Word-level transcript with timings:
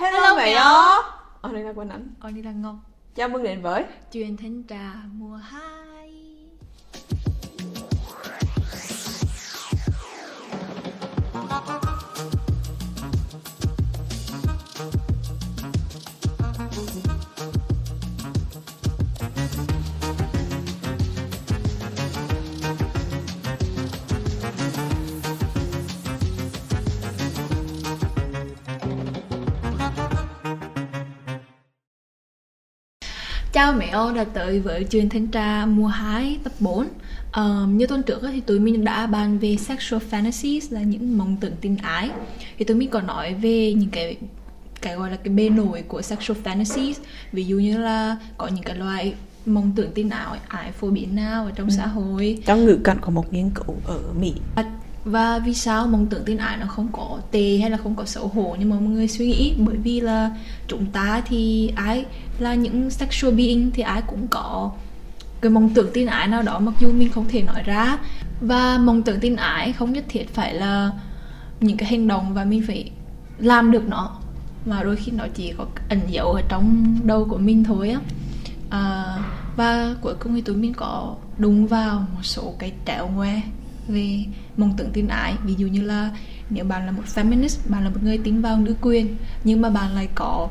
Hello, 0.00 0.20
Hello 0.20 0.36
mẹ 0.36 0.54
đó 0.54 1.04
Ở 1.40 1.52
đây 1.52 1.62
là 1.62 1.72
Quỳnh 1.72 1.88
Anh 1.88 2.08
Ôi 2.20 2.32
đi 2.32 2.42
là 2.42 2.52
ngon 2.52 2.80
Chào 3.14 3.28
mừng 3.28 3.42
đến 3.42 3.62
với 3.62 3.84
Chuyện 4.12 4.36
thanh 4.36 4.62
trà 4.68 4.92
mùa 5.12 5.36
2 5.36 5.89
Chào 33.60 33.72
mẹ 33.72 33.88
ô 33.88 34.12
đã 34.12 34.24
tới 34.24 34.60
với 34.60 34.84
chuyện 34.84 35.08
thanh 35.08 35.30
trà 35.30 35.66
mùa 35.66 35.86
2 35.86 36.38
tập 36.44 36.52
4 36.60 36.88
Ờ, 37.32 37.66
Như 37.66 37.86
tuần 37.86 38.02
trước 38.02 38.20
thì 38.32 38.40
tụi 38.40 38.58
mình 38.58 38.84
đã 38.84 39.06
bàn 39.06 39.38
về 39.38 39.56
sexual 39.56 40.02
fantasies 40.10 40.60
là 40.70 40.80
những 40.80 41.18
mộng 41.18 41.36
tưởng 41.40 41.52
tình 41.60 41.76
ái. 41.76 42.10
Thì 42.58 42.64
tụi 42.64 42.76
mình 42.76 42.90
có 42.90 43.00
nói 43.00 43.34
về 43.34 43.72
những 43.72 43.90
cái 43.90 44.16
cái 44.80 44.96
gọi 44.96 45.10
là 45.10 45.16
cái 45.16 45.34
bề 45.34 45.48
nổi 45.48 45.82
của 45.88 46.02
sexual 46.02 46.38
fantasies. 46.44 46.94
Ví 47.32 47.44
dụ 47.44 47.56
như 47.56 47.78
là 47.78 48.16
có 48.38 48.48
những 48.48 48.64
cái 48.64 48.76
loại 48.76 49.14
mộng 49.46 49.72
tưởng 49.76 49.92
tình 49.94 50.10
ái 50.10 50.38
ái 50.48 50.72
phổ 50.72 50.90
biến 50.90 51.14
nào 51.14 51.44
ở 51.44 51.50
trong 51.54 51.70
xã 51.70 51.86
hội. 51.86 52.38
Trong 52.46 52.64
ngữ 52.64 52.78
cảnh 52.84 52.98
có 53.00 53.10
một 53.10 53.32
nghiên 53.32 53.50
cứu 53.50 53.76
ở 53.84 54.00
Mỹ 54.20 54.34
và 55.04 55.38
vì 55.38 55.54
sao 55.54 55.86
mộng 55.86 56.06
tưởng 56.06 56.24
tin 56.24 56.36
ái 56.36 56.56
nó 56.56 56.66
không 56.66 56.88
có 56.92 57.18
tệ 57.30 57.58
hay 57.58 57.70
là 57.70 57.76
không 57.76 57.94
có 57.94 58.04
xấu 58.04 58.28
hổ 58.28 58.56
mà 58.58 58.76
mọi 58.80 58.80
người 58.80 59.08
suy 59.08 59.26
nghĩ? 59.26 59.54
Bởi 59.58 59.76
vì 59.76 60.00
là 60.00 60.30
chúng 60.68 60.86
ta 60.86 61.22
thì 61.26 61.72
ai 61.76 62.04
là 62.38 62.54
những 62.54 62.90
sexual 62.90 63.34
being 63.34 63.70
thì 63.70 63.82
ai 63.82 64.02
cũng 64.06 64.28
có 64.28 64.70
cái 65.40 65.50
mộng 65.50 65.70
tưởng 65.74 65.90
tin 65.94 66.06
ái 66.06 66.28
nào 66.28 66.42
đó 66.42 66.58
mặc 66.58 66.74
dù 66.80 66.92
mình 66.92 67.12
không 67.12 67.28
thể 67.28 67.42
nói 67.42 67.62
ra. 67.62 67.98
Và 68.40 68.78
mộng 68.78 69.02
tưởng 69.02 69.20
tin 69.20 69.36
ái 69.36 69.72
không 69.72 69.92
nhất 69.92 70.04
thiết 70.08 70.34
phải 70.34 70.54
là 70.54 70.90
những 71.60 71.76
cái 71.76 71.88
hành 71.88 72.08
động 72.08 72.34
và 72.34 72.44
mình 72.44 72.64
phải 72.66 72.90
làm 73.38 73.70
được 73.70 73.88
nó 73.88 74.16
mà 74.66 74.82
đôi 74.82 74.96
khi 74.96 75.12
nó 75.12 75.24
chỉ 75.34 75.52
có 75.58 75.66
ẩn 75.88 76.00
dấu 76.08 76.32
ở 76.32 76.42
trong 76.48 76.96
đầu 77.04 77.24
của 77.24 77.38
mình 77.38 77.64
thôi 77.64 77.90
á. 77.90 78.00
À, 78.70 79.16
và 79.56 79.94
cuối 80.00 80.14
cùng 80.14 80.34
thì 80.34 80.40
tụi 80.40 80.56
mình 80.56 80.74
có 80.74 81.14
đúng 81.38 81.66
vào 81.66 82.06
một 82.14 82.22
số 82.22 82.54
cái 82.58 82.72
trẻo 82.84 83.08
ngoe 83.08 83.40
về 83.90 84.24
mong 84.56 84.74
tưởng 84.76 84.90
tin 84.92 85.08
ái. 85.08 85.34
Ví 85.44 85.54
dụ 85.54 85.66
như 85.66 85.80
là 85.80 86.10
nếu 86.50 86.64
bạn 86.64 86.86
là 86.86 86.92
một 86.92 87.02
feminist 87.14 87.56
bạn 87.68 87.84
là 87.84 87.90
một 87.90 88.02
người 88.02 88.18
tin 88.18 88.42
vào 88.42 88.56
nữ 88.56 88.74
quyền 88.80 89.16
nhưng 89.44 89.60
mà 89.60 89.70
bạn 89.70 89.94
lại 89.94 90.08
có 90.14 90.48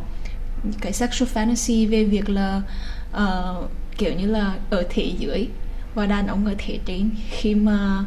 cái 0.82 0.94
sexual 0.94 1.30
fantasy 1.34 1.90
về 1.90 2.04
việc 2.04 2.30
là 2.30 2.62
uh, 3.12 3.70
kiểu 3.98 4.14
như 4.14 4.26
là 4.26 4.56
ở 4.70 4.84
thể 4.90 5.14
dưới 5.20 5.48
và 5.96 6.06
đàn 6.06 6.28
ông 6.28 6.46
ở 6.46 6.56
thể 6.58 6.80
trên. 6.86 7.10
Khi 7.30 7.56
mà 7.56 8.06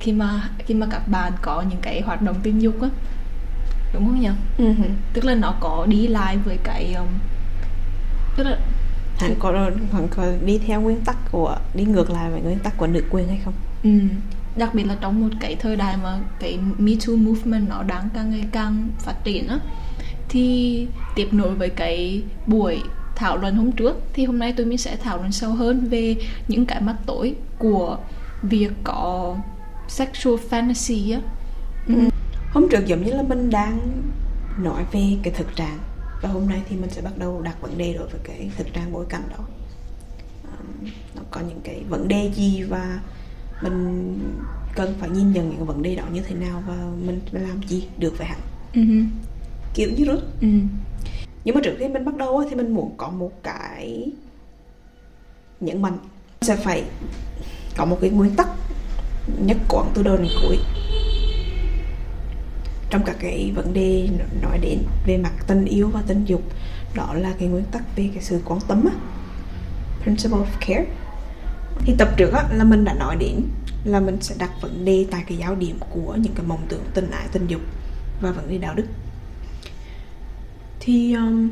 khi 0.00 0.12
mà 0.12 0.50
khi 0.58 0.74
mà 0.74 0.86
các 0.90 1.08
bạn 1.08 1.32
có 1.42 1.64
những 1.70 1.80
cái 1.82 2.00
hoạt 2.00 2.22
động 2.22 2.36
tình 2.42 2.62
dục 2.62 2.82
á 2.82 2.88
đúng 3.94 4.06
không 4.06 4.20
nhỉ? 4.20 4.28
Uh-huh. 4.58 4.90
tức 5.12 5.24
là 5.24 5.34
nó 5.34 5.54
có 5.60 5.86
đi 5.88 6.06
lại 6.06 6.36
với 6.36 6.56
cái 6.64 6.94
um, 6.94 7.06
tức 8.36 8.44
là 8.44 8.58
hẳn 9.18 9.34
có 9.38 9.70
hẳn 9.92 10.08
có 10.10 10.26
đi 10.44 10.58
theo 10.58 10.80
nguyên 10.80 11.00
tắc 11.00 11.16
của 11.32 11.56
đi 11.74 11.84
ngược 11.84 12.10
lại 12.10 12.30
với 12.30 12.40
nguyên 12.40 12.58
tắc 12.58 12.76
của 12.76 12.86
nữ 12.86 13.04
quyền 13.10 13.28
hay 13.28 13.40
không? 13.44 13.54
Ừ 13.82 13.90
đặc 14.58 14.74
biệt 14.74 14.84
là 14.84 14.96
trong 15.00 15.20
một 15.20 15.36
cái 15.40 15.56
thời 15.56 15.76
đại 15.76 15.96
mà 16.02 16.18
cái 16.40 16.58
Me 16.78 16.92
Too 17.06 17.16
movement 17.16 17.68
nó 17.68 17.82
đang 17.82 18.08
càng 18.14 18.30
ngày 18.30 18.44
càng 18.52 18.88
phát 18.98 19.14
triển 19.24 19.48
á, 19.48 19.58
thì 20.28 20.86
tiếp 21.14 21.28
nối 21.32 21.54
với 21.54 21.70
cái 21.70 22.22
buổi 22.46 22.82
thảo 23.16 23.36
luận 23.36 23.56
hôm 23.56 23.72
trước, 23.72 23.96
thì 24.12 24.24
hôm 24.24 24.38
nay 24.38 24.52
tụi 24.52 24.66
mình 24.66 24.78
sẽ 24.78 24.96
thảo 24.96 25.16
luận 25.16 25.32
sâu 25.32 25.52
hơn 25.52 25.88
về 25.88 26.16
những 26.48 26.66
cái 26.66 26.80
mặt 26.80 26.96
tối 27.06 27.34
của 27.58 27.98
việc 28.42 28.70
có 28.84 29.36
sexual 29.88 30.34
fantasy 30.50 31.14
á 31.14 31.20
ừ. 31.86 31.94
hôm 32.52 32.68
trước 32.70 32.86
giống 32.86 33.04
như 33.04 33.12
là 33.12 33.22
mình 33.22 33.50
đang 33.50 34.02
nói 34.62 34.84
về 34.92 35.16
cái 35.22 35.32
thực 35.36 35.56
trạng, 35.56 35.78
và 36.22 36.28
hôm 36.28 36.48
nay 36.48 36.62
thì 36.68 36.76
mình 36.76 36.90
sẽ 36.90 37.02
bắt 37.02 37.18
đầu 37.18 37.42
đặt 37.42 37.60
vấn 37.60 37.78
đề 37.78 37.94
đối 37.94 38.08
với 38.08 38.20
cái 38.24 38.50
thực 38.56 38.72
trạng 38.72 38.92
bối 38.92 39.06
cảnh 39.08 39.22
đó 39.38 39.44
nó 41.16 41.22
có 41.30 41.40
những 41.40 41.60
cái 41.64 41.82
vấn 41.88 42.08
đề 42.08 42.30
gì 42.34 42.62
và 42.62 43.00
mình 43.62 44.18
cần 44.78 44.94
phải 45.00 45.08
nhìn 45.10 45.32
nhận 45.32 45.50
những 45.50 45.66
vấn 45.66 45.82
đề 45.82 45.94
đó 45.94 46.04
như 46.12 46.20
thế 46.20 46.34
nào 46.34 46.62
và 46.66 46.74
mình 47.06 47.20
làm 47.32 47.60
gì 47.68 47.88
được 47.98 48.18
với 48.18 48.26
hắn. 48.26 48.38
Uh-huh. 48.74 49.06
kiểu 49.74 49.90
như 49.96 50.04
đó 50.04 50.14
uh-huh. 50.40 50.66
nhưng 51.44 51.54
mà 51.54 51.60
trước 51.64 51.76
khi 51.78 51.88
mình 51.88 52.04
bắt 52.04 52.16
đầu 52.16 52.44
thì 52.50 52.56
mình 52.56 52.74
muốn 52.74 52.94
có 52.96 53.10
một 53.10 53.30
cái 53.42 54.12
nhấn 55.60 55.82
mạnh. 55.82 55.98
Sẽ 56.40 56.56
phải 56.56 56.84
có 57.76 57.84
một 57.84 57.98
cái 58.00 58.10
nguyên 58.10 58.34
tắc 58.36 58.48
nhất 59.38 59.56
quán 59.68 59.90
từ 59.94 60.02
đầu 60.02 60.16
đến 60.16 60.28
cuối 60.42 60.56
trong 62.90 63.02
các 63.06 63.16
cái 63.20 63.52
vấn 63.54 63.72
đề 63.72 64.08
nói 64.42 64.58
đến 64.58 64.78
về 65.06 65.18
mặt 65.18 65.32
tình 65.46 65.64
yêu 65.64 65.90
và 65.92 66.02
tình 66.06 66.24
dục. 66.24 66.42
Đó 66.94 67.14
là 67.14 67.32
cái 67.38 67.48
nguyên 67.48 67.64
tắc 67.64 67.96
về 67.96 68.10
cái 68.14 68.22
sự 68.22 68.40
quan 68.44 68.60
tâm 68.68 68.84
á. 68.84 68.96
Principle 70.02 70.38
of 70.38 70.44
care. 70.60 70.86
Thì 71.78 71.94
tập 71.98 72.08
trước 72.16 72.32
á, 72.32 72.44
là 72.52 72.64
mình 72.64 72.84
đã 72.84 72.94
nói 72.94 73.16
đến 73.16 73.42
là 73.88 74.00
mình 74.00 74.16
sẽ 74.20 74.34
đặt 74.38 74.50
vấn 74.60 74.84
đề 74.84 75.06
tại 75.10 75.24
cái 75.28 75.38
giáo 75.38 75.54
điểm 75.54 75.78
của 75.90 76.16
những 76.20 76.34
cái 76.34 76.46
mộng 76.46 76.66
tưởng 76.68 76.84
tình 76.94 77.10
ái 77.10 77.28
tình 77.32 77.46
dục 77.46 77.60
và 78.20 78.30
vấn 78.30 78.48
đề 78.50 78.58
đạo 78.58 78.74
đức. 78.74 78.86
Thì 80.80 81.12
um, 81.12 81.50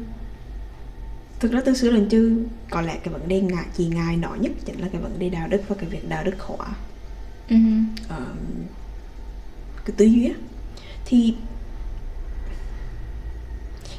thực 1.41 1.53
ra 1.53 1.61
từ 1.65 1.75
xưa 1.75 1.93
đến 1.93 2.09
chứ 2.09 2.45
có 2.71 2.81
lẽ 2.81 2.99
cái 3.05 3.15
vấn 3.15 3.29
đề 3.29 3.41
ngại 3.41 3.67
gì 3.75 3.87
ngài 3.87 4.17
nói 4.17 4.39
nhất 4.39 4.53
chính 4.65 4.81
là 4.81 4.89
cái 4.93 5.01
vấn 5.01 5.19
đề 5.19 5.29
đạo 5.29 5.49
đức 5.49 5.63
và 5.69 5.77
cái 5.79 5.89
việc 5.91 6.09
đạo 6.09 6.25
đức 6.25 6.41
hóa. 6.41 6.67
Uh-huh. 7.49 7.85
um, 8.09 8.65
cái 9.85 9.95
tư 9.97 10.05
duy 10.05 10.33
thì 11.05 11.35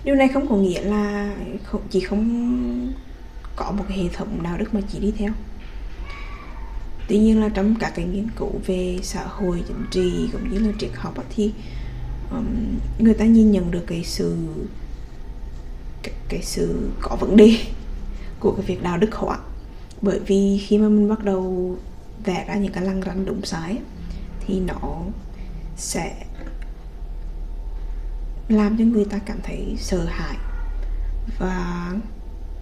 điều 0.03 0.15
này 0.15 0.27
không 0.27 0.47
có 0.47 0.55
nghĩa 0.55 0.81
là 0.81 1.35
không 1.63 1.81
chỉ 1.89 1.99
không 1.99 2.93
có 3.55 3.71
một 3.71 3.85
cái 3.89 3.97
hệ 3.97 4.09
thống 4.13 4.43
đạo 4.43 4.57
đức 4.57 4.73
mà 4.73 4.81
chỉ 4.89 4.99
đi 4.99 5.13
theo 5.17 5.31
tuy 7.07 7.17
nhiên 7.17 7.41
là 7.41 7.49
trong 7.49 7.75
các 7.79 7.93
cái 7.95 8.05
nghiên 8.05 8.27
cứu 8.35 8.51
về 8.65 8.99
xã 9.03 9.23
hội 9.27 9.63
chính 9.67 9.85
trị 9.91 10.29
cũng 10.31 10.53
như 10.53 10.59
là 10.59 10.73
triết 10.79 10.89
học 10.95 11.13
thì 11.35 11.53
um, 12.31 12.45
người 12.99 13.13
ta 13.13 13.25
nhìn 13.25 13.51
nhận 13.51 13.71
được 13.71 13.83
cái 13.87 14.03
sự 14.03 14.35
cái, 16.03 16.13
cái 16.29 16.41
sự 16.43 16.89
có 17.01 17.15
vấn 17.15 17.37
đề 17.37 17.57
của 18.39 18.51
cái 18.51 18.65
việc 18.65 18.83
đạo 18.83 18.97
đức 18.97 19.15
hóa. 19.15 19.37
Bởi 20.01 20.19
vì 20.19 20.63
khi 20.67 20.77
mà 20.77 20.89
mình 20.89 21.09
bắt 21.09 21.23
đầu 21.23 21.75
vẽ 22.25 22.45
ra 22.47 22.55
những 22.55 22.71
cái 22.71 22.83
lăng 22.83 23.01
ranh 23.05 23.25
đúng 23.25 23.41
sai 23.45 23.77
thì 24.47 24.59
nó 24.59 25.01
sẽ 25.77 26.25
làm 28.49 28.77
cho 28.77 28.83
người 28.83 29.05
ta 29.05 29.17
cảm 29.25 29.37
thấy 29.43 29.75
sợ 29.79 30.05
hãi 30.05 30.37
và 31.39 31.91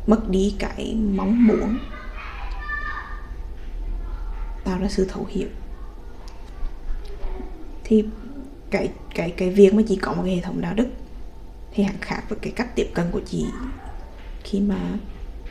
mất 0.08 0.30
đi 0.30 0.56
cái 0.60 0.98
mong 1.16 1.48
muốn 1.48 1.78
tạo 4.66 4.80
ra 4.80 4.88
sự 4.90 5.06
thấu 5.10 5.26
hiểu. 5.30 5.48
Thì 7.84 8.06
cái 8.70 8.90
cái 9.16 9.32
cái 9.32 9.50
việc 9.50 9.74
mà 9.74 9.84
chị 9.88 9.96
có 9.96 10.14
một 10.14 10.22
cái 10.26 10.36
hệ 10.36 10.42
thống 10.42 10.62
đạo 10.62 10.74
đức 10.74 10.88
thì 11.72 11.84
hẳn 11.84 11.96
khác 12.02 12.24
với 12.30 12.40
cái 12.42 12.54
cách 12.56 12.76
tiếp 12.76 12.88
cận 12.94 13.06
của 13.12 13.22
chị 13.26 13.46
khi 14.44 14.60
mà 14.60 14.78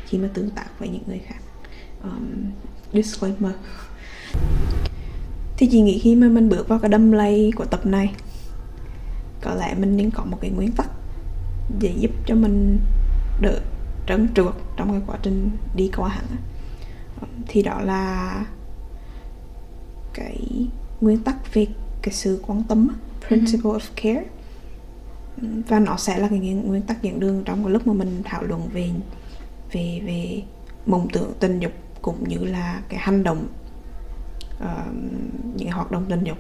khi 0.07 0.19
mà 0.19 0.29
tương 0.35 0.51
tác 0.51 0.79
với 0.79 0.89
những 0.89 1.03
người 1.07 1.21
khác. 1.27 1.41
Um, 2.03 2.51
disclaimer. 2.93 3.53
Thì 5.57 5.69
chị 5.71 5.81
nghĩ 5.81 5.99
khi 5.99 6.15
mà 6.15 6.29
mình 6.29 6.49
bước 6.49 6.69
vào 6.69 6.79
cái 6.79 6.89
đâm 6.89 7.13
lay 7.13 7.53
của 7.57 7.65
tập 7.65 7.87
này 7.87 8.15
có 9.41 9.55
lẽ 9.55 9.75
mình 9.79 9.97
nên 9.97 10.11
có 10.11 10.25
một 10.25 10.39
cái 10.41 10.51
nguyên 10.51 10.73
tắc 10.73 10.87
để 11.81 11.95
giúp 11.99 12.11
cho 12.27 12.35
mình 12.35 12.79
đỡ 13.41 13.61
trấn 14.07 14.29
trượt 14.35 14.53
trong 14.77 14.91
cái 14.91 15.01
quá 15.07 15.19
trình 15.23 15.51
đi 15.77 15.91
qua 15.97 16.09
hẳn 16.09 16.25
thì 17.49 17.63
đó 17.63 17.81
là 17.81 18.45
cái 20.15 20.67
nguyên 21.01 21.19
tắc 21.19 21.55
về 21.55 21.67
cái 22.03 22.15
sự 22.15 22.41
quan 22.47 22.63
tâm 22.63 22.89
principle 23.29 23.71
mm-hmm. 23.71 23.79
of 23.79 23.91
care 23.97 24.25
và 25.69 25.79
nó 25.79 25.97
sẽ 25.97 26.19
là 26.19 26.29
cái 26.29 26.39
nguyên 26.39 26.83
tắc 26.83 27.03
dẫn 27.03 27.21
đường 27.21 27.43
trong 27.45 27.65
cái 27.65 27.73
lúc 27.73 27.87
mà 27.87 27.93
mình 27.93 28.23
thảo 28.25 28.43
luận 28.43 28.69
về 28.73 28.91
về 29.73 30.01
về 30.07 30.43
mộng 30.87 31.09
tưởng 31.13 31.33
tình 31.41 31.61
dục 31.61 31.73
cũng 32.03 32.29
như 32.29 32.39
là 32.39 32.83
cái 32.89 33.01
hành 33.01 33.23
động 33.23 33.47
uh, 34.57 34.95
những 35.57 35.71
hoạt 35.71 35.91
động 35.91 36.05
tình 36.09 36.25
dục 36.25 36.39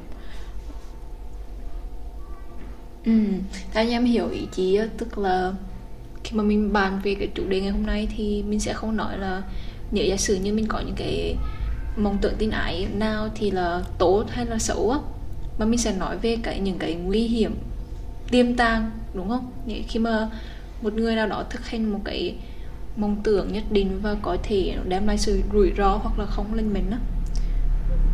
Ừ, 3.04 3.12
theo 3.72 3.84
như 3.84 3.90
em 3.90 4.04
hiểu 4.04 4.28
ý 4.28 4.46
chí 4.52 4.78
tức 4.98 5.18
là 5.18 5.52
khi 6.24 6.36
mà 6.36 6.42
mình 6.42 6.72
bàn 6.72 7.00
về 7.04 7.14
cái 7.14 7.28
chủ 7.34 7.48
đề 7.48 7.60
ngày 7.60 7.70
hôm 7.70 7.86
nay 7.86 8.08
thì 8.16 8.42
mình 8.48 8.60
sẽ 8.60 8.72
không 8.72 8.96
nói 8.96 9.18
là 9.18 9.42
nếu 9.92 10.04
giả 10.04 10.16
sử 10.16 10.34
như 10.34 10.52
mình 10.52 10.66
có 10.68 10.80
những 10.80 10.94
cái 10.96 11.36
mong 11.96 12.18
tưởng 12.20 12.34
tin 12.38 12.50
ái 12.50 12.86
nào 12.94 13.28
thì 13.34 13.50
là 13.50 13.82
tốt 13.98 14.24
hay 14.30 14.46
là 14.46 14.58
xấu 14.58 14.90
á 14.90 14.98
mà 15.58 15.66
mình 15.66 15.78
sẽ 15.78 15.92
nói 15.92 16.18
về 16.18 16.36
cái 16.42 16.60
những 16.60 16.78
cái 16.78 16.94
nguy 16.94 17.26
hiểm 17.26 17.54
tiềm 18.30 18.56
tàng 18.56 18.90
đúng 19.14 19.28
không 19.28 19.52
khi 19.88 20.00
mà 20.00 20.30
một 20.82 20.92
người 20.92 21.14
nào 21.16 21.26
đó 21.26 21.44
thực 21.50 21.66
hành 21.66 21.92
một 21.92 22.00
cái 22.04 22.36
mong 22.96 23.16
tưởng 23.22 23.52
nhất 23.52 23.64
định 23.70 24.00
và 24.02 24.16
có 24.22 24.36
thể 24.42 24.76
đem 24.88 25.06
lại 25.06 25.18
sự 25.18 25.42
rủi 25.52 25.72
ro 25.78 25.96
hoặc 25.96 26.18
là 26.18 26.26
không 26.26 26.54
lên 26.54 26.72
mình 26.72 26.90
đó 26.90 26.96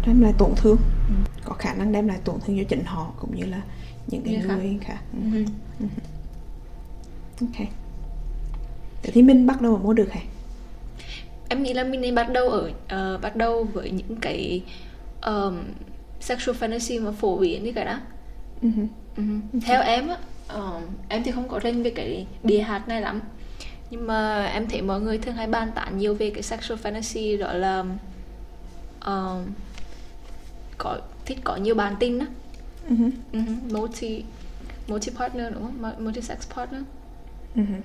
đem 0.06 0.20
lại 0.20 0.32
tổn 0.38 0.50
thương 0.56 0.76
ừ. 1.08 1.14
có 1.44 1.54
khả 1.54 1.74
năng 1.74 1.92
đem 1.92 2.08
lại 2.08 2.18
tổn 2.24 2.36
thương 2.46 2.58
cho 2.58 2.64
chính 2.68 2.84
họ 2.84 3.12
cũng 3.20 3.36
như 3.36 3.44
là 3.44 3.62
những 4.06 4.22
cái 4.22 4.34
người, 4.34 4.56
người 4.56 4.78
khác 4.80 4.98
ừ. 5.12 5.18
Ừ. 5.34 5.44
ừ. 5.80 5.86
ok 7.40 7.68
Thế 9.02 9.10
thì 9.12 9.22
mình 9.22 9.46
bắt 9.46 9.60
đầu 9.60 9.74
ở 9.74 9.78
mua 9.82 9.92
được 9.92 10.12
hả? 10.12 10.20
Em 11.50 11.62
nghĩ 11.62 11.72
là 11.72 11.84
mình 11.84 12.00
nên 12.00 12.14
bắt 12.14 12.32
đầu 12.32 12.48
ở 12.48 12.70
uh, 13.14 13.20
bắt 13.20 13.36
đầu 13.36 13.64
với 13.64 13.90
những 13.90 14.16
cái 14.20 14.62
um, 15.22 15.58
sexual 16.20 16.56
fantasy 16.56 17.04
mà 17.04 17.12
phổ 17.12 17.36
biến 17.36 17.64
như 17.64 17.72
cái 17.72 17.84
đó. 17.84 17.98
Uh-huh. 18.62 18.86
Uh-huh. 19.16 19.40
Theo 19.64 19.82
em 19.82 20.08
á, 20.08 20.16
uh, 20.58 20.82
em 21.08 21.22
thì 21.22 21.30
không 21.30 21.48
có 21.48 21.60
rành 21.62 21.82
về 21.82 21.90
cái 21.90 22.26
bìa 22.42 22.58
hạt 22.58 22.88
này 22.88 23.00
lắm. 23.00 23.20
Nhưng 23.90 24.06
mà 24.06 24.44
em 24.44 24.68
thấy 24.68 24.82
mọi 24.82 25.00
người 25.00 25.18
thường 25.18 25.34
hay 25.34 25.46
bàn 25.46 25.70
tán 25.74 25.98
nhiều 25.98 26.14
về 26.14 26.30
cái 26.30 26.42
sexual 26.42 26.80
fantasy 26.80 27.38
đó 27.38 27.52
là 27.52 27.84
uh, 28.98 29.46
có 30.78 30.98
thích 31.24 31.38
có 31.44 31.56
nhiều 31.56 31.74
bản 31.74 31.96
tin 32.00 32.18
đó. 32.18 32.26
Uh-huh. 32.90 33.10
Uh-huh. 33.32 33.72
Multi 33.72 34.24
multi 34.88 35.12
partner 35.18 35.52
đúng 35.54 35.62
không? 35.62 36.04
Multi 36.04 36.20
sex 36.20 36.38
partner. 36.56 36.82
Uh-huh 37.56 37.80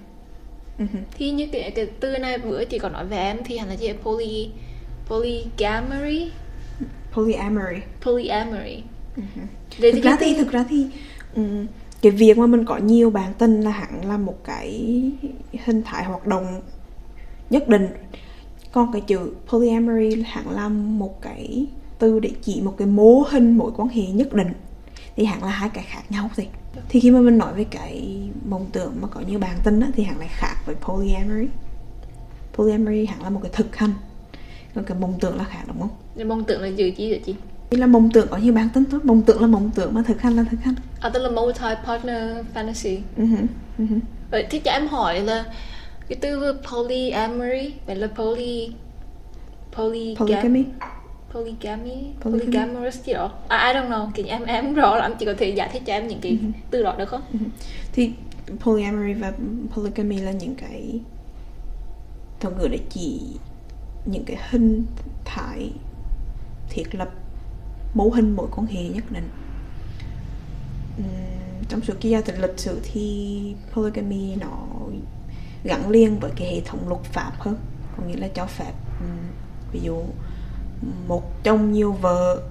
uh-huh. 0.79 1.03
thì 1.17 1.31
như 1.31 1.47
cái 1.51 1.71
cái 1.71 1.85
từ 1.99 2.17
này 2.17 2.37
bữa 2.37 2.65
chị 2.65 2.79
còn 2.79 2.93
nói 2.93 3.05
về 3.05 3.17
em 3.17 3.37
thì 3.45 3.57
hẳn 3.57 3.69
là 3.69 3.75
gì 3.75 3.93
poly 4.03 4.49
polyamory. 5.07 6.31
Polyamory. 7.13 7.81
Polyamory. 8.01 8.83
Uh-huh. 9.17 9.91
thực 9.93 10.03
ra 10.03 10.17
thì 10.19 10.35
thực 10.35 10.51
ra 10.51 10.65
thì 10.69 10.85
um, 11.35 11.67
cái 12.01 12.11
việc 12.11 12.37
mà 12.37 12.47
mình 12.47 12.65
có 12.65 12.77
nhiều 12.77 13.09
bạn 13.09 13.33
tình 13.37 13.61
là 13.61 13.71
hẳn 13.71 14.09
là 14.09 14.17
một 14.17 14.43
cái 14.43 15.01
hình 15.65 15.83
thái 15.83 16.03
hoạt 16.03 16.27
động 16.27 16.61
nhất 17.49 17.69
định. 17.69 17.87
Còn 18.71 18.91
cái 18.91 19.01
chữ 19.01 19.33
polyamory 19.47 20.23
hẳn 20.27 20.51
là 20.51 20.69
một 20.69 21.21
cái 21.21 21.65
từ 21.99 22.19
để 22.19 22.29
chỉ 22.41 22.61
một 22.61 22.75
cái 22.77 22.87
mô 22.87 23.21
hình 23.29 23.57
mối 23.57 23.71
quan 23.77 23.89
hệ 23.89 24.05
nhất 24.05 24.33
định 24.33 24.53
thì 25.15 25.25
hẳn 25.25 25.43
là 25.43 25.49
hai 25.49 25.69
cái 25.69 25.83
khác 25.83 26.01
nhau 26.09 26.29
thì 26.35 26.47
thì 26.89 26.99
khi 26.99 27.11
mà 27.11 27.19
mình 27.19 27.37
nói 27.37 27.53
về 27.53 27.63
cái 27.63 28.19
mộng 28.45 28.65
tưởng 28.71 28.93
mà 29.01 29.07
có 29.07 29.21
nhiều 29.21 29.39
bản 29.39 29.57
tin 29.63 29.79
á, 29.79 29.87
thì 29.95 30.03
hẳn 30.03 30.19
lại 30.19 30.29
khác 30.31 30.55
với 30.65 30.75
polyamory. 30.75 31.47
Polyamory 32.53 33.05
hẳn 33.05 33.23
là 33.23 33.29
một 33.29 33.39
cái 33.43 33.51
thực 33.53 33.75
hành 33.75 33.93
còn 34.75 34.83
cái 34.83 34.97
mộng 34.97 35.17
tưởng 35.19 35.37
là 35.37 35.43
khác 35.43 35.63
đúng 35.67 35.79
không? 35.79 36.27
Mộng 36.27 36.43
tưởng 36.43 36.61
là 36.61 36.67
gì 36.67 36.91
chi 36.91 37.09
vậy 37.09 37.21
chị? 37.25 37.35
Thì 37.69 37.77
là 37.77 37.87
mộng 37.87 38.09
tưởng 38.13 38.27
có 38.31 38.37
nhiều 38.37 38.53
bản 38.53 38.69
tin 38.73 38.85
thôi 38.85 38.99
mộng 39.03 39.21
tưởng 39.21 39.41
là 39.41 39.47
mộng 39.47 39.71
tưởng 39.75 39.93
mà 39.93 40.03
thực 40.07 40.21
hành 40.21 40.35
là 40.35 40.43
thực 40.51 40.61
hành. 40.63 40.75
À 40.99 41.09
tức 41.09 41.19
là 41.23 41.29
multi 41.29 41.65
partner 41.85 42.17
fantasy 42.53 42.99
uh-huh. 43.17 43.45
Uh-huh. 43.79 43.99
vậy 44.31 44.47
thì 44.49 44.59
cho 44.59 44.71
em 44.71 44.87
hỏi 44.87 45.19
là 45.21 45.45
cái 46.09 46.17
từ 46.21 46.61
polyamory 46.71 47.73
vậy 47.85 47.95
là 47.95 48.07
poly 48.07 48.71
poly 49.77 50.15
polygamy 50.19 50.63
polygamy 51.35 52.13
polygamous 52.21 53.03
gì 53.03 53.13
đó 53.13 53.31
à, 53.47 53.67
I 53.67 53.79
don't 53.79 53.89
know 53.89 54.11
thì 54.15 54.23
em 54.23 54.43
em 54.45 54.73
rõ 54.73 54.95
lắm 54.95 55.13
chị 55.19 55.25
có 55.25 55.33
thể 55.37 55.49
giải 55.49 55.69
thích 55.73 55.81
cho 55.85 55.93
em 55.93 56.07
những 56.07 56.19
cái 56.21 56.31
uh-huh. 56.31 56.51
từ 56.71 56.83
đó 56.83 56.95
được 56.97 57.09
không 57.09 57.21
uh-huh. 57.33 57.49
thì 57.93 58.11
polyamory 58.59 59.13
và 59.13 59.33
polygamy 59.73 60.17
là 60.17 60.31
những 60.31 60.55
cái 60.55 60.99
thuật 62.39 62.57
ngữ 62.57 62.67
để 62.67 62.79
chỉ 62.89 63.21
những 64.05 64.23
cái 64.25 64.37
hình 64.49 64.85
thái 65.25 65.71
thiết 66.69 66.95
lập 66.95 67.09
mẫu 67.93 68.11
hình 68.11 68.35
mối 68.35 68.47
quan 68.51 68.67
hệ 68.67 68.83
nhất 68.83 69.03
định 69.11 69.29
uhm, 70.97 71.63
trong 71.69 71.81
cái 72.01 72.11
gia 72.11 72.21
trình 72.21 72.41
lịch 72.41 72.59
sử 72.59 72.79
thì 72.83 73.55
polygamy 73.73 74.35
nó 74.35 74.67
gắn 75.63 75.89
liền 75.89 76.19
với 76.19 76.31
cái 76.35 76.47
hệ 76.47 76.61
thống 76.65 76.89
luật 76.89 77.03
pháp 77.03 77.31
hơn 77.39 77.57
có 77.97 78.03
nghĩa 78.03 78.17
là 78.17 78.27
cho 78.27 78.45
phép 78.45 78.73
ví 79.71 79.79
dụ 79.83 80.03
một 81.07 81.43
trong 81.43 81.71
nhiều 81.71 81.91
vợ 81.91 82.41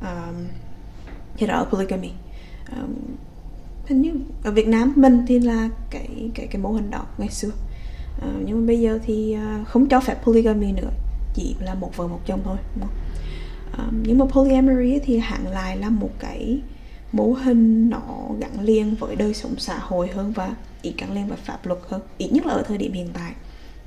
um, 0.00 0.46
thì 1.36 1.46
đó 1.46 1.66
polygamy. 1.70 2.10
Um, 2.76 2.94
hình 3.86 4.02
như 4.02 4.12
ở 4.44 4.50
Việt 4.50 4.68
Nam 4.68 4.92
mình 4.96 5.24
thì 5.26 5.38
là 5.38 5.68
cái 5.90 6.30
cái 6.34 6.46
cái 6.46 6.62
mô 6.62 6.72
hình 6.72 6.90
đó 6.90 7.06
ngày 7.18 7.28
xưa. 7.28 7.50
Uh, 8.18 8.24
nhưng 8.44 8.60
mà 8.60 8.66
bây 8.66 8.80
giờ 8.80 8.98
thì 9.04 9.36
uh, 9.60 9.68
không 9.68 9.88
cho 9.88 10.00
phép 10.00 10.24
polygamy 10.24 10.72
nữa 10.72 10.90
chỉ 11.34 11.56
là 11.60 11.74
một 11.74 11.96
vợ 11.96 12.06
một 12.06 12.20
chồng 12.26 12.40
thôi 12.44 12.56
đúng 12.74 12.86
không? 12.86 12.96
Um, 13.78 14.02
nhưng 14.02 14.18
mà 14.18 14.24
polyamory 14.24 14.98
thì 15.04 15.18
hẳn 15.18 15.46
lại 15.46 15.76
là 15.76 15.90
một 15.90 16.10
cái 16.18 16.60
mô 17.12 17.32
hình 17.32 17.90
nó 17.90 18.00
gắn 18.40 18.60
liền 18.60 18.94
với 18.94 19.16
đời 19.16 19.34
sống 19.34 19.54
xã 19.58 19.78
hội 19.78 20.08
hơn 20.08 20.32
và 20.32 20.54
ít 20.82 20.94
gắn 20.98 21.12
liền 21.12 21.28
với 21.28 21.36
pháp 21.36 21.66
luật 21.66 21.80
hơn 21.88 22.00
ít 22.18 22.28
nhất 22.32 22.46
là 22.46 22.52
ở 22.54 22.62
thời 22.62 22.78
điểm 22.78 22.92
hiện 22.92 23.08
tại. 23.12 23.32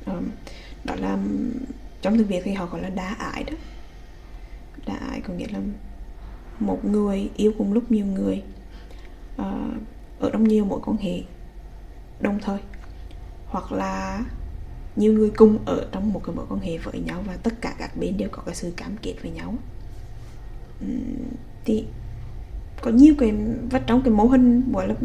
Um, 0.05 0.29
đó 0.83 0.95
là 0.95 1.17
trong 2.01 2.17
tiếng 2.17 2.27
việt 2.27 2.41
thì 2.43 2.53
họ 2.53 2.65
gọi 2.65 2.81
là 2.81 2.89
đa 2.89 3.15
ải 3.19 3.43
đó. 3.43 3.53
Đa 4.87 4.95
ải 4.95 5.21
có 5.21 5.33
nghĩa 5.33 5.47
là 5.47 5.59
một 6.59 6.85
người 6.85 7.29
yêu 7.35 7.51
cùng 7.57 7.73
lúc 7.73 7.91
nhiều 7.91 8.05
người 8.05 8.43
ờ, 9.37 9.53
ở 10.19 10.29
trong 10.33 10.43
nhiều 10.43 10.65
mối 10.65 10.79
quan 10.85 10.97
hệ 10.97 11.23
đồng 12.19 12.39
thời 12.39 12.59
hoặc 13.45 13.71
là 13.71 14.23
nhiều 14.95 15.13
người 15.13 15.29
cùng 15.29 15.57
ở 15.65 15.87
trong 15.91 16.13
một 16.13 16.21
cái 16.25 16.35
mối 16.35 16.45
quan 16.49 16.59
hệ 16.59 16.77
với 16.77 16.99
nhau 16.99 17.23
và 17.27 17.37
tất 17.43 17.61
cả 17.61 17.75
các 17.77 17.97
bên 17.97 18.17
đều 18.17 18.29
có 18.31 18.41
cái 18.45 18.55
sự 18.55 18.73
cam 18.77 18.97
kết 19.01 19.13
với 19.21 19.31
nhau. 19.31 19.53
Thì 21.65 21.85
có 22.81 22.91
nhiều 22.91 23.15
cái 23.19 23.33
và 23.71 23.79
trong 23.79 24.01
cái 24.01 24.13
mô 24.13 24.25
hình 24.25 24.71
gọi 24.71 24.87
là 24.87 24.95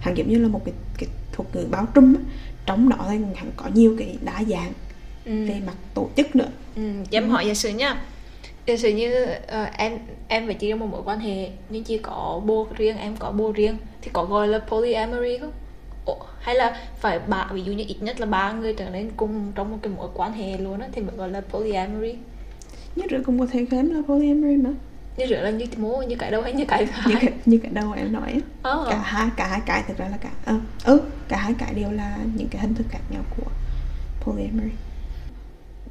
hàng 0.00 0.16
giống 0.16 0.28
như 0.28 0.38
là 0.38 0.48
một 0.48 0.64
cái, 0.64 0.74
cái 0.98 1.08
thuật 1.32 1.56
ngữ 1.56 1.66
báo 1.70 1.86
trùm 1.94 2.14
trong 2.66 2.88
đó 2.88 3.06
thì 3.08 3.18
hẳn 3.34 3.50
có 3.56 3.70
nhiều 3.74 3.96
cái 3.98 4.18
đa 4.24 4.44
dạng 4.44 4.72
ừ. 5.26 5.46
về 5.46 5.60
mặt 5.66 5.74
tổ 5.94 6.08
chức 6.16 6.36
nữa 6.36 6.48
ừ. 6.76 6.82
em 7.10 7.24
ừ. 7.24 7.30
hỏi 7.30 7.46
giả 7.46 7.54
sử 7.54 7.68
nha 7.68 8.02
giả 8.66 8.76
sử 8.76 8.88
như 8.88 9.24
uh, 9.24 9.76
em 9.76 9.98
em 10.28 10.46
và 10.46 10.52
chị 10.52 10.70
trong 10.70 10.78
một 10.78 10.88
mối 10.90 11.02
quan 11.04 11.18
hệ 11.18 11.50
nhưng 11.68 11.84
chị 11.84 11.98
có 11.98 12.40
bố 12.46 12.66
riêng 12.76 12.96
em 12.96 13.16
có 13.16 13.30
bố 13.30 13.52
riêng 13.52 13.76
thì 14.02 14.10
có 14.12 14.24
gọi 14.24 14.48
là 14.48 14.58
polyamory 14.58 15.38
không 15.38 15.52
Ồ, 16.04 16.18
hay 16.40 16.54
là 16.54 16.80
phải 17.00 17.18
ba 17.18 17.48
ví 17.52 17.62
dụ 17.62 17.72
như 17.72 17.84
ít 17.88 17.96
nhất 18.00 18.20
là 18.20 18.26
ba 18.26 18.52
người 18.52 18.72
trở 18.72 18.90
lên 18.90 19.10
cùng 19.16 19.52
trong 19.54 19.70
một 19.70 19.78
cái 19.82 19.92
mối 19.96 20.08
quan 20.14 20.32
hệ 20.32 20.58
luôn 20.58 20.80
á 20.80 20.88
thì 20.92 21.02
mới 21.02 21.16
gọi 21.16 21.30
là 21.30 21.40
polyamory 21.40 22.14
nhất 22.96 23.10
rồi 23.10 23.22
cũng 23.26 23.38
có 23.38 23.46
thể 23.52 23.66
kém 23.70 23.90
là 23.90 24.02
polyamory 24.06 24.56
mà 24.56 24.70
như 25.16 25.26
rửa 25.26 25.40
là 25.40 25.50
như 25.50 25.66
mố 25.76 26.02
như 26.02 26.16
cái 26.16 26.30
đâu 26.30 26.42
hay 26.42 26.52
như 26.52 26.64
cái 26.64 26.86
hai 26.90 27.08
như 27.14 27.18
cái, 27.20 27.32
như 27.46 27.58
cái 27.62 27.72
đâu 27.72 27.92
em 27.92 28.12
nói 28.12 28.40
oh. 28.58 28.88
cả 28.90 28.98
hai 28.98 29.28
cả 29.36 29.46
hai 29.46 29.60
cái 29.66 29.82
thực 29.88 29.96
ra 29.96 30.08
là 30.08 30.16
cả 30.16 30.30
ừ, 30.46 30.58
ừ 30.84 31.00
cả 31.28 31.36
hai 31.36 31.54
cái 31.58 31.74
đều 31.74 31.90
là 31.92 32.16
những 32.34 32.48
cái 32.48 32.62
hình 32.62 32.74
thức 32.74 32.86
khác 32.90 33.00
nhau 33.10 33.22
của 33.36 33.50
polyamory 34.20 34.70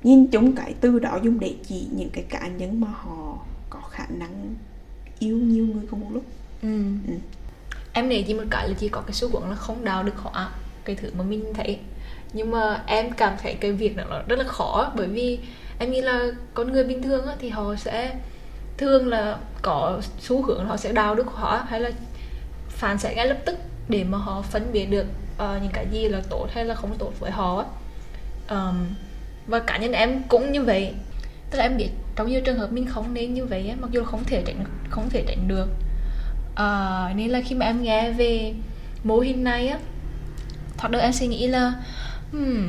nhìn 0.05 0.27
chung 0.27 0.55
cái 0.55 0.74
từ 0.81 1.00
đó 1.00 1.19
dùng 1.24 1.39
để 1.39 1.55
chỉ 1.67 1.88
những 1.91 2.09
cái 2.09 2.24
cá 2.29 2.47
nhân 2.47 2.81
mà 2.81 2.88
họ 2.93 3.38
có 3.69 3.79
khả 3.91 4.05
năng 4.09 4.55
yêu 5.19 5.38
nhiều 5.38 5.65
người 5.65 5.83
cùng 5.89 6.00
một 6.00 6.07
lúc 6.13 6.24
ừ. 6.62 6.79
Ừ. 7.07 7.13
em 7.93 8.09
nghĩ 8.09 8.24
chỉ 8.24 8.33
một 8.33 8.43
cái 8.50 8.69
là 8.69 8.75
chỉ 8.79 8.89
có 8.89 9.01
cái 9.01 9.13
xu 9.13 9.29
hướng 9.29 9.50
là 9.50 9.55
không 9.55 9.85
đào 9.85 10.03
được 10.03 10.17
họ 10.17 10.50
cái 10.85 10.95
thứ 10.95 11.09
mà 11.17 11.24
mình 11.24 11.53
thấy 11.53 11.79
nhưng 12.33 12.51
mà 12.51 12.83
em 12.88 13.12
cảm 13.12 13.33
thấy 13.43 13.53
cái 13.53 13.71
việc 13.71 13.97
này 13.97 14.05
nó 14.09 14.21
rất 14.27 14.39
là 14.39 14.45
khó 14.47 14.91
bởi 14.95 15.07
vì 15.07 15.39
em 15.79 15.91
nghĩ 15.91 16.01
là 16.01 16.31
con 16.53 16.71
người 16.71 16.83
bình 16.83 17.03
thường 17.03 17.25
á, 17.25 17.35
thì 17.39 17.50
họ 17.50 17.75
sẽ 17.75 18.15
thường 18.77 19.07
là 19.07 19.38
có 19.62 20.01
xu 20.19 20.41
hướng 20.41 20.65
họ 20.65 20.77
sẽ 20.77 20.91
đào 20.91 21.15
được 21.15 21.27
họ 21.27 21.63
hay 21.67 21.79
là 21.79 21.91
phản 22.69 22.97
xạ 22.97 23.13
ngay 23.13 23.27
lập 23.27 23.38
tức 23.45 23.57
để 23.89 24.03
mà 24.03 24.17
họ 24.17 24.41
phân 24.41 24.69
biệt 24.71 24.85
được 24.85 25.05
uh, 25.35 25.62
những 25.62 25.71
cái 25.74 25.88
gì 25.91 26.07
là 26.07 26.21
tốt 26.29 26.47
hay 26.51 26.65
là 26.65 26.75
không 26.75 26.95
tốt 26.97 27.12
với 27.19 27.31
họ 27.31 27.65
um, 28.50 28.85
và 29.48 29.60
cá 29.60 29.78
nhân 29.78 29.92
em 29.92 30.24
cũng 30.28 30.52
như 30.52 30.64
vậy 30.64 30.94
tức 31.52 31.58
là 31.58 31.66
em 31.66 31.78
biết 31.78 31.90
trong 32.16 32.30
nhiều 32.30 32.42
trường 32.42 32.58
hợp 32.58 32.72
mình 32.72 32.86
không 32.88 33.14
nên 33.14 33.34
như 33.34 33.46
vậy 33.46 33.74
mặc 33.82 33.92
dù 33.92 34.04
không 34.04 34.24
thể 34.24 34.44
tránh 34.46 34.64
không 34.90 35.10
thể 35.10 35.24
tránh 35.28 35.48
được 35.48 35.68
à, 36.56 37.14
nên 37.16 37.30
là 37.30 37.42
khi 37.42 37.56
mà 37.56 37.66
em 37.66 37.84
nghe 37.84 38.12
về 38.12 38.54
mô 39.04 39.20
hình 39.20 39.44
này 39.44 39.68
á 39.68 39.80
thoạt 40.78 40.92
đầu 40.92 41.02
em 41.02 41.14
suy 41.14 41.28
nghĩ 41.28 41.48
là 41.48 41.74
hmm, 42.32 42.68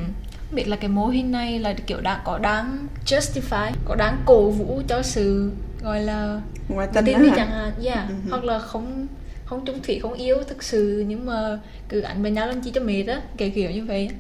biết 0.53 0.69
là 0.69 0.77
cái 0.77 0.89
mô 0.89 1.07
hình 1.07 1.33
này 1.33 1.59
là 1.59 1.75
kiểu 1.87 2.01
đã 2.01 2.23
có 2.25 2.39
đáng 2.39 2.87
justify 3.07 3.71
có 3.85 3.95
đáng 3.95 4.23
cổ 4.25 4.51
vũ 4.51 4.83
cho 4.89 5.03
sự 5.03 5.53
gọi 5.83 6.01
là 6.01 6.41
ngoại 6.69 6.89
tình 6.93 7.05
đi 7.05 7.31
chẳng 7.37 7.51
hạn 7.51 7.73
yeah. 7.85 8.09
uh-huh. 8.09 8.31
hoặc 8.31 8.45
là 8.45 8.59
không 8.59 9.07
không 9.45 9.65
trung 9.65 9.83
thủy 9.83 9.99
không 10.03 10.13
yêu 10.13 10.37
thực 10.49 10.63
sự 10.63 11.05
nhưng 11.09 11.27
mà 11.27 11.59
cứ 11.89 12.01
ảnh 12.01 12.23
với 12.23 12.31
nhau 12.31 12.47
làm 12.47 12.61
chi 12.61 12.71
cho 12.71 12.81
mệt 12.81 13.03
á 13.03 13.21
kiểu 13.37 13.51
kiểu 13.55 13.71
như 13.71 13.85
vậy 13.85 14.11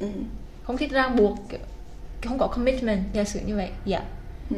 uh-huh. 0.00 0.22
không 0.62 0.76
thích 0.76 0.90
ràng 0.90 1.16
buộc 1.16 1.38
kiểu 1.48 1.60
không 2.28 2.38
có 2.38 2.46
commitment 2.46 3.02
giả 3.12 3.24
sử 3.24 3.40
như 3.46 3.56
vậy 3.56 3.70
dạ 3.84 4.04
ừ. 4.50 4.56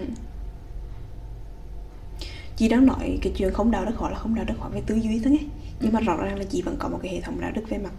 chị 2.57 2.69
đang 2.69 2.87
nói 2.87 3.19
cái 3.23 3.33
chuyện 3.37 3.53
không 3.53 3.71
đạo 3.71 3.85
đức 3.85 3.95
họ 3.97 4.11
là 4.11 4.19
không 4.19 4.35
đạo 4.35 4.45
đức 4.45 4.55
họ 4.59 4.69
về 4.69 4.83
tư 4.87 4.95
duy 4.95 5.21
thôi 5.25 5.33
nhé 5.33 5.47
nhưng 5.81 5.91
ừ. 5.91 5.95
mà 5.95 6.01
rõ 6.01 6.17
ràng 6.17 6.39
là 6.39 6.45
chị 6.45 6.63
vẫn 6.63 6.77
có 6.79 6.89
một 6.89 6.99
cái 7.03 7.13
hệ 7.13 7.21
thống 7.21 7.41
đạo 7.41 7.51
đức 7.55 7.63
về 7.69 7.79
mặt 7.79 7.93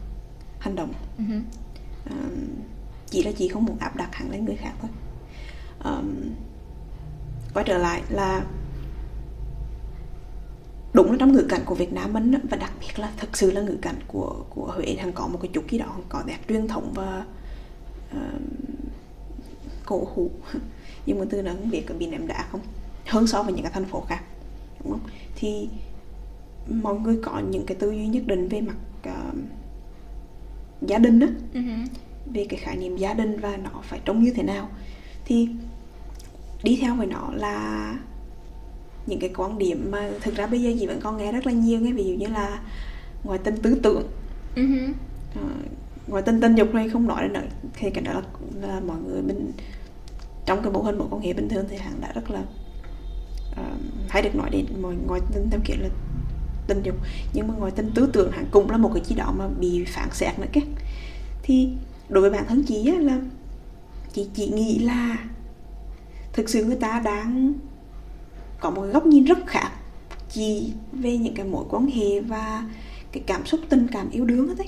hành 0.60 0.76
động 0.76 0.94
ừ. 1.18 1.24
à, 2.06 2.16
chỉ 3.10 3.24
là 3.24 3.32
chị 3.32 3.48
không 3.48 3.66
muốn 3.66 3.78
áp 3.80 3.96
đặt 3.96 4.16
hẳn 4.16 4.32
lên 4.32 4.46
người 4.46 4.56
khác 4.56 4.74
thôi 4.82 4.90
um, 5.84 6.16
quay 7.54 7.66
trở 7.68 7.78
lại 7.78 8.02
là 8.10 8.46
đúng 10.94 11.12
là 11.12 11.18
trong 11.20 11.32
ngữ 11.32 11.46
cảnh 11.50 11.62
của 11.66 11.76
Việt 11.76 11.94
Nam 11.94 12.14
mình 12.14 12.34
và 12.50 12.58
đặc 12.58 12.72
biệt 12.80 13.00
là 13.00 13.12
thực 13.18 13.38
sự 13.38 13.52
là 13.52 13.62
ngữ 13.62 13.78
cảnh 13.82 14.00
của 14.08 14.46
của 14.50 14.72
Huế 14.76 14.96
thằng 15.00 15.14
có 15.14 15.28
một 15.28 15.40
cái 15.42 15.52
chút 15.54 15.64
gì 15.70 15.78
đó 15.78 15.98
có 16.10 16.24
đẹp 16.26 16.40
truyền 16.50 16.68
thống 16.68 16.92
và 16.96 17.26
uh, 18.16 18.42
cổ 19.86 20.08
hủ. 20.16 20.32
Nhưng 21.06 21.20
mà 21.20 21.26
từ 21.30 21.42
đó 21.42 21.52
không 21.60 21.72
biết 21.72 21.84
có 21.88 21.96
bị 21.96 22.08
ném 22.08 22.28
đá 22.28 22.46
không? 22.52 22.62
Hơn 23.06 23.28
so 23.28 23.44
với 23.44 23.54
những 23.54 23.64
cái 23.64 23.72
thành 23.72 23.86
phố 23.86 24.02
khác 24.02 24.24
đúng 24.84 24.92
không? 24.92 25.10
Thì 25.36 25.70
mọi 26.70 26.96
người 27.00 27.20
có 27.24 27.40
những 27.40 27.66
cái 27.66 27.78
tư 27.78 27.92
duy 27.92 28.08
nhất 28.08 28.24
định 28.26 28.48
về 28.48 28.62
mặt 28.62 28.76
uh, 29.10 29.36
gia 30.82 30.98
đình 30.98 31.20
đó 31.20 31.28
uh-huh. 31.54 31.88
về 32.34 32.46
cái 32.50 32.60
khái 32.60 32.78
niệm 32.78 32.98
gia 32.98 33.14
đình 33.14 33.40
và 33.40 33.58
nó 33.58 33.70
phải 33.84 34.00
trông 34.06 34.24
như 34.24 34.34
thế 34.34 34.44
nào. 34.44 34.70
Thì 35.26 35.50
đi 36.64 36.78
theo 36.82 36.96
với 36.96 37.08
nó 37.08 37.30
là 37.34 37.96
những 39.06 39.20
cái 39.20 39.30
quan 39.36 39.58
điểm 39.58 39.92
mà 39.92 40.10
thực 40.22 40.36
ra 40.36 40.48
bây 40.48 40.62
giờ 40.62 40.72
chị 40.80 40.88
vẫn 40.88 41.00
còn 41.02 41.18
nghe 41.18 41.32
rất 41.32 41.46
là 41.46 41.52
nhiều 41.52 41.80
nghe 41.80 41.92
ví 41.92 42.04
dụ 42.04 42.14
như 42.14 42.28
là 42.28 42.62
ngoại 43.24 43.40
tình 43.44 43.58
tư 43.62 43.80
tưởng. 43.84 44.08
Uh-huh. 44.56 44.90
uh, 44.90 45.83
ngoài 46.08 46.24
tình 46.24 46.42
tình 46.42 46.56
dục 46.56 46.74
này 46.74 46.90
không 46.90 47.08
nói 47.08 47.30
nữa 47.30 47.42
thì 47.74 47.90
cái 47.90 48.04
đó 48.04 48.14
là, 48.14 48.22
là 48.68 48.80
mọi 48.80 48.98
người 49.08 49.22
mình 49.22 49.52
trong 50.46 50.64
cái 50.64 50.72
mô 50.72 50.82
hình 50.82 50.98
một 50.98 51.08
quan 51.12 51.22
hệ 51.22 51.34
bình 51.34 51.50
thường 51.50 51.66
thì 51.70 51.78
hẳn 51.78 52.02
đã 52.02 52.12
rất 52.16 52.32
là 52.32 52.40
uh, 53.52 53.82
hãy 54.10 54.22
được 54.22 54.36
nói 54.36 54.50
đến. 54.50 54.66
Mọi 54.82 54.96
ngoài 55.08 55.22
tình 55.34 55.48
theo 55.52 55.60
kiểu 55.66 55.78
là 55.80 55.90
tình 56.68 56.82
dục 56.84 56.96
nhưng 57.34 57.48
mà 57.48 57.54
ngoài 57.54 57.72
tình 57.76 57.92
tư 57.96 58.10
tưởng 58.14 58.32
hẳn 58.32 58.46
cũng 58.52 58.70
là 58.72 58.78
một 58.78 58.92
cái 58.94 59.04
gì 59.06 59.16
đó 59.16 59.34
mà 59.38 59.48
bị 59.60 59.86
phản 59.88 60.10
xạ 60.12 60.34
nữa 60.38 60.48
các 60.52 60.64
thì 61.44 61.70
đối 62.10 62.22
với 62.22 62.30
bản 62.30 62.46
thân 62.48 62.64
chị 62.64 62.92
á, 62.92 63.00
là 63.00 63.20
chị 64.14 64.28
chỉ 64.34 64.50
nghĩ 64.50 64.80
là 64.80 65.18
thực 66.34 66.50
sự 66.50 66.66
người 66.66 66.76
ta 66.76 67.02
đang 67.06 67.54
có 68.60 68.70
một 68.70 68.82
góc 68.82 69.06
nhìn 69.06 69.24
rất 69.24 69.38
khác 69.48 69.72
chị 70.30 70.74
về 70.92 71.18
những 71.18 71.36
cái 71.36 71.46
mối 71.46 71.66
quan 71.70 71.88
hệ 71.88 72.20
và 72.20 72.70
cái 73.12 73.24
cảm 73.28 73.46
xúc 73.46 73.60
tình 73.70 73.88
cảm 73.92 74.10
yêu 74.10 74.26
đương 74.26 74.48
hết 74.48 74.56
đấy 74.58 74.68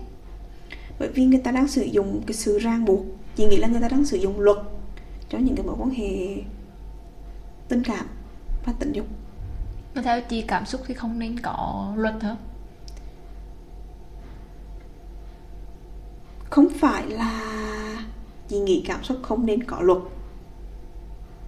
bởi 0.99 1.09
vì 1.09 1.25
người 1.25 1.39
ta 1.39 1.51
đang 1.51 1.67
sử 1.67 1.81
dụng 1.81 2.21
cái 2.27 2.33
sự 2.33 2.59
ràng 2.59 2.85
buộc. 2.85 3.05
Chị 3.35 3.45
nghĩ 3.45 3.57
là 3.57 3.67
người 3.67 3.81
ta 3.81 3.89
đang 3.89 4.05
sử 4.05 4.17
dụng 4.17 4.39
luật 4.39 4.57
cho 5.29 5.37
những 5.37 5.55
cái 5.55 5.65
mối 5.65 5.75
quan 5.79 5.89
hệ 5.89 6.35
tình 7.67 7.83
cảm 7.83 8.05
và 8.65 8.73
tình 8.79 8.91
dục. 8.91 9.05
Mà 9.95 10.01
theo 10.01 10.21
chị 10.21 10.41
cảm 10.41 10.65
xúc 10.65 10.81
thì 10.87 10.93
không 10.93 11.19
nên 11.19 11.39
có 11.39 11.93
luật 11.97 12.23
hả? 12.23 12.35
Không 16.49 16.67
phải 16.69 17.07
là 17.07 17.41
chị 18.47 18.59
nghĩ 18.59 18.83
cảm 18.87 19.03
xúc 19.03 19.17
không 19.23 19.45
nên 19.45 19.63
có 19.63 19.81
luật. 19.81 19.99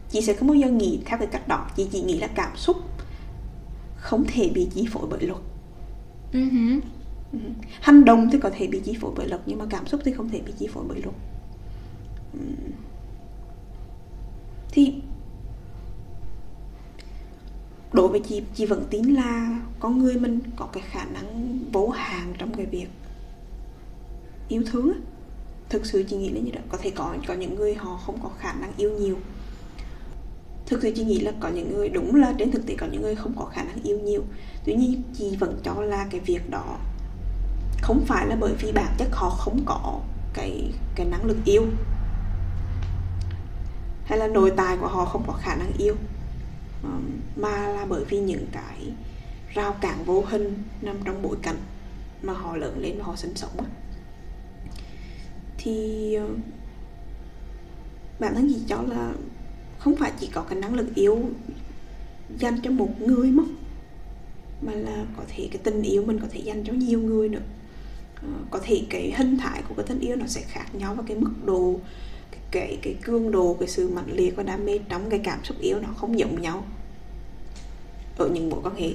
Chị 0.09 0.21
sẽ 0.21 0.33
không 0.33 0.47
bao 0.47 0.55
giờ 0.55 0.69
nghĩ 0.69 0.99
theo 1.05 1.17
cái 1.17 1.27
cách 1.27 1.47
đó. 1.47 1.67
Chị 1.75 1.87
chỉ 1.91 2.01
nghĩ 2.01 2.17
là 2.19 2.27
cảm 2.27 2.57
xúc 2.57 2.77
không 3.97 4.25
thể 4.27 4.49
bị 4.49 4.67
chi 4.73 4.87
phối 4.91 5.07
bởi 5.09 5.21
luật. 5.21 5.41
Uh-huh. 6.33 6.79
Ừ. 7.33 7.39
hành 7.81 8.05
động 8.05 8.29
thì 8.31 8.39
có 8.39 8.49
thể 8.49 8.67
bị 8.67 8.81
chi 8.85 8.97
phối 9.01 9.11
bởi 9.15 9.27
luật 9.27 9.41
nhưng 9.45 9.59
mà 9.59 9.65
cảm 9.69 9.87
xúc 9.87 10.01
thì 10.03 10.11
không 10.11 10.29
thể 10.29 10.41
bị 10.41 10.53
chi 10.59 10.67
phối 10.67 10.83
bởi 10.87 11.01
luật 11.01 11.15
ừ. 12.33 12.39
thì 14.71 14.93
đối 17.93 18.07
với 18.07 18.19
chị 18.19 18.43
chị 18.55 18.65
vẫn 18.65 18.85
tin 18.89 19.13
là 19.13 19.59
con 19.79 19.99
người 19.99 20.15
mình 20.15 20.39
có 20.55 20.65
cái 20.73 20.83
khả 20.87 21.05
năng 21.05 21.59
vô 21.71 21.89
hạn 21.89 22.33
trong 22.37 22.53
cái 22.53 22.65
việc 22.65 22.87
yêu 24.49 24.63
thương 24.65 24.93
thực 25.69 25.85
sự 25.85 26.03
chị 26.03 26.17
nghĩ 26.17 26.29
là 26.29 26.39
như 26.39 26.51
đó. 26.51 26.61
Có 26.69 26.77
thể 26.81 26.89
có 26.89 27.15
có 27.27 27.33
những 27.33 27.55
người 27.55 27.75
họ 27.75 27.97
không 27.97 28.19
có 28.23 28.29
khả 28.39 28.53
năng 28.53 28.71
yêu 28.77 28.91
nhiều. 28.99 29.17
Thực 30.65 30.81
sự 30.81 30.91
chị 30.95 31.03
nghĩ 31.03 31.19
là 31.19 31.31
có 31.39 31.49
những 31.49 31.73
người, 31.73 31.89
đúng 31.89 32.15
là 32.15 32.33
trên 32.37 32.51
thực 32.51 32.65
tế 32.65 32.75
có 32.77 32.87
những 32.91 33.01
người 33.01 33.15
không 33.15 33.33
có 33.35 33.45
khả 33.45 33.63
năng 33.63 33.83
yêu 33.83 33.99
nhiều. 33.99 34.23
Tuy 34.65 34.73
nhiên, 34.73 35.01
chị 35.13 35.35
vẫn 35.39 35.59
cho 35.63 35.81
là 35.81 36.07
cái 36.11 36.19
việc 36.19 36.49
đó 36.49 36.77
không 37.81 38.05
phải 38.05 38.27
là 38.27 38.35
bởi 38.35 38.53
vì 38.53 38.71
bản 38.71 38.95
chất 38.97 39.07
họ 39.11 39.29
không 39.29 39.63
có 39.65 40.01
cái 40.33 40.71
cái 40.95 41.05
năng 41.05 41.25
lực 41.25 41.37
yêu. 41.45 41.65
Hay 44.05 44.19
là 44.19 44.27
nội 44.27 44.51
tài 44.57 44.77
của 44.77 44.87
họ 44.87 45.05
không 45.05 45.23
có 45.27 45.33
khả 45.33 45.55
năng 45.55 45.71
yêu. 45.77 45.95
Mà 47.35 47.67
là 47.67 47.85
bởi 47.89 48.05
vì 48.05 48.19
những 48.19 48.45
cái 48.51 48.91
rào 49.53 49.75
cản 49.81 50.03
vô 50.05 50.23
hình 50.27 50.63
nằm 50.81 50.95
trong 51.05 51.21
bối 51.21 51.35
cảnh 51.41 51.57
mà 52.23 52.33
họ 52.33 52.55
lớn 52.55 52.79
lên 52.79 52.97
và 52.97 53.03
họ 53.03 53.15
sinh 53.15 53.35
sống 53.35 53.57
thì 55.57 56.13
ờ, 56.13 56.27
bản 58.19 58.35
thân 58.35 58.47
chị 58.49 58.61
cho 58.67 58.81
là 58.81 59.11
không 59.79 59.95
phải 59.95 60.11
chỉ 60.19 60.27
có 60.27 60.41
cái 60.41 60.59
năng 60.59 60.73
lực 60.73 60.95
yêu 60.95 61.19
dành 62.37 62.61
cho 62.63 62.71
một 62.71 63.01
người 63.01 63.31
mất, 63.31 63.43
mà 64.61 64.71
là 64.71 65.05
có 65.17 65.23
thể 65.27 65.49
cái 65.51 65.61
tình 65.63 65.81
yêu 65.81 66.03
mình 66.05 66.19
có 66.19 66.27
thể 66.31 66.39
dành 66.39 66.63
cho 66.63 66.73
nhiều 66.73 67.01
người 67.01 67.29
nữa 67.29 67.41
có 68.51 68.59
thể 68.63 68.81
cái 68.89 69.13
hình 69.17 69.37
thái 69.37 69.61
của 69.69 69.75
cái 69.75 69.85
tình 69.87 69.99
yêu 69.99 70.15
nó 70.15 70.25
sẽ 70.27 70.41
khác 70.41 70.75
nhau 70.75 70.95
và 70.95 71.03
cái 71.07 71.17
mức 71.17 71.31
độ 71.45 71.79
cái 72.31 72.39
cái, 72.51 72.77
cái 72.81 72.95
cương 73.03 73.31
độ 73.31 73.57
cái 73.59 73.67
sự 73.67 73.89
mạnh 73.89 74.11
liệt 74.13 74.35
và 74.35 74.43
đam 74.43 74.65
mê 74.65 74.79
trong 74.89 75.09
cái 75.09 75.19
cảm 75.23 75.39
xúc 75.43 75.57
yêu 75.59 75.79
nó 75.79 75.87
không 75.97 76.19
giống 76.19 76.41
nhau 76.41 76.65
ở 78.17 78.29
những 78.29 78.49
mối 78.49 78.59
quan 78.63 78.75
hệ. 78.75 78.89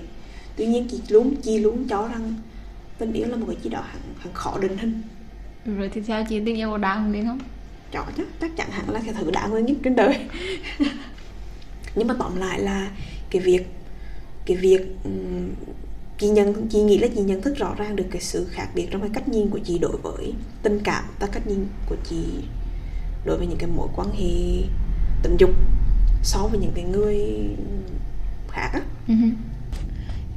Tuy 0.56 0.66
nhiên 0.66 0.88
chị 0.90 1.00
luôn 1.08 1.34
chị 1.42 1.58
luôn 1.58 1.88
cho 1.88 2.08
rằng 2.08 2.34
tình 2.98 3.12
yêu 3.12 3.28
là 3.28 3.36
một 3.36 3.46
cái 3.48 3.56
gì 3.62 3.70
đó 3.70 3.80
hẳn, 3.80 4.00
hẳn 4.18 4.32
khó 4.32 4.58
định 4.58 4.76
hình. 4.78 5.02
Rồi 5.66 5.90
thì 5.94 6.02
sao 6.02 6.24
chị 6.28 6.40
tình 6.46 6.56
yêu 6.56 6.70
có 6.70 6.78
đáng 6.78 7.12
đến 7.12 7.26
không? 7.26 7.38
Chọn 7.92 8.06
chắc 8.16 8.26
chắc 8.40 8.56
chắn 8.56 8.70
hẳn 8.70 8.90
là 8.90 9.00
cái 9.04 9.14
thứ 9.14 9.30
đáng 9.30 9.50
hơn 9.50 9.66
nhất 9.66 9.76
trên 9.82 9.96
đời. 9.96 10.18
Nhưng 11.94 12.08
mà 12.08 12.14
tóm 12.18 12.36
lại 12.36 12.60
là 12.60 12.90
cái 13.30 13.42
việc 13.42 13.66
cái 14.46 14.56
việc 14.56 14.80
chị 16.22 16.28
nhận 16.28 16.68
chị 16.68 16.82
nghĩ 16.82 16.98
là 16.98 17.08
chị 17.14 17.20
nhận 17.20 17.42
thức 17.42 17.56
rõ 17.56 17.74
ràng 17.78 17.96
được 17.96 18.04
cái 18.10 18.22
sự 18.22 18.46
khác 18.50 18.68
biệt 18.74 18.88
trong 18.90 19.00
cái 19.00 19.10
cách 19.14 19.28
nhìn 19.28 19.50
của 19.50 19.58
chị 19.58 19.78
đối 19.78 19.96
với 20.02 20.32
tình 20.62 20.78
cảm 20.84 21.04
và 21.20 21.26
cách 21.26 21.46
nhìn 21.46 21.66
của 21.86 21.96
chị 22.04 22.24
đối 23.24 23.38
với 23.38 23.46
những 23.46 23.58
cái 23.58 23.70
mối 23.76 23.88
quan 23.96 24.08
hệ 24.12 24.62
tình 25.22 25.36
dục 25.38 25.50
so 26.22 26.38
với 26.38 26.60
những 26.60 26.72
cái 26.74 26.84
người 26.84 27.18
khác 28.48 28.70
á. 28.72 28.80
Uh-huh. 29.08 29.30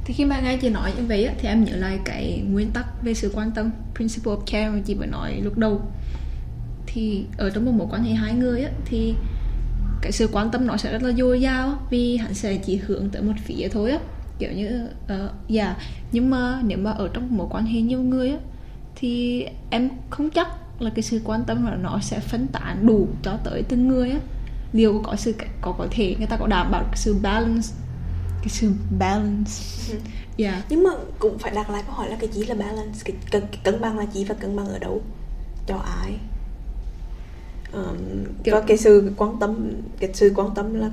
thì 0.04 0.14
khi 0.14 0.24
mà 0.24 0.40
nghe 0.40 0.56
chị 0.56 0.68
nói 0.68 0.92
như 0.96 1.04
vậy 1.08 1.24
á, 1.24 1.34
thì 1.38 1.48
em 1.48 1.64
nhớ 1.64 1.76
lại 1.76 1.98
cái 2.04 2.42
nguyên 2.50 2.70
tắc 2.70 3.02
về 3.02 3.14
sự 3.14 3.32
quan 3.34 3.50
tâm 3.50 3.70
principle 3.94 4.32
of 4.32 4.40
care 4.46 4.68
mà 4.68 4.78
chị 4.86 4.94
vừa 4.94 5.06
nói 5.06 5.40
lúc 5.42 5.58
đầu. 5.58 5.80
Thì 6.86 7.24
ở 7.36 7.50
trong 7.50 7.64
một 7.64 7.72
mối 7.72 7.86
quan 7.90 8.04
hệ 8.04 8.12
hai 8.12 8.34
người 8.34 8.62
á, 8.62 8.70
thì 8.84 9.14
cái 10.02 10.12
sự 10.12 10.28
quan 10.32 10.50
tâm 10.50 10.66
nó 10.66 10.76
sẽ 10.76 10.92
rất 10.92 11.02
là 11.02 11.12
dồi 11.12 11.40
dào 11.40 11.78
vì 11.90 12.16
hắn 12.16 12.34
sẽ 12.34 12.56
chỉ 12.56 12.76
hướng 12.76 13.08
tới 13.10 13.22
một 13.22 13.34
phía 13.44 13.68
thôi 13.68 13.90
á 13.90 13.98
kiểu 14.38 14.52
như 14.52 14.88
uh, 15.04 15.50
yeah 15.50 15.76
nhưng 16.12 16.30
mà 16.30 16.60
nếu 16.64 16.78
mà 16.78 16.90
ở 16.90 17.08
trong 17.12 17.36
một 17.36 17.48
quan 17.50 17.66
hệ 17.66 17.80
nhiều 17.80 18.02
người 18.02 18.30
á 18.30 18.38
thì 18.96 19.46
em 19.70 19.90
không 20.10 20.30
chắc 20.30 20.48
là 20.78 20.90
cái 20.94 21.02
sự 21.02 21.20
quan 21.24 21.44
tâm 21.44 21.66
là 21.66 21.76
nó 21.76 21.98
sẽ 22.02 22.20
phân 22.20 22.46
tán 22.46 22.86
đủ 22.86 23.08
cho 23.22 23.36
tới 23.44 23.62
từng 23.68 23.88
người 23.88 24.10
á. 24.10 24.18
Liệu 24.72 25.00
có 25.04 25.16
sự 25.16 25.34
có 25.60 25.74
có 25.78 25.86
thể 25.90 26.14
người 26.18 26.26
ta 26.26 26.36
có 26.36 26.46
đảm 26.46 26.70
bảo 26.70 26.82
cái 26.84 26.96
sự 26.96 27.16
balance 27.22 27.68
cái 28.40 28.48
sự 28.48 28.72
balance? 28.98 29.52
Ừ. 29.90 29.98
yeah. 30.44 30.64
nhưng 30.68 30.82
mà 30.82 30.90
cũng 31.18 31.38
phải 31.38 31.52
đặt 31.54 31.70
lại 31.70 31.82
câu 31.86 31.94
hỏi 31.94 32.10
là 32.10 32.16
cái 32.20 32.28
gì 32.28 32.44
là 32.44 32.54
balance? 32.54 32.98
Cái 33.04 33.16
cân, 33.30 33.42
cân 33.64 33.80
bằng 33.80 33.98
là 33.98 34.06
gì 34.06 34.24
và 34.24 34.34
cân 34.34 34.56
bằng 34.56 34.68
ở 34.68 34.78
đâu? 34.78 35.02
Cho 35.66 35.76
ai? 35.76 36.18
Um, 37.72 37.96
Kiểu... 38.44 38.54
và 38.54 38.60
cái 38.66 38.76
sự 38.76 39.12
quan 39.16 39.36
tâm 39.40 39.72
cái 39.98 40.10
sự 40.14 40.32
quan 40.36 40.54
tâm 40.54 40.74
là 40.74 40.90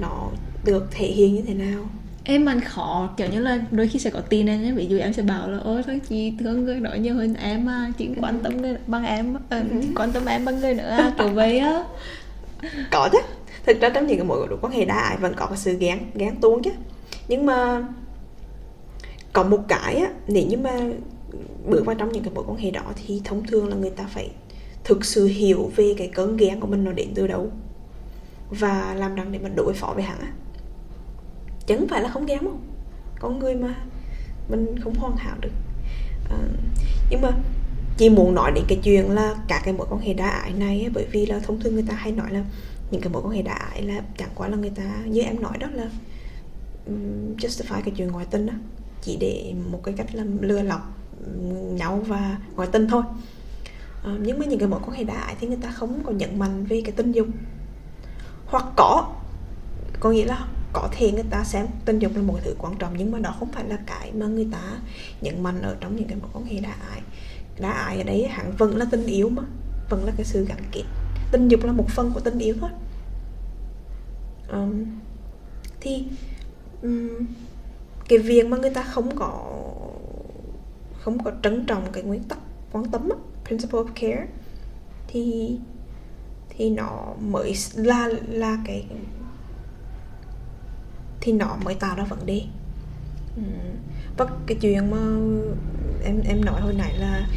nó 0.00 0.30
được 0.64 0.88
thể 0.90 1.06
hiện 1.06 1.34
như 1.34 1.42
thế 1.42 1.54
nào 1.54 1.84
em 2.28 2.46
ăn 2.46 2.60
khó 2.60 3.08
kiểu 3.16 3.28
như 3.28 3.40
là 3.40 3.60
đôi 3.70 3.88
khi 3.88 3.98
sẽ 3.98 4.10
có 4.10 4.20
tin 4.20 4.46
em 4.46 4.64
ấy 4.64 4.72
ví 4.72 4.86
dụ 4.86 4.98
em 4.98 5.12
sẽ 5.12 5.22
bảo 5.22 5.50
là 5.50 5.58
ôi 5.58 5.82
thôi 5.86 6.00
chị 6.08 6.32
thương 6.38 6.64
người 6.64 6.80
đó 6.80 6.90
nhiều 6.94 7.14
hơn 7.14 7.34
em 7.34 7.68
à 7.68 7.92
chị 7.98 8.08
quan 8.20 8.40
tâm 8.42 8.62
người 8.62 8.76
bằng 8.86 9.04
em 9.04 9.34
uh, 9.34 9.40
quan 9.96 10.12
tâm 10.12 10.26
em 10.26 10.44
bằng 10.44 10.60
người 10.60 10.74
nữa 10.74 10.88
à, 10.88 11.12
kiểu 11.18 11.28
vậy 11.28 11.58
á. 11.58 11.84
Có 12.90 13.08
chứ. 13.12 13.18
Thực 13.66 13.80
ra 13.80 13.88
trong 13.88 14.06
những 14.06 14.16
cái 14.16 14.26
mối 14.26 14.48
quan 14.62 14.72
hệ 14.72 14.84
đa 14.84 14.94
ái 14.94 15.16
vẫn 15.16 15.34
có 15.36 15.46
cái 15.46 15.58
sự 15.58 15.72
gán 15.72 15.98
gán 16.14 16.36
tuông 16.40 16.62
chứ. 16.62 16.70
Nhưng 17.28 17.46
mà 17.46 17.84
có 19.32 19.42
một 19.42 19.60
cái 19.68 19.96
á 19.96 20.10
nếu 20.28 20.46
như 20.46 20.56
mà 20.56 20.80
bước 21.66 21.86
vào 21.86 21.94
trong 21.94 22.12
những 22.12 22.24
cái 22.24 22.32
mối 22.34 22.44
quan 22.48 22.58
hệ 22.58 22.70
đó 22.70 22.82
thì 23.06 23.20
thông 23.24 23.46
thường 23.46 23.68
là 23.68 23.76
người 23.76 23.90
ta 23.90 24.04
phải 24.08 24.30
thực 24.84 25.04
sự 25.04 25.26
hiểu 25.26 25.72
về 25.76 25.94
cái 25.98 26.08
cơn 26.14 26.36
ghen 26.36 26.60
của 26.60 26.66
mình 26.66 26.84
nó 26.84 26.92
đến 26.92 27.08
từ 27.14 27.26
đâu 27.26 27.50
và 28.50 28.94
làm 28.98 29.16
đằng 29.16 29.32
để 29.32 29.38
mình 29.38 29.56
đối 29.56 29.74
phó 29.74 29.92
với 29.94 30.02
hắn 30.02 30.18
á 30.20 30.32
chẳng 31.66 31.88
phải 31.88 32.02
là 32.02 32.08
không 32.08 32.26
kém 32.26 32.38
không? 32.38 32.60
Con 33.20 33.38
người 33.38 33.54
mà 33.54 33.74
mình 34.48 34.78
không 34.84 34.94
hoàn 34.94 35.16
hảo 35.16 35.36
được. 35.40 35.52
À, 36.30 36.38
nhưng 37.10 37.20
mà 37.20 37.30
chị 37.96 38.08
muốn 38.08 38.34
nói 38.34 38.52
đến 38.54 38.64
cái 38.68 38.78
chuyện 38.82 39.10
là 39.10 39.34
cả 39.48 39.60
cái 39.64 39.74
mối 39.74 39.86
quan 39.90 40.00
hệ 40.00 40.14
đa 40.14 40.28
ái 40.28 40.52
này 40.52 40.80
ấy, 40.80 40.90
bởi 40.94 41.06
vì 41.12 41.26
là 41.26 41.38
thông 41.38 41.60
thường 41.60 41.74
người 41.74 41.84
ta 41.88 41.94
hay 41.94 42.12
nói 42.12 42.30
là 42.30 42.44
những 42.90 43.00
cái 43.00 43.12
mối 43.12 43.22
quan 43.22 43.30
hệ 43.30 43.42
đa 43.42 43.52
ái 43.52 43.82
là 43.82 44.02
chẳng 44.18 44.30
qua 44.34 44.48
là 44.48 44.56
người 44.56 44.70
ta 44.70 44.82
như 45.04 45.20
em 45.20 45.42
nói 45.42 45.58
đó 45.58 45.66
là 45.72 45.90
um, 46.86 47.36
justify 47.36 47.80
cái 47.84 47.94
chuyện 47.96 48.08
ngoại 48.08 48.26
tình 48.30 48.46
đó 48.46 48.54
chỉ 49.02 49.16
để 49.16 49.54
một 49.70 49.80
cái 49.84 49.94
cách 49.96 50.14
là 50.14 50.24
lừa 50.40 50.62
lọc 50.62 50.80
nhau 51.72 52.04
và 52.06 52.38
ngoại 52.56 52.68
tình 52.72 52.88
thôi. 52.88 53.02
À, 54.04 54.12
nhưng 54.20 54.38
mà 54.38 54.46
những 54.46 54.58
cái 54.58 54.68
mối 54.68 54.80
quan 54.86 54.96
hệ 54.96 55.04
đa 55.04 55.14
ái 55.14 55.36
thì 55.40 55.46
người 55.46 55.58
ta 55.62 55.70
không 55.70 56.02
có 56.04 56.12
nhận 56.12 56.38
mạnh 56.38 56.64
về 56.64 56.82
cái 56.84 56.92
tình 56.92 57.12
dục. 57.12 57.26
Hoặc 58.46 58.64
có 58.76 59.14
có 60.00 60.10
nghĩa 60.10 60.24
là 60.24 60.46
có 60.76 60.88
thể 60.92 61.12
người 61.12 61.24
ta 61.30 61.44
xem 61.44 61.66
tình 61.84 61.98
dục 61.98 62.12
là 62.14 62.22
một 62.22 62.38
thứ 62.44 62.54
quan 62.58 62.76
trọng 62.78 62.94
nhưng 62.96 63.10
mà 63.10 63.18
đó 63.18 63.34
không 63.38 63.52
phải 63.52 63.64
là 63.64 63.78
cái 63.86 64.12
mà 64.12 64.26
người 64.26 64.48
ta 64.52 64.78
nhấn 65.20 65.42
mạnh 65.42 65.62
ở 65.62 65.76
trong 65.80 65.96
những 65.96 66.08
cái 66.08 66.18
mối 66.20 66.30
quan 66.32 66.44
hệ 66.44 66.60
đã 66.60 66.74
ái 66.90 67.00
đã 67.60 67.70
ái 67.70 67.98
ở 67.98 68.04
đấy 68.04 68.26
hẳn 68.28 68.52
vẫn 68.58 68.76
là 68.76 68.86
tình 68.90 69.06
yêu 69.06 69.28
mà 69.28 69.42
vẫn 69.90 70.04
là 70.04 70.12
cái 70.16 70.24
sự 70.24 70.46
gắn 70.48 70.58
kết. 70.72 70.82
Tình 71.32 71.48
dục 71.48 71.64
là 71.64 71.72
một 71.72 71.88
phần 71.88 72.10
của 72.14 72.20
tình 72.20 72.38
yêu 72.38 72.54
thôi. 72.60 72.70
Um, 74.52 74.84
thì 75.80 76.04
um, 76.82 77.26
cái 78.08 78.18
việc 78.18 78.46
mà 78.46 78.56
người 78.56 78.70
ta 78.70 78.82
không 78.82 79.16
có 79.16 79.52
không 80.98 81.24
có 81.24 81.32
trân 81.42 81.66
trọng 81.66 81.92
cái 81.92 82.02
nguyên 82.02 82.24
tắc 82.24 82.38
quan 82.72 82.90
tâm 82.90 83.08
á, 83.08 83.16
principle 83.44 83.80
of 83.80 83.86
care 83.94 84.26
thì 85.08 85.56
thì 86.48 86.70
nó 86.70 87.14
mới 87.20 87.54
là 87.74 88.08
là 88.28 88.58
cái 88.66 88.86
thì 91.20 91.32
nó 91.32 91.56
mới 91.64 91.74
tạo 91.74 91.96
ra 91.96 92.04
vấn 92.04 92.26
đề. 92.26 92.42
Và 94.16 94.26
cái 94.46 94.56
chuyện 94.60 94.90
mà 94.90 94.96
em 96.04 96.20
em 96.28 96.44
nói 96.44 96.60
hồi 96.60 96.74
nãy 96.74 96.94
là 96.98 97.28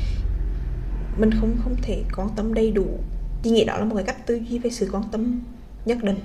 mình 1.17 1.31
không 1.39 1.55
không 1.63 1.75
thể 1.81 2.03
quan 2.15 2.29
tâm 2.35 2.53
đầy 2.53 2.71
đủ. 2.71 2.99
Thì 3.43 3.51
nghĩ 3.51 3.65
đó 3.65 3.77
là 3.77 3.85
một 3.85 3.95
cái 3.95 4.05
cách 4.05 4.27
tư 4.27 4.35
duy 4.35 4.59
về 4.59 4.69
sự 4.69 4.89
quan 4.91 5.03
tâm 5.11 5.41
nhất 5.85 6.03
định. 6.03 6.19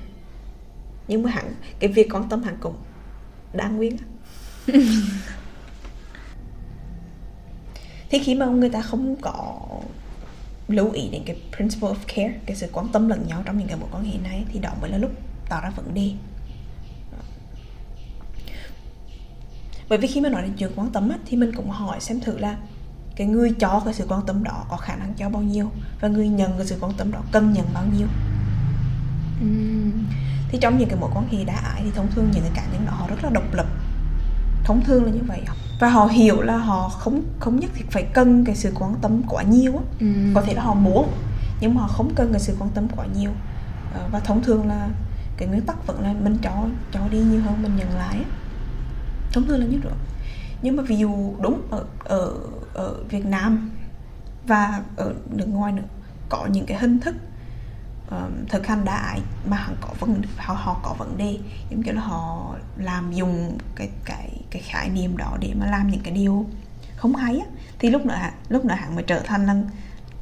Nhưng 1.08 1.23
mà 1.23 1.30
hẳn 1.30 1.54
cái 1.78 1.92
việc 1.92 2.14
quan 2.14 2.28
tâm 2.28 2.42
hẳn 2.42 2.56
cũng 2.61 2.75
đáng 3.52 3.76
nguyên 3.76 3.96
thì 8.11 8.18
khi 8.18 8.34
mà 8.34 8.46
người 8.46 8.70
ta 8.70 8.82
không 8.82 9.16
có 9.20 9.61
lưu 10.68 10.90
ý 10.90 11.08
đến 11.08 11.23
cái 11.26 11.37
principle 11.56 11.88
of 11.88 11.94
care 12.06 12.34
cái 12.46 12.56
sự 12.56 12.66
quan 12.73 12.88
tâm 12.88 13.08
lẫn 13.08 13.26
nhau 13.28 13.42
trong 13.44 13.58
những 13.58 13.68
cái 13.68 13.76
mối 13.76 13.88
quan 13.92 14.04
hệ 14.04 14.18
này 14.18 14.44
thì 14.52 14.58
đó 14.58 14.70
mới 14.80 14.90
là 14.90 14.99
lúc 14.99 15.11
tạo 15.49 15.62
ra 15.62 15.70
vấn 15.70 15.94
đề 15.94 16.12
bởi 19.88 19.98
vì 19.98 20.08
khi 20.08 20.20
mà 20.20 20.28
nói 20.28 20.42
đến 20.42 20.52
chuyện 20.58 20.70
quan 20.76 20.90
tâm 20.90 21.08
á, 21.08 21.16
thì 21.26 21.36
mình 21.36 21.52
cũng 21.56 21.70
hỏi 21.70 22.00
xem 22.00 22.20
thử 22.20 22.38
là 22.38 22.56
cái 23.16 23.26
người 23.26 23.50
cho 23.58 23.82
cái 23.84 23.94
sự 23.94 24.06
quan 24.08 24.26
tâm 24.26 24.44
đó 24.44 24.64
có 24.70 24.76
khả 24.76 24.96
năng 24.96 25.14
cho 25.14 25.28
bao 25.28 25.42
nhiêu 25.42 25.70
và 26.00 26.08
người 26.08 26.28
nhận 26.28 26.52
cái 26.56 26.66
sự 26.66 26.76
quan 26.80 26.92
tâm 26.92 27.12
đó 27.12 27.18
cần 27.32 27.52
nhận 27.52 27.66
bao 27.74 27.84
nhiêu. 27.96 28.06
Thì 30.48 30.58
trong 30.60 30.78
những 30.78 30.88
cái 30.88 30.98
mối 31.00 31.10
quan 31.14 31.28
hệ 31.28 31.44
đã 31.44 31.54
ái 31.54 31.80
thì 31.84 31.90
thông 31.94 32.08
thường 32.14 32.30
những 32.32 32.42
cái 32.42 32.52
cá 32.54 32.62
nhân 32.72 32.86
đó 32.86 32.92
họ 32.96 33.06
rất 33.08 33.24
là 33.24 33.30
độc 33.30 33.54
lập. 33.54 33.66
Thông 34.64 34.84
thường 34.84 35.04
là 35.04 35.10
như 35.10 35.20
vậy 35.26 35.40
và 35.80 35.88
họ 35.88 36.06
hiểu 36.06 36.40
là 36.40 36.56
họ 36.56 36.88
không 36.88 37.22
không 37.40 37.60
nhất 37.60 37.70
thiết 37.74 37.84
phải 37.90 38.02
cần 38.02 38.44
cái 38.44 38.56
sự 38.56 38.72
quan 38.74 38.94
tâm 39.02 39.22
quá 39.28 39.42
nhiều 39.42 39.72
ừ. 40.00 40.06
có 40.34 40.42
thể 40.42 40.54
là 40.54 40.62
họ 40.62 40.74
muốn 40.74 41.08
nhưng 41.60 41.74
mà 41.74 41.80
họ 41.80 41.88
không 41.88 42.14
cần 42.14 42.32
cái 42.32 42.40
sự 42.40 42.56
quan 42.58 42.70
tâm 42.70 42.88
quá 42.96 43.06
nhiều. 43.16 43.30
Ờ, 43.94 44.08
và 44.12 44.20
thông 44.20 44.42
thường 44.42 44.68
là 44.68 44.88
cái 45.36 45.48
nguyên 45.48 45.60
tắc 45.60 45.86
vẫn 45.86 46.02
là 46.02 46.14
mình 46.22 46.38
cho 46.42 46.50
cho 46.92 47.00
đi 47.10 47.18
nhiều 47.18 47.40
hơn 47.40 47.62
mình 47.62 47.76
nhận 47.76 47.96
lại 47.96 48.16
thông 49.34 49.46
thường 49.46 49.60
là 49.60 49.66
như 49.66 49.78
vậy 49.84 49.92
nhưng 50.62 50.76
mà 50.76 50.82
ví 50.82 50.96
dụ 50.96 51.34
đúng 51.40 51.62
ở 51.70 51.84
ở 52.04 52.34
ở 52.74 52.94
Việt 53.10 53.26
Nam 53.26 53.70
và 54.46 54.82
ở 54.96 55.14
nước 55.30 55.46
ngoài 55.46 55.72
nữa 55.72 55.82
có 56.28 56.46
những 56.46 56.66
cái 56.66 56.78
hình 56.78 57.00
thức 57.00 57.14
um, 58.10 58.46
thực 58.48 58.66
hành 58.66 58.84
ái 58.84 59.20
mà 59.48 59.56
họ 59.56 59.72
có 59.80 59.88
vấn 60.00 60.22
họ 60.36 60.54
họ 60.54 60.80
có 60.82 60.94
vấn 60.98 61.16
đề 61.16 61.38
giống 61.70 61.80
như 61.80 61.92
là 61.92 62.00
họ 62.00 62.54
làm 62.76 63.12
dùng 63.12 63.58
cái 63.74 63.88
cái 64.04 64.30
cái 64.50 64.62
khái 64.62 64.88
niệm 64.88 65.16
đó 65.16 65.36
để 65.40 65.54
mà 65.60 65.66
làm 65.66 65.90
những 65.90 66.00
cái 66.00 66.12
điều 66.12 66.46
không 66.96 67.16
hay 67.16 67.38
á. 67.38 67.46
Thì 67.78 67.90
lúc 67.90 68.06
nữa 68.06 68.16
lúc 68.48 68.64
nữa 68.64 68.74
hẳn 68.74 68.94
mới 68.94 69.04
trở 69.04 69.20
thành 69.20 69.46
là 69.46 69.54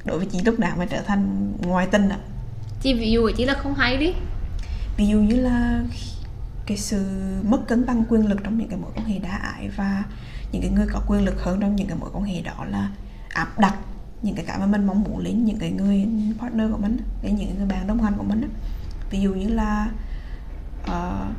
đối 0.04 0.18
với 0.18 0.26
chị 0.32 0.40
lúc 0.44 0.58
nào 0.58 0.76
mới 0.76 0.86
trở 0.86 1.02
thành 1.02 1.52
ngoại 1.62 1.86
tình 1.86 2.08
ạ 2.08 2.18
chị 2.82 2.94
ví 2.94 3.10
dụ 3.10 3.30
chỉ 3.36 3.44
là 3.44 3.54
không 3.54 3.74
hay 3.74 3.96
đi. 3.96 4.12
Ví 4.96 5.06
dụ 5.06 5.18
như 5.18 5.36
là 5.36 5.84
cái 6.66 6.76
sự 6.76 7.04
mất 7.42 7.58
cân 7.68 7.86
bằng 7.86 8.04
quyền 8.08 8.26
lực 8.26 8.44
trong 8.44 8.58
những 8.58 8.68
cái 8.68 8.78
mối 8.78 8.90
quan 8.94 9.06
hệ 9.06 9.18
đa 9.18 9.36
ải 9.36 9.68
và 9.76 10.04
những 10.52 10.62
cái 10.62 10.70
người 10.70 10.86
có 10.92 11.00
quyền 11.06 11.24
lực 11.24 11.42
hơn 11.42 11.60
trong 11.60 11.76
những 11.76 11.88
cái 11.88 11.96
mối 11.96 12.10
quan 12.12 12.24
hệ 12.24 12.42
đó 12.42 12.64
là 12.64 12.90
áp 13.28 13.58
đặt 13.58 13.74
những 14.22 14.34
cái 14.34 14.44
cái 14.44 14.58
mà 14.58 14.66
mình 14.66 14.86
mong 14.86 15.02
muốn 15.02 15.18
lên 15.18 15.44
những 15.44 15.58
cái 15.58 15.70
người 15.70 16.08
partner 16.38 16.70
của 16.72 16.78
mình 16.78 16.96
đến 17.22 17.36
những 17.36 17.58
người 17.58 17.66
bạn 17.66 17.86
đồng 17.86 18.02
hành 18.02 18.14
của 18.16 18.24
mình 18.24 18.50
ví 19.10 19.20
dụ 19.20 19.34
như 19.34 19.48
là 19.48 19.90
uh, 20.82 21.36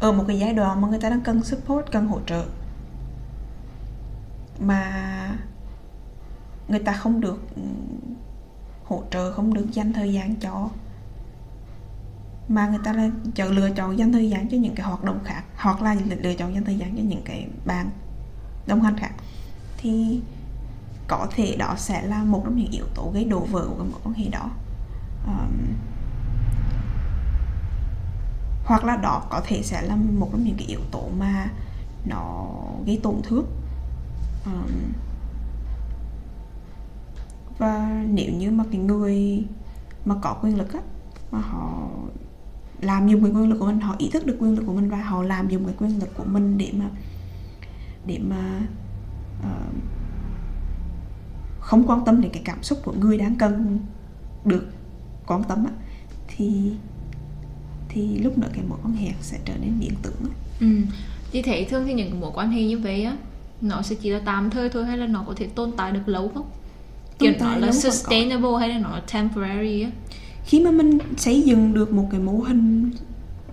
ở 0.00 0.12
một 0.12 0.24
cái 0.28 0.38
giai 0.38 0.52
đoạn 0.52 0.80
mà 0.80 0.88
người 0.88 1.00
ta 1.00 1.10
đang 1.10 1.20
cần 1.20 1.42
support 1.42 1.86
cần 1.92 2.06
hỗ 2.06 2.20
trợ 2.26 2.44
mà 4.58 5.38
người 6.68 6.80
ta 6.80 6.92
không 6.92 7.20
được 7.20 7.42
ừ, 7.56 7.62
hỗ 8.84 9.02
trợ 9.10 9.32
không 9.32 9.54
được 9.54 9.66
dành 9.72 9.92
thời 9.92 10.12
gian 10.12 10.36
cho. 10.36 10.68
Mà 12.48 12.68
người 12.68 12.80
ta 12.84 12.92
lại 12.92 13.10
chọn 13.34 13.48
lựa 13.48 13.70
chọn 13.70 13.98
dành 13.98 14.12
thời 14.12 14.30
gian 14.30 14.48
cho 14.48 14.56
những 14.56 14.74
cái 14.74 14.86
hoạt 14.86 15.04
động 15.04 15.18
khác 15.24 15.44
hoặc 15.56 15.82
là 15.82 15.96
lựa 16.22 16.34
chọn 16.34 16.54
dành 16.54 16.64
thời 16.64 16.78
gian 16.78 16.96
cho 16.96 17.02
những 17.02 17.22
cái 17.24 17.48
bạn 17.66 17.90
đồng 18.66 18.82
hành 18.82 18.98
khác. 18.98 19.12
Thì 19.78 20.20
có 21.08 21.26
thể 21.30 21.56
đó 21.56 21.74
sẽ 21.76 22.02
là 22.02 22.24
một 22.24 22.42
trong 22.44 22.56
những 22.56 22.70
yếu 22.70 22.84
tố 22.94 23.10
gây 23.14 23.24
đổ 23.24 23.40
vỡ 23.40 23.66
của 23.68 23.84
mối 23.84 24.00
quan 24.04 24.14
hệ 24.14 24.28
đó. 24.28 24.50
Um, 25.26 25.74
hoặc 28.64 28.84
là 28.84 28.96
đó 28.96 29.22
có 29.30 29.40
thể 29.44 29.62
sẽ 29.62 29.82
là 29.82 29.96
một 29.96 30.28
trong 30.32 30.44
những 30.44 30.56
cái 30.56 30.66
yếu 30.66 30.80
tố 30.90 31.08
mà 31.18 31.50
nó 32.04 32.50
gây 32.86 33.00
tổn 33.02 33.20
thương. 33.22 33.46
Um, 34.46 34.92
và 37.58 38.04
nếu 38.10 38.32
như 38.32 38.50
mà 38.50 38.64
cái 38.72 38.80
người 38.80 39.44
mà 40.04 40.14
có 40.22 40.38
quyền 40.42 40.58
lực 40.58 40.72
á 40.72 40.80
mà 41.30 41.38
họ 41.38 41.88
làm 42.80 43.08
dùng 43.08 43.22
cái 43.22 43.30
quyền 43.30 43.50
lực 43.50 43.58
của 43.58 43.66
mình 43.66 43.80
họ 43.80 43.94
ý 43.98 44.10
thức 44.10 44.26
được 44.26 44.36
quyền 44.40 44.54
lực 44.54 44.64
của 44.66 44.72
mình 44.72 44.90
và 44.90 45.02
họ 45.02 45.22
làm 45.22 45.48
dùng 45.48 45.64
cái 45.64 45.74
quyền 45.78 45.98
lực 45.98 46.16
của 46.16 46.24
mình 46.24 46.58
để 46.58 46.72
mà 46.78 46.90
để 48.06 48.18
mà 48.18 48.60
uh, 49.40 49.74
không 51.60 51.84
quan 51.86 52.04
tâm 52.04 52.20
đến 52.20 52.30
cái 52.32 52.42
cảm 52.44 52.62
xúc 52.62 52.78
của 52.84 52.92
người 52.92 53.18
đang 53.18 53.36
cần 53.36 53.78
được 54.44 54.66
quan 55.26 55.42
tâm 55.44 55.64
á 55.64 55.72
thì 56.28 56.72
thì 57.88 58.18
lúc 58.18 58.38
nữa 58.38 58.48
cái 58.54 58.64
mối 58.68 58.78
quan 58.84 58.92
hệ 58.92 59.12
sẽ 59.20 59.38
trở 59.44 59.54
nên 59.56 59.80
biến 59.80 59.94
tưởng 60.02 60.20
á. 60.22 60.30
Ừ. 60.60 60.66
Chị 61.32 61.42
thấy 61.42 61.64
thường 61.64 61.84
thì 61.86 61.94
những 61.94 62.20
mối 62.20 62.30
quan 62.34 62.50
hệ 62.50 62.64
như 62.64 62.78
vậy 62.78 63.04
á 63.04 63.16
nó 63.60 63.82
sẽ 63.82 63.96
chỉ 63.96 64.10
là 64.10 64.20
tạm 64.24 64.50
thời 64.50 64.68
thôi 64.68 64.86
hay 64.86 64.98
là 64.98 65.06
nó 65.06 65.24
có 65.26 65.34
thể 65.36 65.46
tồn 65.46 65.72
tại 65.76 65.92
được 65.92 66.08
lâu 66.08 66.30
không? 66.34 66.46
Kiểu 67.24 67.46
nó 67.46 67.56
là 67.56 67.72
sustainable 67.72 68.50
hay 68.60 68.68
là 68.68 68.78
nó 68.78 69.00
temporary 69.12 69.82
á? 69.82 69.90
khi 70.44 70.60
mà 70.60 70.70
mình 70.70 70.98
xây 71.16 71.42
dựng 71.42 71.74
được 71.74 71.92
một 71.92 72.08
cái 72.10 72.20
mô 72.20 72.32
hình 72.32 72.90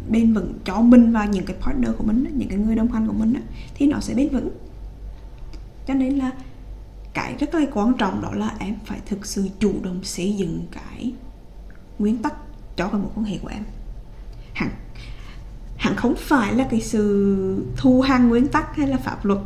bền 0.09 0.33
vững 0.33 0.53
cho 0.65 0.81
mình 0.81 1.11
và 1.11 1.25
những 1.25 1.45
cái 1.45 1.57
partner 1.61 1.91
của 1.97 2.03
mình 2.03 2.25
những 2.33 2.49
cái 2.49 2.57
người 2.57 2.75
đồng 2.75 2.91
hành 2.91 3.07
của 3.07 3.13
mình 3.13 3.33
thì 3.75 3.87
nó 3.87 3.99
sẽ 3.99 4.13
bền 4.13 4.29
vững. 4.29 4.49
Cho 5.87 5.93
nên 5.93 6.17
là 6.17 6.31
cái 7.13 7.35
rất 7.39 7.55
là 7.55 7.61
quan 7.73 7.93
trọng 7.93 8.21
đó 8.21 8.31
là 8.33 8.55
em 8.59 8.75
phải 8.85 8.99
thực 9.05 9.25
sự 9.25 9.49
chủ 9.59 9.73
động 9.83 10.03
xây 10.03 10.35
dựng 10.35 10.65
cái 10.71 11.13
nguyên 11.99 12.17
tắc 12.17 12.33
cho 12.75 12.87
cái 12.87 13.01
mối 13.01 13.11
quan 13.15 13.25
hệ 13.25 13.37
của 13.37 13.47
em. 13.47 13.63
Hẳn 14.53 14.69
hẳn 15.77 15.95
không 15.95 16.15
phải 16.17 16.53
là 16.53 16.67
cái 16.71 16.81
sự 16.81 17.65
thu 17.77 18.01
hàng 18.01 18.29
nguyên 18.29 18.47
tắc 18.47 18.75
hay 18.75 18.87
là 18.87 18.97
pháp 18.97 19.25
luật 19.25 19.39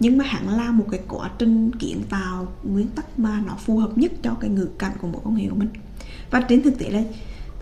nhưng 0.00 0.18
mà 0.18 0.24
hẳn 0.24 0.48
là 0.48 0.70
một 0.70 0.84
cái 0.90 1.00
quá 1.08 1.30
trình 1.38 1.72
kiến 1.72 2.02
tạo 2.10 2.46
nguyên 2.62 2.88
tắc 2.88 3.18
mà 3.18 3.42
nó 3.46 3.54
phù 3.58 3.78
hợp 3.78 3.98
nhất 3.98 4.12
cho 4.22 4.34
cái 4.40 4.50
ngữ 4.50 4.68
cảnh 4.78 4.92
của 5.00 5.08
mối 5.08 5.20
quan 5.24 5.36
hệ 5.36 5.48
của 5.48 5.56
mình. 5.56 5.68
Và 6.30 6.40
trên 6.40 6.62
thực 6.62 6.78
tế 6.78 6.90
là 6.90 7.02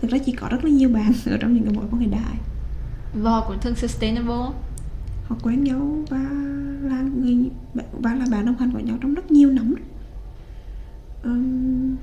thực 0.01 0.11
ra 0.11 0.17
chỉ 0.17 0.31
có 0.31 0.47
rất 0.51 0.63
là 0.63 0.69
nhiều 0.69 0.89
bạn 0.89 1.11
ở 1.25 1.37
trong 1.37 1.53
những 1.53 1.63
cái 1.63 1.73
mối 1.73 1.85
quan 1.91 2.01
hệ 2.01 2.07
đại. 2.07 2.37
Và 3.13 3.31
họ 3.31 3.45
cũng 3.47 3.57
thường 3.61 3.75
sustainable 3.75 4.45
họ 5.27 5.35
quen 5.43 5.63
nhau 5.63 5.97
và 6.09 6.17
là 6.81 7.01
người 7.01 7.49
và 7.91 8.13
là 8.13 8.25
bạn 8.31 8.45
đồng 8.45 8.57
hành 8.57 8.71
của 8.71 8.79
nhau 8.79 8.97
trong 9.01 9.13
rất 9.13 9.31
nhiều 9.31 9.49
năm. 9.49 9.75
Um, 11.23 11.95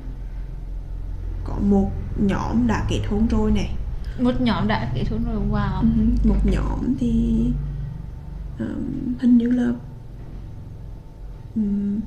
có 1.44 1.54
một 1.58 1.90
nhóm 2.18 2.66
đã 2.66 2.86
kết 2.88 3.00
hôn 3.08 3.26
rồi 3.30 3.50
này 3.50 3.74
một 4.20 4.40
nhóm 4.40 4.68
đã 4.68 4.90
kết 4.94 5.04
hôn 5.10 5.24
rồi 5.24 5.42
wow. 5.50 5.78
Uh, 5.78 6.26
một 6.26 6.46
nhóm 6.46 6.94
thì 6.98 7.44
um, 8.58 9.14
hình 9.18 9.38
như 9.38 9.50
là 9.50 9.72
um, 11.56 12.00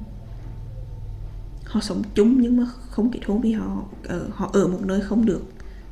họ 1.65 1.81
sống 1.81 2.01
chung 2.15 2.41
nhưng 2.41 2.57
mà 2.57 2.65
không 2.89 3.11
kết 3.11 3.19
hôn 3.25 3.41
vì 3.41 3.51
họ 3.51 3.83
ở 4.03 4.29
họ 4.33 4.49
ở 4.53 4.67
một 4.67 4.79
nơi 4.81 5.01
không 5.01 5.25
được 5.25 5.43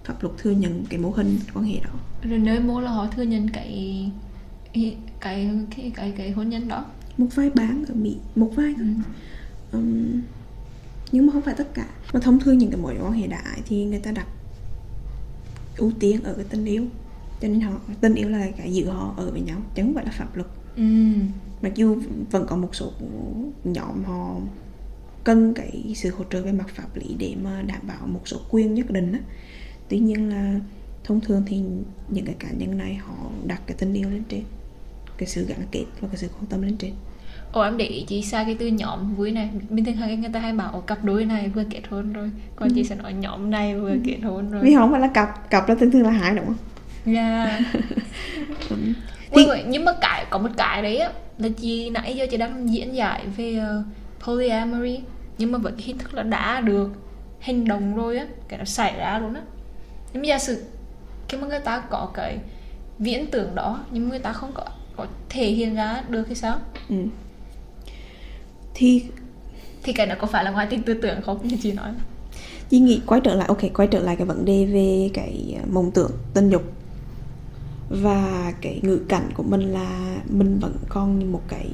pháp 0.03 0.23
luật 0.23 0.37
thừa 0.37 0.51
nhận 0.51 0.85
cái 0.89 0.99
mô 0.99 1.09
hình 1.09 1.39
quan 1.53 1.65
hệ 1.65 1.79
đó. 1.79 1.89
Rồi 2.23 2.39
nơi 2.39 2.59
mô 2.59 2.79
là 2.79 2.91
họ 2.91 3.07
thừa 3.07 3.23
nhận 3.23 3.49
cái 3.49 4.11
cái 4.73 4.97
cái 5.19 5.49
cái 5.75 5.91
cái, 5.95 6.13
cái 6.17 6.31
hôn 6.31 6.49
nhân 6.49 6.67
đó. 6.67 6.85
Một 7.17 7.27
vài 7.35 7.49
bán 7.49 7.85
ở 7.87 7.93
mỹ 7.93 8.17
một 8.35 8.51
vài 8.55 8.75
ừ. 8.79 8.85
um, 9.71 10.21
nhưng 11.11 11.27
mà 11.27 11.33
không 11.33 11.41
phải 11.41 11.55
tất 11.57 11.73
cả. 11.73 11.87
Mà 12.13 12.19
thông 12.19 12.39
thường 12.39 12.57
những 12.57 12.71
cái 12.71 12.79
mối 12.81 12.95
quan 13.01 13.13
hệ 13.13 13.27
đại 13.27 13.61
thì 13.65 13.85
người 13.85 13.99
ta 13.99 14.11
đặt 14.11 14.27
ưu 15.77 15.91
tiên 15.99 16.23
ở 16.23 16.33
cái 16.33 16.45
tình 16.49 16.65
yêu. 16.65 16.83
Cho 17.41 17.47
nên 17.47 17.61
họ 17.61 17.71
tình 18.01 18.15
yêu 18.15 18.29
là 18.29 18.47
cái 18.57 18.73
giữ 18.73 18.89
họ 18.89 19.13
ở 19.17 19.31
với 19.31 19.41
nhau 19.41 19.61
chứ 19.75 19.83
không 19.83 19.93
phải 19.93 20.05
là 20.05 20.11
pháp 20.11 20.35
luật 20.35 20.47
ừ. 20.75 20.83
mặc 21.61 21.71
dù 21.75 21.97
vẫn 22.31 22.45
có 22.47 22.55
một 22.55 22.75
số 22.75 22.91
nhóm 23.63 24.03
họ 24.03 24.35
cần 25.23 25.53
cái 25.53 25.93
sự 25.95 26.09
hỗ 26.09 26.23
trợ 26.31 26.41
về 26.41 26.51
mặt 26.51 26.67
pháp 26.67 26.95
lý 26.95 27.15
để 27.19 27.35
mà 27.43 27.61
đảm 27.61 27.81
bảo 27.87 28.07
một 28.07 28.21
số 28.25 28.37
quyền 28.49 28.73
nhất 28.73 28.91
định 28.91 29.11
á. 29.13 29.19
Tuy 29.89 29.99
nhiên 29.99 30.29
là 30.29 30.59
thông 31.03 31.21
thường 31.21 31.43
thì 31.45 31.61
những 32.09 32.25
cái 32.25 32.35
cá 32.39 32.47
nhân 32.51 32.77
này 32.77 32.95
họ 32.95 33.15
đặt 33.45 33.61
cái 33.67 33.77
tình 33.79 33.93
yêu 33.93 34.09
lên 34.09 34.23
trên 34.29 34.43
cái 35.17 35.27
sự 35.27 35.45
gắn 35.45 35.59
kết 35.71 35.85
và 35.99 36.07
cái 36.07 36.17
sự 36.17 36.27
quan 36.27 36.45
tâm 36.45 36.61
lên 36.61 36.77
trên. 36.77 36.93
Ồ 37.51 37.61
em 37.61 37.77
để 37.77 37.85
ý 37.85 38.05
chị 38.07 38.21
sai 38.21 38.45
cái 38.45 38.55
từ 38.59 38.67
nhóm 38.67 39.15
vui 39.15 39.31
này. 39.31 39.49
Bình 39.69 39.85
thường 39.85 39.95
hay 39.95 40.17
người 40.17 40.29
ta 40.33 40.39
hay 40.39 40.53
bảo 40.53 40.81
cặp 40.81 41.03
đôi 41.03 41.25
này 41.25 41.49
vừa 41.49 41.63
kết 41.69 41.81
hôn 41.89 42.13
rồi 42.13 42.31
Còn 42.55 42.69
chị 42.75 42.83
sẽ 42.83 42.95
nói 42.95 43.13
nhóm 43.13 43.51
này 43.51 43.79
vừa 43.79 43.95
kết 44.05 44.17
hôn 44.23 44.51
rồi. 44.51 44.63
Vì 44.63 44.75
không 44.75 44.91
phải 44.91 45.01
là 45.01 45.07
cặp 45.07 45.49
cặp 45.49 45.69
là 45.69 45.75
thường 45.75 45.91
thường 45.91 46.03
là 46.03 46.11
hai 46.11 46.35
đúng 46.35 46.45
không? 46.45 46.57
Dạ 47.05 47.59
Ừ. 49.31 49.35
Ui, 49.35 49.45
ui, 49.45 49.63
nhưng 49.67 49.85
mà 49.85 49.93
cái 50.01 50.25
có 50.29 50.37
một 50.37 50.49
cái 50.57 50.81
đấy 50.81 50.97
á 50.97 51.11
là 51.37 51.49
chị 51.57 51.89
nãy 51.89 52.15
giờ 52.15 52.27
chị 52.31 52.37
đang 52.37 52.73
diễn 52.73 52.95
giải 52.95 53.25
về 53.37 53.59
uh, 53.79 53.85
polyamory 54.25 54.99
nhưng 55.37 55.51
mà 55.51 55.57
với 55.57 55.71
cái 55.77 55.83
hình 55.85 55.97
thức 55.97 56.13
là 56.13 56.23
đã 56.23 56.61
được 56.61 56.89
hành 57.39 57.67
động 57.67 57.95
rồi 57.95 58.17
á 58.17 58.25
cái 58.47 58.59
nó 58.59 58.65
xảy 58.65 58.97
ra 58.97 59.19
luôn 59.19 59.33
á 59.33 59.41
nhưng 60.13 60.21
mà 60.21 60.27
giả 60.27 60.39
sử 60.39 60.63
khi 61.27 61.37
mà 61.37 61.47
người 61.47 61.59
ta 61.59 61.83
có 61.89 62.11
cái 62.13 62.37
viễn 62.99 63.27
tưởng 63.31 63.55
đó 63.55 63.79
nhưng 63.91 64.03
mà 64.03 64.09
người 64.09 64.19
ta 64.19 64.33
không 64.33 64.51
có 64.53 64.65
có 64.95 65.07
thể 65.29 65.45
hiện 65.45 65.75
ra 65.75 66.03
được 66.09 66.23
thì 66.29 66.35
sao 66.35 66.59
ừ. 66.89 66.95
thì 68.73 69.05
thì 69.83 69.93
cái 69.93 70.07
đó 70.07 70.15
có 70.19 70.27
phải 70.27 70.43
là 70.43 70.51
ngoại 70.51 70.67
tình 70.69 70.83
tư 70.83 70.93
tưởng 70.93 71.21
không 71.21 71.47
như 71.47 71.57
chị 71.61 71.71
nói 71.71 71.91
Chị 72.69 72.79
nghĩ 72.79 73.01
quay 73.05 73.21
trở 73.23 73.35
lại 73.35 73.47
ok 73.47 73.61
quay 73.73 73.87
trở 73.87 73.99
lại 73.99 74.15
cái 74.15 74.25
vấn 74.27 74.45
đề 74.45 74.65
về 74.65 75.09
cái 75.13 75.55
ờ, 75.61 75.65
mộng 75.71 75.91
tưởng 75.91 76.11
tình 76.33 76.49
dục 76.49 76.63
và 77.91 78.53
cái 78.61 78.79
ngữ 78.83 79.01
cảnh 79.09 79.29
của 79.33 79.43
mình 79.43 79.61
là 79.61 80.21
mình 80.29 80.59
vẫn 80.59 80.75
còn 80.89 81.31
một 81.31 81.41
cái 81.47 81.69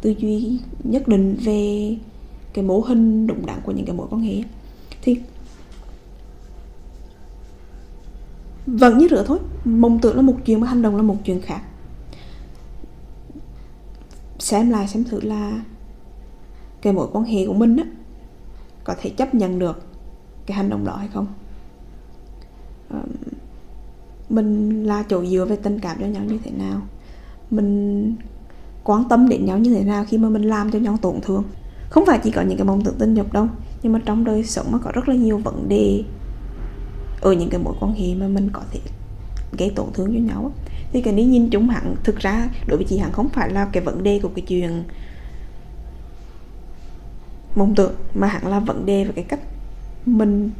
tư 0.00 0.14
duy 0.18 0.60
nhất 0.84 1.08
định 1.08 1.36
về 1.44 1.96
cái 2.52 2.64
mô 2.64 2.80
hình 2.80 3.26
đúng 3.26 3.46
đắn 3.46 3.60
của 3.64 3.72
những 3.72 3.86
cái 3.86 3.96
mối 3.96 4.06
quan 4.10 4.22
hệ. 4.22 4.42
Thì 5.02 5.20
vẫn 8.66 8.98
như 8.98 9.08
rửa 9.10 9.24
thôi 9.26 9.38
mộng 9.64 9.98
tưởng 10.02 10.16
là 10.16 10.22
một 10.22 10.36
chuyện 10.44 10.60
mà 10.60 10.66
hành 10.66 10.82
động 10.82 10.96
là 10.96 11.02
một 11.02 11.16
chuyện 11.24 11.40
khác. 11.40 11.62
Xem 14.38 14.70
lại 14.70 14.88
xem 14.88 15.04
thử 15.04 15.20
là 15.20 15.62
cái 16.82 16.92
mối 16.92 17.08
quan 17.12 17.24
hệ 17.24 17.46
của 17.46 17.54
mình 17.54 17.76
á 17.76 17.84
có 18.84 18.94
thể 19.00 19.10
chấp 19.10 19.34
nhận 19.34 19.58
được 19.58 19.86
cái 20.46 20.56
hành 20.56 20.70
động 20.70 20.84
đó 20.84 20.96
hay 20.96 21.08
không? 21.08 21.26
Um, 22.90 23.00
mình 24.28 24.84
là 24.84 25.04
chỗ 25.08 25.24
dựa 25.26 25.44
về 25.44 25.56
tình 25.56 25.80
cảm 25.80 25.96
cho 26.00 26.06
nhau 26.06 26.24
như 26.24 26.38
thế 26.44 26.50
nào? 26.50 26.80
Mình 27.50 28.16
quan 28.84 29.04
tâm 29.08 29.28
đến 29.28 29.44
nhau 29.44 29.58
như 29.58 29.74
thế 29.74 29.84
nào 29.84 30.04
khi 30.08 30.18
mà 30.18 30.28
mình 30.28 30.42
làm 30.42 30.70
cho 30.70 30.78
nhau 30.78 30.98
tổn 31.02 31.20
thương? 31.22 31.44
Không 31.90 32.06
phải 32.06 32.20
chỉ 32.24 32.30
có 32.30 32.42
những 32.42 32.58
cái 32.58 32.66
mong 32.66 32.84
tưởng 32.84 32.94
tình 32.98 33.14
dục 33.14 33.32
đâu, 33.32 33.48
nhưng 33.82 33.92
mà 33.92 34.00
trong 34.04 34.24
đời 34.24 34.44
sống 34.44 34.66
nó 34.72 34.78
có 34.78 34.90
rất 34.94 35.08
là 35.08 35.14
nhiều 35.14 35.38
vấn 35.38 35.68
đề 35.68 36.02
ở 37.20 37.32
những 37.32 37.50
cái 37.50 37.60
mối 37.60 37.74
quan 37.80 37.94
hệ 37.94 38.14
mà 38.14 38.28
mình 38.28 38.50
có 38.52 38.60
thể 38.72 38.80
gây 39.58 39.70
tổn 39.70 39.86
thương 39.94 40.06
cho 40.06 40.34
nhau 40.34 40.52
thì 40.92 41.02
cái 41.02 41.14
thì 41.16 41.24
nhìn 41.24 41.50
chúng 41.50 41.68
hẳn, 41.68 41.96
thực 42.04 42.16
ra 42.16 42.48
đối 42.66 42.76
với 42.76 42.86
chị 42.88 42.98
hẳn 42.98 43.12
không 43.12 43.28
phải 43.28 43.50
là 43.50 43.68
cái 43.72 43.82
vấn 43.82 44.02
đề 44.02 44.20
của 44.22 44.28
cái 44.34 44.44
chuyện 44.48 44.84
mong 47.56 47.74
tưởng, 47.74 47.94
mà 48.14 48.26
hẳn 48.26 48.46
là 48.46 48.60
vấn 48.60 48.86
đề 48.86 49.04
về 49.04 49.12
cái 49.14 49.24
cách 49.24 49.40
mình 50.06 50.50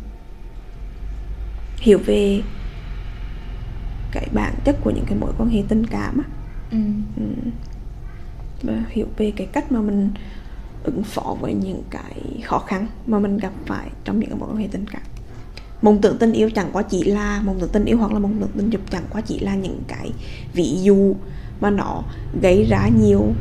hiểu 1.78 1.98
về 2.06 2.42
cái 4.12 4.28
bản 4.32 4.54
chất 4.64 4.76
của 4.84 4.90
những 4.90 5.04
cái 5.04 5.18
mối 5.18 5.32
quan 5.38 5.48
hệ 5.48 5.62
tình 5.68 5.86
cảm 5.86 6.18
á 6.18 6.24
ừ. 6.70 6.78
Ừ. 7.16 7.50
và 8.62 8.82
hiểu 8.88 9.06
về 9.16 9.32
cái 9.36 9.46
cách 9.46 9.72
mà 9.72 9.80
mình 9.80 10.10
ứng 10.82 11.02
phó 11.02 11.36
với 11.40 11.54
những 11.54 11.82
cái 11.90 12.42
khó 12.44 12.58
khăn 12.58 12.86
mà 13.06 13.18
mình 13.18 13.38
gặp 13.38 13.52
phải 13.66 13.88
trong 14.04 14.20
những 14.20 14.30
cái 14.30 14.38
mối 14.38 14.48
quan 14.50 14.56
hệ 14.56 14.68
tình 14.70 14.86
cảm 14.86 15.02
mộng 15.82 16.00
tưởng 16.00 16.18
tình 16.18 16.32
yêu 16.32 16.50
chẳng 16.50 16.70
qua 16.72 16.82
chỉ 16.82 17.04
là 17.04 17.42
mộng 17.44 17.60
tưởng 17.60 17.70
tình 17.72 17.84
yêu 17.84 17.98
hoặc 17.98 18.12
là 18.12 18.18
mộng 18.18 18.36
tưởng 18.40 18.50
tình 18.56 18.70
dục 18.70 18.82
chẳng 18.90 19.04
qua 19.10 19.20
chỉ 19.20 19.38
là 19.38 19.54
những 19.54 19.82
cái 19.88 20.10
ví 20.52 20.82
dụ 20.82 21.14
mà 21.60 21.70
nó 21.70 22.02
gây 22.42 22.64
ra 22.64 22.88
nhiều 23.00 23.32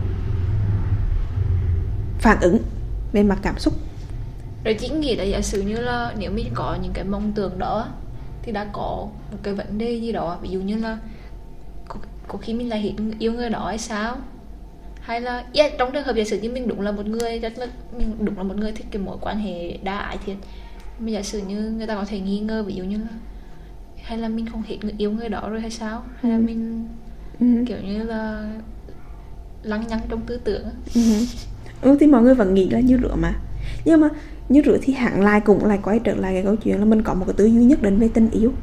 phản 2.20 2.38
ứng 2.42 2.58
về 3.12 3.24
mặt 3.24 3.40
cảm 3.42 3.60
xúc 3.60 3.74
rồi 4.64 4.74
chị 4.74 4.90
nghĩ 4.90 5.16
là 5.16 5.24
giả 5.24 5.42
sử 5.42 5.62
như 5.62 5.76
là 5.76 6.14
nếu 6.20 6.32
mình 6.32 6.48
có 6.54 6.78
những 6.84 6.94
cái 6.94 7.04
mong 7.04 7.32
tưởng 7.36 7.60
đó 7.60 7.88
thì 8.48 8.54
đã 8.54 8.66
có 8.74 9.08
một 9.32 9.38
cái 9.44 9.54
vấn 9.54 9.78
đề 9.78 9.92
gì 9.94 10.12
đó 10.12 10.38
ví 10.42 10.50
dụ 10.50 10.60
như 10.62 10.78
là 10.78 10.98
có, 11.88 11.96
có 12.28 12.38
khi 12.38 12.54
mình 12.54 12.70
lại 12.70 12.80
hiện 12.80 12.96
yêu 13.20 13.34
người 13.34 13.50
đó 13.50 13.66
hay 13.68 13.78
sao 13.78 14.18
hay 15.02 15.22
là 15.22 15.44
yeah, 15.54 15.72
trong 15.78 15.92
trường 15.94 16.04
hợp 16.04 16.16
giả 16.16 16.24
sử 16.24 16.40
như 16.40 16.52
mình 16.52 16.68
đúng 16.68 16.82
là 16.82 16.92
một 16.92 17.06
người 17.06 17.40
rất 17.40 17.58
là 17.58 17.66
mình 17.98 18.16
đúng 18.20 18.38
là 18.38 18.44
một 18.44 18.58
người 18.58 18.72
thích 18.72 18.86
cái 18.92 19.02
mối 19.02 19.18
quan 19.22 19.40
hệ 19.40 19.78
đa 19.84 19.98
ái 19.98 20.18
thiệt 20.26 20.36
mà 21.00 21.10
giả 21.12 21.22
sử 21.24 21.42
như 21.48 21.72
người 21.78 21.88
ta 21.88 21.96
có 21.96 22.06
thể 22.06 22.20
nghi 22.20 22.40
ngờ 22.40 22.64
ví 22.64 22.74
dụ 22.74 22.84
như 22.84 22.98
là 22.98 23.08
hay 24.04 24.18
là 24.18 24.28
mình 24.30 24.46
không 24.52 24.64
hiện 24.68 24.80
người 24.84 24.96
yêu 24.98 25.12
người 25.12 25.30
đó 25.30 25.50
rồi 25.50 25.62
hay 25.62 25.72
sao 25.72 26.04
hay 26.22 26.32
là 26.32 26.38
Ừ. 26.38 26.42
mình 26.42 26.88
ừ. 27.40 27.46
kiểu 27.68 27.78
như 27.84 28.04
là 28.04 28.52
lăng 29.64 29.88
nhăng 29.88 30.00
trong 30.10 30.22
tư 30.22 30.38
tưởng. 30.38 30.66
Ừ. 30.96 31.02
ừ 31.82 31.98
thì 32.00 32.08
mọi 32.08 32.22
người 32.22 32.36
vẫn 32.36 32.54
nghĩ 32.54 32.70
là 32.70 32.80
như 32.80 33.00
rửa 33.04 33.16
mà 33.16 33.36
nhưng 33.86 34.02
mà 34.02 34.10
như 34.50 34.62
rửa 34.66 34.78
thì 34.82 34.94
hẳn 34.94 35.22
lại 35.22 35.42
cũng 35.42 35.66
lại 35.66 35.80
quay 35.84 36.00
trở 36.00 36.16
lại 36.16 36.34
cái 36.34 36.44
câu 36.44 36.56
chuyện 36.56 36.80
là 36.80 36.86
mình 36.86 37.02
có 37.02 37.14
một 37.14 37.26
cái 37.28 37.34
tư 37.38 37.46
duy 37.46 37.64
nhất 37.64 37.82
định 37.82 38.00
về 38.00 38.10
tình 38.14 38.30
yêu. 38.32 38.54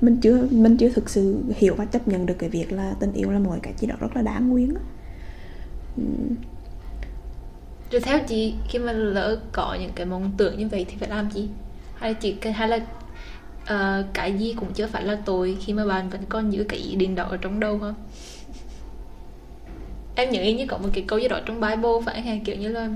Mình 0.00 0.16
chưa 0.20 0.48
mình 0.50 0.76
chưa 0.76 0.88
thực 0.88 1.10
sự 1.10 1.42
hiểu 1.56 1.74
và 1.74 1.84
chấp 1.84 2.08
nhận 2.08 2.26
được 2.26 2.34
cái 2.38 2.50
việc 2.50 2.72
là 2.72 2.94
tình 3.00 3.12
yêu 3.12 3.30
là 3.30 3.38
một 3.38 3.56
cái 3.62 3.74
gì 3.78 3.86
đó 3.86 3.94
rất 4.00 4.16
là 4.16 4.22
đáng 4.22 4.48
nguyên 4.48 4.74
á. 4.74 4.80
Rồi 7.90 8.00
theo 8.00 8.18
chị 8.28 8.54
khi 8.68 8.78
mà 8.78 8.92
lỡ 8.92 9.40
có 9.52 9.76
những 9.80 9.90
cái 9.94 10.06
mong 10.06 10.32
tưởng 10.36 10.58
như 10.58 10.68
vậy 10.68 10.86
thì 10.88 10.96
phải 11.00 11.08
làm 11.08 11.30
gì? 11.30 11.48
Hay 11.94 12.12
là 12.12 12.18
chị 12.20 12.36
hay 12.54 12.68
là 12.68 12.76
uh, 13.62 14.06
cái 14.14 14.32
gì 14.38 14.52
cũng 14.52 14.72
chưa 14.74 14.86
phải 14.86 15.04
là 15.04 15.18
tội 15.24 15.56
khi 15.60 15.72
mà 15.72 15.86
bạn 15.86 16.10
vẫn 16.10 16.20
còn 16.28 16.50
giữ 16.50 16.64
cái 16.64 16.78
ý 16.78 16.96
định 16.96 17.14
đó 17.14 17.24
ở 17.24 17.36
trong 17.36 17.60
đầu 17.60 17.78
không? 17.78 17.94
Em 20.14 20.30
nhớ 20.30 20.42
như 20.42 20.66
có 20.66 20.78
một 20.78 20.88
cái 20.92 21.04
câu 21.06 21.18
gì 21.18 21.28
đó 21.28 21.40
trong 21.46 21.60
Bible 21.60 21.90
phải 22.06 22.20
hay 22.20 22.42
kiểu 22.44 22.56
như 22.56 22.68
là 22.68 22.88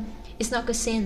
it's 0.42 0.52
not 0.56 0.68
a 0.70 0.72
sin 0.72 1.02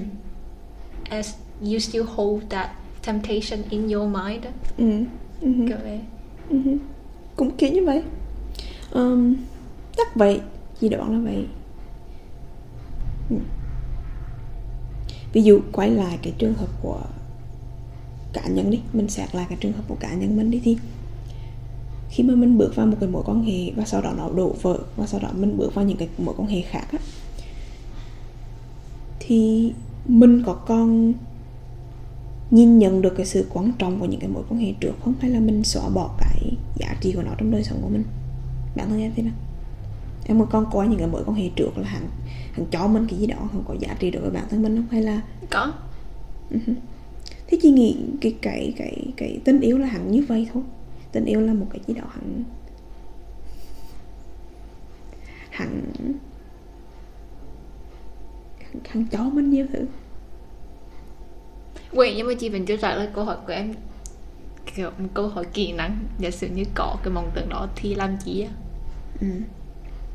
as 1.10 1.34
you 1.60 1.78
still 1.78 2.04
hold 2.04 2.42
that 2.48 2.68
temptation 3.06 3.62
in 3.70 3.88
your 3.92 4.08
mind. 4.08 4.44
Ừ. 4.78 5.04
Ừ. 5.40 5.48
kiểu 5.68 5.76
vậy 5.82 6.00
Ừ. 6.50 6.58
cũng 7.36 7.50
kiểu 7.58 7.72
như 7.72 7.84
vậy 7.84 8.02
um, 8.92 9.34
chắc 9.96 10.16
vậy 10.16 10.40
chị 10.80 10.88
đoán 10.88 11.12
là 11.12 11.30
vậy 11.30 11.46
Ừ. 13.30 13.36
ví 15.32 15.42
dụ 15.42 15.60
quay 15.72 15.90
lại 15.90 16.18
cái 16.22 16.32
trường 16.38 16.54
hợp 16.54 16.68
của 16.82 17.00
cá 18.32 18.46
nhân 18.48 18.70
đi 18.70 18.80
mình 18.92 19.08
xét 19.08 19.34
lại 19.34 19.46
cái 19.48 19.58
trường 19.60 19.72
hợp 19.72 19.82
của 19.88 19.96
cá 20.00 20.14
nhân 20.14 20.36
mình 20.36 20.50
đi 20.50 20.60
thì 20.64 20.76
khi 22.10 22.22
mà 22.22 22.34
mình 22.34 22.58
bước 22.58 22.72
vào 22.76 22.86
một 22.86 22.96
cái 23.00 23.08
mối 23.08 23.22
quan 23.26 23.42
hệ 23.44 23.70
và 23.76 23.84
sau 23.84 24.02
đó 24.02 24.12
nó 24.16 24.28
đổ 24.36 24.54
vỡ 24.62 24.78
và 24.96 25.06
sau 25.06 25.20
đó 25.20 25.28
mình 25.36 25.56
bước 25.58 25.74
vào 25.74 25.84
những 25.84 25.96
cái 25.96 26.08
mối 26.18 26.34
quan 26.38 26.48
hệ 26.48 26.60
khác 26.62 26.86
á 26.92 26.98
thì 29.26 29.72
mình 30.08 30.42
có 30.46 30.54
còn 30.54 31.12
nhìn 32.50 32.78
nhận 32.78 33.02
được 33.02 33.14
cái 33.16 33.26
sự 33.26 33.46
quan 33.52 33.72
trọng 33.78 34.00
của 34.00 34.06
những 34.06 34.20
cái 34.20 34.28
mối 34.28 34.42
quan 34.48 34.60
hệ 34.60 34.72
trước 34.80 34.92
không? 35.04 35.14
Hay 35.20 35.30
là 35.30 35.40
mình 35.40 35.64
xóa 35.64 35.88
bỏ 35.88 36.16
cái 36.18 36.52
giá 36.76 36.94
trị 37.00 37.12
của 37.12 37.22
nó 37.22 37.30
trong 37.38 37.50
đời 37.50 37.64
sống 37.64 37.78
của 37.82 37.88
mình? 37.88 38.04
Bản 38.76 38.90
thân 38.90 39.00
em 39.00 39.12
thế 39.16 39.22
nào? 39.22 39.34
Em 40.26 40.40
có 40.40 40.44
còn 40.44 40.66
coi 40.72 40.88
những 40.88 40.98
cái 40.98 41.08
mối 41.08 41.22
quan 41.26 41.36
hệ 41.36 41.50
trước 41.56 41.78
là 41.78 41.88
hẳn 41.88 42.08
hẳn 42.52 42.66
cho 42.70 42.86
mình 42.86 43.06
cái 43.10 43.18
gì 43.18 43.26
đó 43.26 43.36
không? 43.52 43.64
Có 43.68 43.74
giá 43.80 43.96
trị 43.98 44.10
đối 44.10 44.22
với 44.22 44.30
bản 44.30 44.44
thân 44.50 44.62
mình 44.62 44.76
không? 44.76 44.86
Hay 44.90 45.02
là 45.02 45.20
có. 45.50 45.72
Thế 47.46 47.58
chị 47.62 47.70
nghĩ 47.70 47.96
cái 48.20 48.36
cái 48.42 48.72
cái 48.76 49.06
cái 49.16 49.40
tình 49.44 49.60
yêu 49.60 49.78
là 49.78 49.86
hẳn 49.86 50.10
như 50.10 50.24
vậy 50.28 50.48
thôi. 50.52 50.62
Tình 51.12 51.24
yêu 51.24 51.40
là 51.40 51.54
một 51.54 51.66
cái 51.70 51.80
gì 51.86 51.94
đó 51.94 52.04
hẳn 52.10 52.44
hẳn 55.50 55.82
hẳn, 58.84 59.02
hẳn 59.02 59.06
cho 59.10 59.30
mình 59.30 59.50
nhiều 59.50 59.66
thứ 59.72 59.86
Wait, 61.92 62.14
nhưng 62.16 62.26
mà 62.26 62.34
chị 62.38 62.48
vẫn 62.48 62.66
chưa 62.66 62.76
trả 62.76 62.96
lời 62.96 63.08
câu 63.14 63.24
hỏi 63.24 63.36
của 63.46 63.52
em. 63.52 63.74
Kiểu 64.74 64.90
một 64.98 65.08
câu 65.14 65.28
hỏi 65.28 65.44
kỹ 65.52 65.72
năng. 65.72 65.98
Giả 66.18 66.30
sử 66.30 66.48
như 66.48 66.64
có 66.74 66.96
cái 67.02 67.12
mong 67.12 67.30
tưởng 67.34 67.48
đó 67.48 67.68
thì 67.76 67.94
làm 67.94 68.20
gì 68.20 68.40
á? 68.40 68.50
Ừ. 69.20 69.26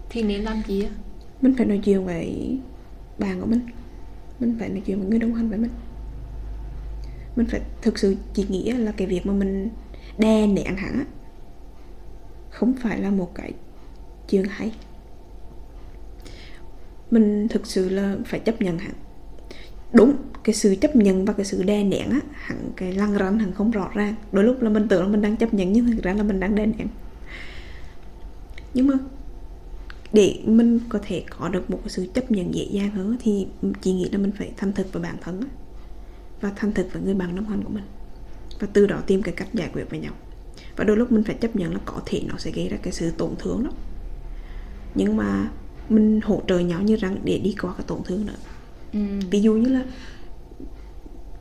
thì 0.09 0.23
nên 0.23 0.41
làm 0.41 0.61
gì 0.67 0.83
á? 0.83 0.89
Mình 1.41 1.53
phải 1.57 1.65
nói 1.65 1.79
chuyện 1.83 2.05
với 2.05 2.57
bạn 3.19 3.41
của 3.41 3.47
mình. 3.47 3.61
Mình 4.39 4.55
phải 4.59 4.69
nói 4.69 4.81
chuyện 4.85 4.99
với 4.99 5.09
người 5.09 5.19
đồng 5.19 5.33
hành 5.33 5.49
với 5.49 5.57
mình. 5.57 5.71
Mình 7.35 7.47
phải 7.47 7.61
thực 7.81 7.99
sự 7.99 8.15
chỉ 8.33 8.45
nghĩ 8.49 8.71
là 8.71 8.91
cái 8.91 9.07
việc 9.07 9.25
mà 9.25 9.33
mình 9.33 9.69
đè 10.17 10.47
nén 10.47 10.75
hắn 10.75 10.93
á 10.93 11.05
không 12.51 12.73
phải 12.73 13.01
là 13.01 13.09
một 13.09 13.31
cái 13.35 13.53
chuyện 14.29 14.45
hay 14.49 14.71
mình 17.11 17.47
thực 17.47 17.67
sự 17.67 17.89
là 17.89 18.15
phải 18.25 18.39
chấp 18.39 18.61
nhận 18.61 18.77
hẳn. 18.77 18.93
Đúng, 19.93 20.15
cái 20.43 20.55
sự 20.55 20.75
chấp 20.75 20.95
nhận 20.95 21.25
và 21.25 21.33
cái 21.33 21.45
sự 21.45 21.63
đè 21.63 21.83
nén 21.83 22.09
á, 22.09 22.19
hẳn 22.33 22.71
cái 22.75 22.93
lăng 22.93 23.17
ranh 23.17 23.39
hẳn 23.39 23.53
không 23.53 23.71
rõ 23.71 23.91
ràng. 23.93 24.15
Đôi 24.31 24.43
lúc 24.43 24.61
là 24.61 24.69
mình 24.69 24.87
tưởng 24.87 25.01
là 25.01 25.07
mình 25.07 25.21
đang 25.21 25.37
chấp 25.37 25.53
nhận, 25.53 25.73
nhưng 25.73 25.91
thực 25.91 26.03
ra 26.03 26.13
là 26.13 26.23
mình 26.23 26.39
đang 26.39 26.55
đè 26.55 26.65
nén. 26.65 26.87
Nhưng 28.73 28.87
mà 28.87 28.93
để 30.13 30.39
mình 30.45 30.79
có 30.89 30.99
thể 31.03 31.23
có 31.29 31.49
được 31.49 31.69
một 31.69 31.79
cái 31.83 31.89
sự 31.89 32.07
chấp 32.13 32.31
nhận 32.31 32.55
dễ 32.55 32.67
dàng 32.71 32.91
hơn 32.91 33.17
thì 33.21 33.47
chị 33.81 33.93
nghĩ 33.93 34.09
là 34.09 34.17
mình 34.17 34.31
phải 34.37 34.51
thành 34.57 34.73
thực 34.73 34.93
với 34.93 35.03
bản 35.03 35.15
thân 35.21 35.41
và 36.41 36.51
thành 36.55 36.71
thực 36.71 36.93
với 36.93 37.01
người 37.01 37.13
bạn 37.13 37.35
đồng 37.35 37.45
hành 37.45 37.63
của 37.63 37.69
mình, 37.69 37.83
và 38.59 38.67
từ 38.73 38.87
đó 38.87 39.01
tìm 39.07 39.21
cái 39.21 39.33
cách 39.37 39.47
giải 39.53 39.69
quyết 39.73 39.89
với 39.89 39.99
nhau. 39.99 40.13
Và 40.75 40.83
đôi 40.83 40.97
lúc 40.97 41.11
mình 41.11 41.23
phải 41.23 41.35
chấp 41.35 41.55
nhận 41.55 41.73
là 41.73 41.79
có 41.85 42.01
thể 42.05 42.21
nó 42.27 42.35
sẽ 42.37 42.51
gây 42.51 42.69
ra 42.69 42.77
cái 42.83 42.93
sự 42.93 43.11
tổn 43.11 43.29
thương 43.39 43.63
đó. 43.63 43.71
Nhưng 44.95 45.17
mà 45.17 45.49
mình 45.91 46.21
hỗ 46.21 46.41
trợ 46.47 46.59
nhau 46.59 46.81
như 46.81 46.95
rằng 46.95 47.17
để 47.23 47.37
đi 47.37 47.55
qua 47.61 47.73
cái 47.77 47.85
tổn 47.87 47.99
thương 48.05 48.25
đó. 48.25 48.33
Ừ. 48.93 48.99
ví 49.31 49.41
dụ 49.41 49.53
như 49.53 49.69
là 49.69 49.85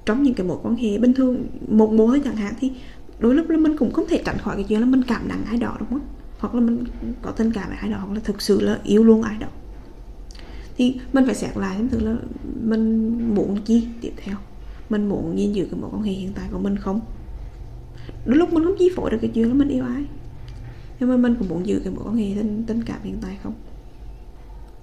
trong 0.06 0.22
những 0.22 0.34
cái 0.34 0.46
mối 0.46 0.58
quan 0.62 0.76
hệ 0.76 0.98
bình 0.98 1.14
thường 1.14 1.46
một 1.68 1.92
mối 1.92 2.08
thôi 2.08 2.20
chẳng 2.24 2.36
hạn 2.36 2.54
thì 2.60 2.72
đôi 3.18 3.34
lúc 3.34 3.50
là 3.50 3.56
mình 3.56 3.76
cũng 3.76 3.92
không 3.92 4.06
thể 4.08 4.22
tránh 4.24 4.38
khỏi 4.38 4.54
cái 4.56 4.64
chuyện 4.68 4.80
là 4.80 4.86
mình 4.86 5.02
cảm 5.02 5.28
nặng 5.28 5.42
ai 5.46 5.56
đó 5.56 5.76
đúng 5.80 5.88
không? 5.88 6.00
Hoặc 6.38 6.54
là 6.54 6.60
mình 6.60 6.84
có 7.22 7.30
tình 7.30 7.52
cảm 7.52 7.68
với 7.68 7.78
ai 7.78 7.90
đó 7.90 7.98
hoặc 7.98 8.14
là 8.14 8.20
thực 8.24 8.42
sự 8.42 8.60
là 8.60 8.78
yêu 8.84 9.04
luôn 9.04 9.22
ai 9.22 9.36
đó. 9.40 9.46
Thì 10.76 10.96
mình 11.12 11.24
phải 11.26 11.34
xét 11.34 11.56
lại 11.56 11.76
thứ 11.90 12.00
là 12.00 12.16
mình 12.64 13.34
muốn 13.34 13.60
chi 13.64 13.86
tiếp 14.00 14.12
theo? 14.16 14.36
Mình 14.90 15.08
muốn 15.08 15.38
gìn 15.38 15.52
giữ 15.52 15.64
cái 15.70 15.80
mối 15.80 15.90
quan 15.92 16.02
hệ 16.02 16.12
hiện 16.12 16.32
tại 16.34 16.48
của 16.52 16.58
mình 16.58 16.76
không? 16.76 17.00
Đôi 18.24 18.36
lúc 18.36 18.52
mình 18.52 18.64
không 18.64 18.74
chi 18.78 18.90
phối 18.96 19.10
được 19.10 19.18
cái 19.20 19.30
chuyện 19.34 19.48
là 19.48 19.54
mình 19.54 19.68
yêu 19.68 19.84
ai. 19.84 20.04
Nhưng 21.00 21.08
mà 21.08 21.16
mình 21.16 21.34
cũng 21.38 21.48
muốn 21.48 21.66
giữ 21.66 21.80
cái 21.84 21.92
mối 21.92 22.04
quan 22.06 22.16
hệ 22.16 22.26
tình, 22.36 22.64
tình 22.66 22.82
cảm 22.82 22.98
hiện 23.02 23.16
tại 23.22 23.38
không 23.42 23.52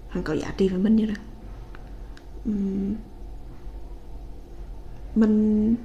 hắn 0.10 0.24
có 0.24 0.34
giá 0.34 0.54
trị 0.58 0.70
với 0.70 0.80
mình 0.80 0.96
như 0.96 1.06
là 1.06 1.16
mình 5.16 5.76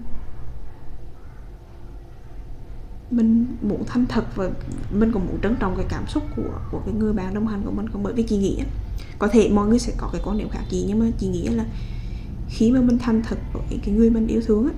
mình 3.10 3.46
muốn 3.62 3.84
thành 3.86 4.06
thật 4.06 4.24
và 4.36 4.50
mình 4.90 5.12
cũng 5.12 5.26
muốn 5.26 5.40
trân 5.42 5.56
trọng 5.60 5.76
cái 5.76 5.86
cảm 5.88 6.06
xúc 6.06 6.22
của 6.36 6.60
của 6.70 6.80
cái 6.86 6.94
người 6.94 7.12
bạn 7.12 7.34
đồng 7.34 7.46
hành 7.46 7.62
của 7.64 7.70
mình. 7.70 7.88
Không 7.88 8.02
bởi 8.02 8.12
vì 8.12 8.22
chị 8.22 8.38
nghĩ 8.38 8.62
có 9.18 9.28
thể 9.28 9.50
mọi 9.54 9.68
người 9.68 9.78
sẽ 9.78 9.92
có 9.96 10.08
cái 10.12 10.20
quan 10.24 10.38
điểm 10.38 10.48
khác 10.48 10.62
gì 10.70 10.84
nhưng 10.88 10.98
mà 10.98 11.06
chị 11.18 11.28
nghĩ 11.28 11.48
là 11.48 11.64
khi 12.48 12.70
mà 12.72 12.80
mình 12.80 12.98
thành 12.98 13.22
thật 13.22 13.38
với 13.52 13.78
cái 13.84 13.94
người 13.94 14.10
mình 14.10 14.26
yêu 14.26 14.42
thương 14.46 14.66
á, 14.66 14.72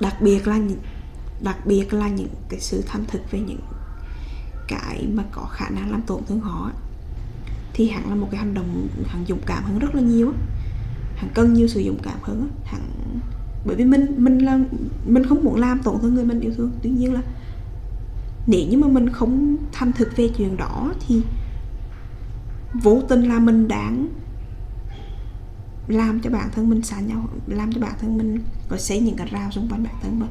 đặc 0.00 0.14
biệt 0.20 0.46
là 0.46 0.58
những, 0.58 0.78
đặc 1.40 1.66
biệt 1.66 1.92
là 1.92 2.08
những 2.08 2.28
cái 2.48 2.60
sự 2.60 2.82
thành 2.86 3.04
thực 3.08 3.30
về 3.30 3.40
những 3.40 3.60
cái 4.68 5.08
mà 5.14 5.24
có 5.32 5.42
khả 5.42 5.68
năng 5.68 5.90
làm 5.90 6.02
tổn 6.02 6.24
thương 6.24 6.40
họ 6.40 6.70
thì 7.74 7.88
hẳn 7.88 8.08
là 8.08 8.14
một 8.14 8.28
cái 8.30 8.40
hành 8.40 8.54
động 8.54 8.88
hẳn 9.06 9.24
dũng 9.28 9.40
cảm 9.46 9.64
hơn 9.64 9.78
rất 9.78 9.94
là 9.94 10.00
nhiều 10.00 10.32
hẳn 11.16 11.30
cần 11.34 11.54
nhiều 11.54 11.68
sự 11.68 11.82
dũng 11.86 11.98
cảm 12.02 12.18
hơn 12.22 12.48
hẳn 12.64 12.80
bởi 13.64 13.76
vì 13.76 13.84
mình 13.84 14.14
mình 14.16 14.38
là 14.38 14.58
mình 15.06 15.26
không 15.26 15.44
muốn 15.44 15.56
làm 15.56 15.78
tổn 15.82 15.98
thương 16.02 16.14
người 16.14 16.24
mình 16.24 16.40
yêu 16.40 16.52
thương. 16.56 16.70
Tuy 16.82 16.90
nhiên 16.90 17.12
là 17.12 17.22
nếu 18.46 18.66
như 18.70 18.78
mà 18.78 18.88
mình 18.88 19.08
không 19.08 19.56
thành 19.72 19.92
thực 19.92 20.16
về 20.16 20.28
chuyện 20.28 20.56
đó 20.56 20.92
thì 21.06 21.22
vô 22.82 23.02
tình 23.08 23.22
là 23.22 23.38
mình 23.38 23.68
đáng 23.68 24.08
làm 25.88 26.20
cho 26.20 26.30
bản 26.30 26.48
thân 26.52 26.70
mình 26.70 26.82
xa 26.82 27.00
nhau 27.00 27.28
làm 27.46 27.72
cho 27.72 27.80
bản 27.80 27.92
thân 28.00 28.18
mình 28.18 28.40
có 28.68 28.76
xây 28.76 29.00
những 29.00 29.16
cái 29.16 29.28
rào 29.30 29.50
xung 29.50 29.68
quanh 29.68 29.84
bản 29.84 29.94
thân 30.02 30.20
và 30.20 30.26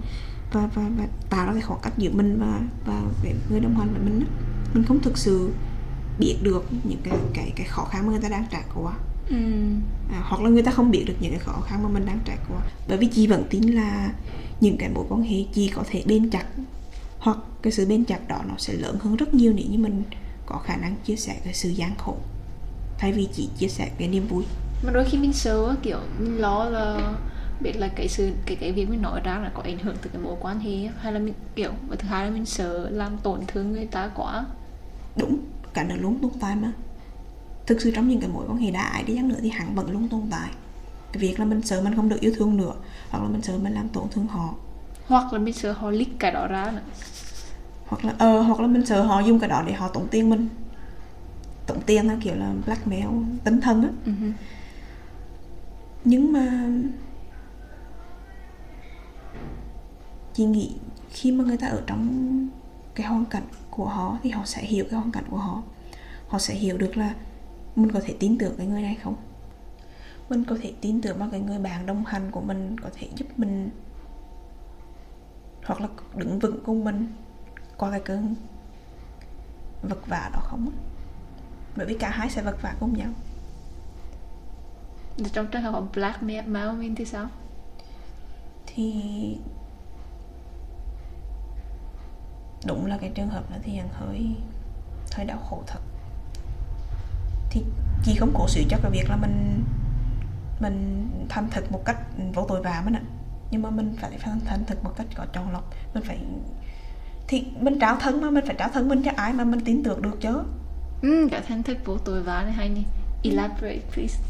và 0.54 0.70
và, 0.76 0.90
và 0.98 1.08
tạo 1.30 1.46
ra 1.46 1.54
cái 1.54 1.62
khoảng 1.62 1.80
cách 1.84 1.94
giữa 1.98 2.12
mình 2.12 2.40
và 2.40 2.62
và 2.86 3.02
người 3.50 3.60
đồng 3.60 3.76
hành 3.76 3.88
với 3.94 4.02
mình 4.04 4.20
đó. 4.20 4.26
mình 4.74 4.84
không 4.84 5.00
thực 5.00 5.18
sự 5.18 5.52
biết 6.22 6.36
được 6.42 6.66
những 6.84 7.00
cái 7.04 7.18
cái 7.34 7.52
cái 7.56 7.68
khó 7.68 7.84
khăn 7.84 8.06
mà 8.06 8.12
người 8.12 8.22
ta 8.22 8.30
đang 8.30 8.46
trải 8.52 8.64
qua. 8.76 8.94
Ừ. 9.30 9.36
à, 10.12 10.22
hoặc 10.24 10.42
là 10.42 10.50
người 10.50 10.64
ta 10.64 10.72
không 10.72 10.92
biết 10.92 11.04
được 11.08 11.14
những 11.20 11.32
cái 11.32 11.40
khó 11.40 11.62
khăn 11.66 11.84
mà 11.84 11.90
mình 11.90 12.06
đang 12.06 12.20
trải 12.26 12.38
qua. 12.50 12.60
Bởi 12.88 12.98
vì 12.98 13.08
chị 13.08 13.28
vẫn 13.28 13.44
tin 13.50 13.64
là 13.64 14.14
những 14.62 14.78
cái 14.78 14.90
mối 14.90 15.06
quan 15.10 15.24
hệ 15.24 15.38
chị 15.54 15.68
có 15.76 15.84
thể 15.90 16.04
bên 16.06 16.30
chặt 16.30 16.46
hoặc 17.20 17.38
cái 17.62 17.74
sự 17.74 17.86
bên 17.86 18.06
chặt 18.06 18.28
đó 18.28 18.42
nó 18.48 18.54
sẽ 18.58 18.74
lớn 18.74 18.98
hơn 19.02 19.16
rất 19.16 19.34
nhiều 19.34 19.54
nếu 19.56 19.66
như 19.70 19.78
mình 19.78 20.04
có 20.46 20.58
khả 20.58 20.76
năng 20.76 20.96
chia 21.06 21.16
sẻ 21.16 21.36
cái 21.44 21.54
sự 21.54 21.70
gian 21.70 21.92
khổ. 21.98 22.16
Thay 22.98 23.12
vì 23.12 23.28
chỉ 23.34 23.50
chia 23.58 23.68
sẻ 23.68 23.90
cái 23.98 24.08
niềm 24.08 24.28
vui. 24.28 24.44
Mà 24.84 24.92
đôi 24.92 25.06
khi 25.06 25.18
mình 25.18 25.34
sợ 25.34 25.76
kiểu 25.82 25.98
mình 26.20 26.38
lo 26.38 26.70
là 26.70 27.14
biết 27.62 27.74
là 27.76 27.88
cái 27.88 28.08
sự 28.08 28.32
cái 28.46 28.56
cái 28.56 28.72
việc 28.72 28.90
mình 28.90 29.02
nói 29.02 29.22
ra 29.24 29.40
là 29.40 29.52
có 29.54 29.62
ảnh 29.62 29.80
hưởng 29.80 29.96
từ 30.02 30.10
cái 30.14 30.22
mối 30.22 30.36
quan 30.40 30.60
hệ 30.60 30.90
hay 31.02 31.14
là 31.14 31.20
mình 31.20 31.34
kiểu 31.56 31.72
và 31.90 31.96
thứ 31.96 32.08
hai 32.08 32.26
là 32.26 32.32
mình 32.32 32.46
sợ 32.46 32.90
làm 32.90 33.18
tổn 33.18 33.40
thương 33.48 33.72
người 33.72 33.86
ta 33.86 34.12
quá. 34.16 34.46
Đúng 35.16 35.40
cả 35.74 35.84
đời 35.84 35.98
luôn 35.98 36.20
tồn 36.22 36.32
tại 36.40 36.56
mà. 36.56 36.72
Thực 37.66 37.82
sự 37.82 37.92
trong 37.92 38.08
những 38.08 38.20
cái 38.20 38.30
mối 38.30 38.46
quan 38.50 38.58
hệ 38.58 38.72
đã 38.72 38.82
ai 38.82 39.04
đi 39.04 39.16
chăng 39.16 39.28
nữa 39.28 39.40
thì 39.42 39.50
hẳn 39.50 39.76
vẫn 39.76 39.92
luôn 39.92 40.08
tồn 40.08 40.22
tại. 40.32 40.50
Cái 41.12 41.22
việc 41.22 41.40
là 41.40 41.46
mình 41.46 41.62
sợ 41.62 41.82
mình 41.82 41.96
không 41.96 42.10
được 42.10 42.20
yêu 42.20 42.34
thương 42.36 42.58
nữa 42.58 42.74
hoặc 43.10 43.24
là 43.24 43.30
mình 43.30 43.42
sợ 43.42 43.58
mình 43.58 43.74
làm 43.74 43.90
tổn 43.90 44.04
thương 44.12 44.28
họ. 44.28 44.54
Hoặc 45.08 45.34
là 45.34 45.40
mình 45.40 45.54
sợ 45.54 45.72
họ 45.72 45.92
lít 45.92 46.08
cái 46.20 46.32
đó 46.32 46.48
ra 46.48 46.72
nữa. 46.72 46.82
Hoặc 47.88 48.06
là 48.06 48.14
ờ 48.18 48.42
hoặc 48.42 48.60
là 48.60 48.68
mình 48.68 48.86
sợ 48.86 49.04
họ 49.04 49.20
dùng 49.20 49.40
cái 49.40 49.50
đó 49.50 49.64
để 49.68 49.74
họ 49.74 49.88
tổn 49.88 50.08
tiền 50.12 50.30
mình. 50.30 50.50
Tổn 51.68 51.78
tiền 51.86 52.08
theo 52.08 52.18
kiểu 52.22 52.36
là 52.36 52.54
blackmail 52.66 53.08
tinh 53.44 53.62
thần 53.62 53.84
á. 53.84 53.90
Uh-huh. 54.06 54.32
nhưng 56.06 56.34
mà 56.34 56.70
chị 60.34 60.46
nghĩ 60.46 60.76
khi 61.10 61.32
mà 61.32 61.44
người 61.44 61.58
ta 61.58 61.68
ở 61.68 61.84
trong 61.88 62.48
cái 62.96 63.08
hoàn 63.08 63.26
cảnh 63.26 63.44
của 63.72 63.86
họ 63.86 64.18
thì 64.24 64.30
họ 64.30 64.46
sẽ 64.46 64.62
hiểu 64.62 64.86
cái 64.90 65.00
hoàn 65.00 65.12
cảnh 65.12 65.26
của 65.30 65.38
họ. 65.38 65.64
Họ 66.28 66.40
sẽ 66.40 66.54
hiểu 66.54 66.78
được 66.78 66.98
là 66.98 67.16
mình 67.76 67.92
có 67.92 68.00
thể 68.06 68.16
tin 68.20 68.38
tưởng 68.38 68.56
cái 68.58 68.68
người 68.68 68.82
này 68.82 68.98
không? 69.04 69.16
Mình 70.30 70.44
có 70.44 70.58
thể 70.62 70.74
tin 70.82 71.02
tưởng 71.02 71.18
vào 71.18 71.30
cái 71.32 71.40
người 71.40 71.60
bạn 71.60 71.86
đồng 71.86 72.06
hành 72.06 72.32
của 72.32 72.42
mình 72.42 72.80
có 72.80 72.90
thể 72.94 73.08
giúp 73.16 73.28
mình 73.38 73.70
hoặc 75.66 75.82
là 75.82 75.88
đứng 76.16 76.40
vững 76.40 76.64
cùng 76.66 76.84
mình 76.84 77.14
qua 77.78 77.92
cái 77.92 78.00
cơn 78.00 78.36
vật 79.84 80.08
vả 80.08 80.30
đó 80.34 80.40
không? 80.44 80.72
Bởi 81.76 81.86
vì 81.86 81.94
cả 81.94 82.10
hai 82.10 82.30
sẽ 82.30 82.42
vật 82.42 82.58
vả 82.62 82.76
cùng 82.80 82.98
nhau. 82.98 83.10
Trong 85.34 85.48
trường 85.48 85.62
hợp 85.62 85.84
blackmail 85.94 86.78
mình 86.78 86.96
thì 86.96 87.06
sao? 87.06 87.28
Thì 88.66 88.94
đúng 92.66 92.86
là 92.86 92.98
cái 92.98 93.12
trường 93.16 93.30
hợp 93.30 93.52
đó 93.52 93.58
thì 93.64 93.78
anh 93.78 93.90
hơi 93.92 94.36
hơi 95.12 95.26
đau 95.26 95.38
khổ 95.50 95.64
thật. 95.68 95.80
Thì 97.50 97.64
chị 98.04 98.16
không 98.16 98.32
cố 98.34 98.48
xử 98.48 98.64
cho 98.70 98.78
cái 98.82 98.92
việc 98.92 99.10
là 99.10 99.16
mình 99.16 99.64
mình 100.60 101.08
thành 101.30 101.50
thực 101.52 101.72
một 101.72 101.82
cách 101.86 101.98
vô 102.34 102.46
tội 102.48 102.62
vạ 102.62 102.82
mình 102.86 102.94
ạ. 102.94 103.02
Nhưng 103.52 103.62
mà 103.62 103.70
mình 103.70 103.96
phải 104.00 104.18
thành 104.46 104.66
thực 104.68 104.84
một 104.84 104.92
cách 104.98 105.08
có 105.16 105.26
chọn 105.34 105.52
lọc. 105.52 105.74
Mình 105.94 106.04
phải 106.04 106.20
thì 107.28 107.46
mình 107.60 107.80
trao 107.80 107.98
thân 108.00 108.22
mà 108.22 108.30
mình 108.30 108.46
phải 108.46 108.56
trao 108.60 108.70
thân 108.70 108.90
mình 108.90 109.02
cho 109.06 109.12
ai 109.16 109.34
mà 109.34 109.44
mình 109.44 109.60
tin 109.66 109.84
tưởng 109.84 110.02
được 110.02 110.22
chứ. 110.22 110.44
Ừ 111.02 111.28
cả 111.32 111.42
thành 111.48 111.64
thực 111.64 111.78
vô 111.86 111.98
tội 111.98 112.24
vạ 112.24 112.44
này 112.44 112.52
hay 112.52 112.70
nè 112.70 112.82
elaborate 113.24 113.82
please. 113.94 114.24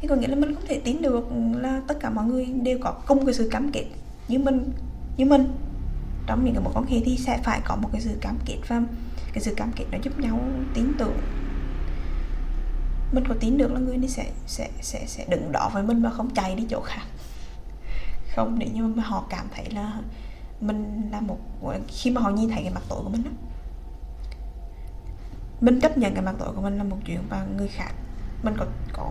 Thì 0.00 0.08
có 0.08 0.14
nghĩa 0.14 0.28
là 0.28 0.36
mình 0.36 0.54
không 0.54 0.64
thể 0.68 0.80
tin 0.84 1.02
được 1.02 1.28
là 1.60 1.80
tất 1.88 2.00
cả 2.00 2.10
mọi 2.10 2.24
người 2.24 2.46
đều 2.46 2.78
có 2.82 2.92
cùng 3.06 3.26
cái 3.26 3.34
sự 3.34 3.48
cam 3.52 3.72
kết 3.72 3.84
như 4.28 4.38
mình 4.38 4.72
như 5.16 5.24
mình 5.24 5.52
trong 6.26 6.44
những 6.44 6.54
cái 6.54 6.64
mối 6.64 6.72
quan 6.76 6.86
hệ 6.86 7.00
thì 7.04 7.16
sẽ 7.16 7.38
phải 7.44 7.60
có 7.64 7.76
một 7.76 7.88
cái 7.92 8.00
sự 8.00 8.18
cam 8.20 8.38
kết 8.46 8.58
và 8.68 8.82
cái 9.32 9.42
sự 9.42 9.54
cam 9.54 9.72
kết 9.76 9.84
nó 9.92 9.98
giúp 10.02 10.18
nhau 10.18 10.40
tin 10.74 10.92
tưởng. 10.98 11.16
Mình 13.12 13.24
có 13.28 13.34
tin 13.40 13.58
được 13.58 13.72
là 13.72 13.80
người 13.80 13.96
này 13.96 14.08
sẽ 14.08 14.30
sẽ 14.46 14.70
sẽ 14.82 15.04
sẽ 15.06 15.24
đứng 15.28 15.52
đó 15.52 15.70
với 15.74 15.82
mình 15.82 16.02
mà 16.02 16.10
không 16.10 16.30
chạy 16.30 16.54
đi 16.54 16.66
chỗ 16.70 16.80
khác. 16.80 17.02
Không 18.36 18.58
để 18.58 18.68
như 18.68 18.86
mà 18.86 19.02
họ 19.02 19.24
cảm 19.30 19.46
thấy 19.54 19.70
là 19.70 20.00
mình 20.60 21.08
là 21.10 21.20
một 21.20 21.38
khi 21.88 22.10
mà 22.10 22.20
họ 22.20 22.30
nhìn 22.30 22.50
thấy 22.50 22.62
cái 22.62 22.72
mặt 22.74 22.82
tội 22.88 23.02
của 23.02 23.08
mình 23.08 23.24
đó, 23.24 23.30
mình 25.60 25.80
chấp 25.80 25.98
nhận 25.98 26.14
cái 26.14 26.24
mặt 26.24 26.34
tội 26.38 26.54
của 26.54 26.60
mình 26.62 26.78
là 26.78 26.84
một 26.84 26.96
chuyện 27.06 27.20
và 27.28 27.46
người 27.56 27.68
khác 27.68 27.92
mình 28.42 28.54
có 28.58 28.66
có 28.92 29.10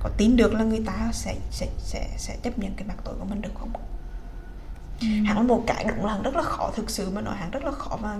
có 0.00 0.10
tin 0.16 0.36
được 0.36 0.54
là 0.54 0.64
người 0.64 0.82
ta 0.86 1.10
sẽ 1.12 1.36
sẽ 1.50 1.66
sẽ 1.78 2.08
sẽ 2.16 2.36
chấp 2.42 2.58
nhận 2.58 2.74
cái 2.76 2.86
mặt 2.88 2.96
tội 3.04 3.14
của 3.18 3.24
mình 3.24 3.40
được 3.40 3.54
không? 3.54 3.72
Ừ. 5.02 5.24
hẳn 5.26 5.46
một 5.46 5.64
cái 5.66 5.84
đúng 5.84 6.06
là 6.06 6.18
rất 6.18 6.36
là 6.36 6.42
khó 6.42 6.70
thực 6.74 6.90
sự 6.90 7.10
mà 7.10 7.20
nói 7.20 7.36
hẳn 7.36 7.50
rất 7.50 7.64
là 7.64 7.70
khó 7.70 7.98
và 8.02 8.18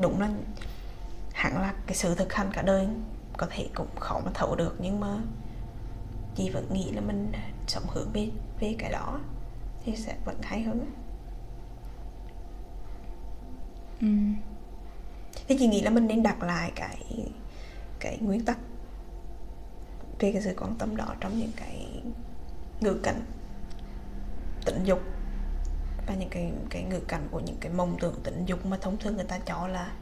đúng 0.00 0.20
là 0.20 0.28
hẳn 1.32 1.62
là 1.62 1.74
cái 1.86 1.96
sự 1.96 2.14
thực 2.14 2.32
hành 2.32 2.50
cả 2.52 2.62
đời 2.62 2.88
có 3.36 3.46
thể 3.50 3.68
cũng 3.74 3.86
khó 4.00 4.20
mà 4.24 4.30
thấu 4.34 4.56
được 4.56 4.76
nhưng 4.78 5.00
mà 5.00 5.16
chị 6.34 6.50
vẫn 6.50 6.72
nghĩ 6.72 6.90
là 6.92 7.00
mình 7.00 7.32
sống 7.66 7.84
hướng 7.88 8.10
về 8.12 8.28
về 8.60 8.74
cái 8.78 8.92
đó 8.92 9.20
thì 9.84 9.96
sẽ 9.96 10.16
vẫn 10.24 10.36
hay 10.42 10.62
hơn 10.62 10.80
ừ. 14.00 14.06
thì 15.48 15.56
chị 15.58 15.66
nghĩ 15.66 15.80
là 15.80 15.90
mình 15.90 16.06
nên 16.06 16.22
đặt 16.22 16.42
lại 16.42 16.72
cái 16.74 17.28
cái 18.00 18.18
nguyên 18.20 18.44
tắc 18.44 18.58
về 20.18 20.32
cái 20.32 20.42
sự 20.42 20.54
quan 20.60 20.74
tâm 20.78 20.96
đó 20.96 21.14
trong 21.20 21.38
những 21.38 21.52
cái 21.56 22.02
ngữ 22.80 23.00
cảnh 23.02 23.20
tình 24.64 24.84
dục 24.84 25.00
và 26.08 26.14
những 26.14 26.28
cái 26.28 26.52
cái 26.70 26.82
ngữ 26.82 27.00
cảnh 27.08 27.28
của 27.30 27.40
những 27.40 27.56
cái 27.60 27.72
mộng 27.72 27.96
tưởng 28.00 28.20
tình 28.24 28.44
dục 28.46 28.66
mà 28.66 28.76
thông 28.80 28.96
thường 28.96 29.16
người 29.16 29.24
ta 29.24 29.38
cho 29.38 29.68
là, 29.68 29.92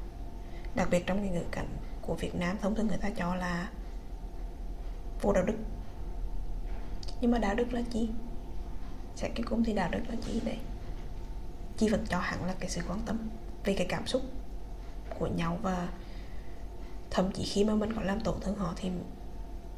đặc 0.74 0.88
biệt 0.90 1.06
trong 1.06 1.18
cái 1.18 1.28
ngữ 1.28 1.42
cảnh 1.50 1.68
của 2.02 2.14
Việt 2.14 2.34
Nam 2.34 2.56
thông 2.60 2.74
thường 2.74 2.86
người 2.86 2.98
ta 2.98 3.10
cho 3.16 3.34
là 3.34 3.70
vô 5.20 5.32
đạo 5.32 5.44
đức. 5.44 5.56
Nhưng 7.20 7.30
mà 7.30 7.38
đạo 7.38 7.54
đức 7.54 7.72
là 7.72 7.80
gì? 7.90 8.08
Sẽ 9.16 9.28
cái 9.34 9.42
cung 9.42 9.64
thì 9.64 9.72
đạo 9.72 9.88
đức 9.92 10.00
là 10.08 10.14
gì 10.16 10.40
đấy 10.44 10.58
chi 11.76 11.88
vẫn 11.88 12.04
cho 12.08 12.18
hẳn 12.18 12.44
là 12.44 12.54
cái 12.60 12.70
sự 12.70 12.80
quan 12.88 13.00
tâm 13.06 13.28
về 13.64 13.74
cái 13.74 13.86
cảm 13.90 14.06
xúc 14.06 14.22
của 15.18 15.26
nhau 15.26 15.58
và 15.62 15.88
thậm 17.10 17.32
chí 17.32 17.44
khi 17.44 17.64
mà 17.64 17.74
mình 17.74 17.92
có 17.92 18.02
làm 18.02 18.20
tổn 18.20 18.40
thương 18.40 18.56
họ 18.56 18.72
thì 18.76 18.90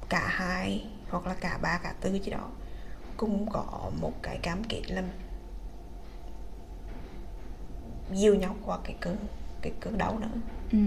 cả 0.09 0.29
hai 0.29 0.87
hoặc 1.11 1.27
là 1.27 1.35
cả 1.35 1.59
ba, 1.62 1.79
cả 1.83 1.95
tư 2.01 2.12
gì 2.12 2.31
đó 2.31 2.51
cũng 3.17 3.51
có 3.51 3.91
một 4.01 4.12
cái 4.23 4.38
cam 4.43 4.64
kết 4.64 4.83
là 4.88 5.03
dìu 8.14 8.35
nhau 8.35 8.57
qua 8.64 8.79
cái 8.85 8.97
cơn 9.01 9.16
cái 9.62 9.73
cơn 9.81 9.99
đau 9.99 10.18
nữa 10.18 10.40
ừ. 10.73 10.79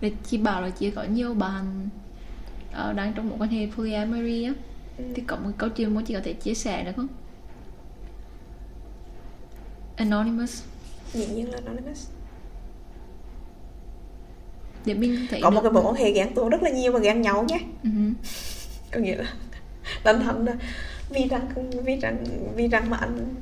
Để 0.00 0.12
chị 0.24 0.38
bảo 0.38 0.62
là 0.62 0.70
chị 0.70 0.90
có 0.90 1.02
nhiều 1.02 1.34
bạn 1.34 1.88
uh, 2.70 2.96
đang 2.96 3.12
trong 3.14 3.28
một 3.28 3.36
quan 3.38 3.50
hệ 3.50 3.68
polyamory 3.76 4.44
á. 4.44 4.52
Ừ. 4.98 5.04
thì 5.14 5.22
có 5.26 5.36
một 5.36 5.50
câu 5.58 5.68
chuyện 5.68 5.94
mà 5.94 6.02
chị 6.06 6.14
có 6.14 6.20
thể 6.24 6.32
chia 6.32 6.54
sẻ 6.54 6.84
được 6.84 6.92
không? 6.96 7.08
Anonymous. 9.96 10.62
Dĩ 11.12 11.26
nhiên 11.26 11.50
là 11.50 11.58
anonymous. 11.64 12.08
Để 14.84 14.94
mình 14.94 15.26
thấy 15.30 15.40
có 15.42 15.50
một 15.50 15.60
cái 15.60 15.72
mối 15.72 15.82
quan 15.86 15.94
hệ 15.94 16.12
ghen 16.12 16.34
tuông 16.34 16.48
rất 16.48 16.62
là 16.62 16.70
nhiều 16.70 16.92
và 16.92 16.98
ghen 16.98 17.22
nhau 17.22 17.44
nhé. 17.48 17.60
Ừ. 17.82 17.90
có 18.92 19.00
nghĩa 19.00 19.16
là 19.16 19.24
thần 20.24 20.46
là 20.46 20.54
vì 21.10 21.28
rằng 21.28 21.48
vì 21.84 21.96
rằng 21.96 22.24
vì 22.56 22.68
rằng 22.68 22.90
mà 22.90 22.96
anh 22.96 23.34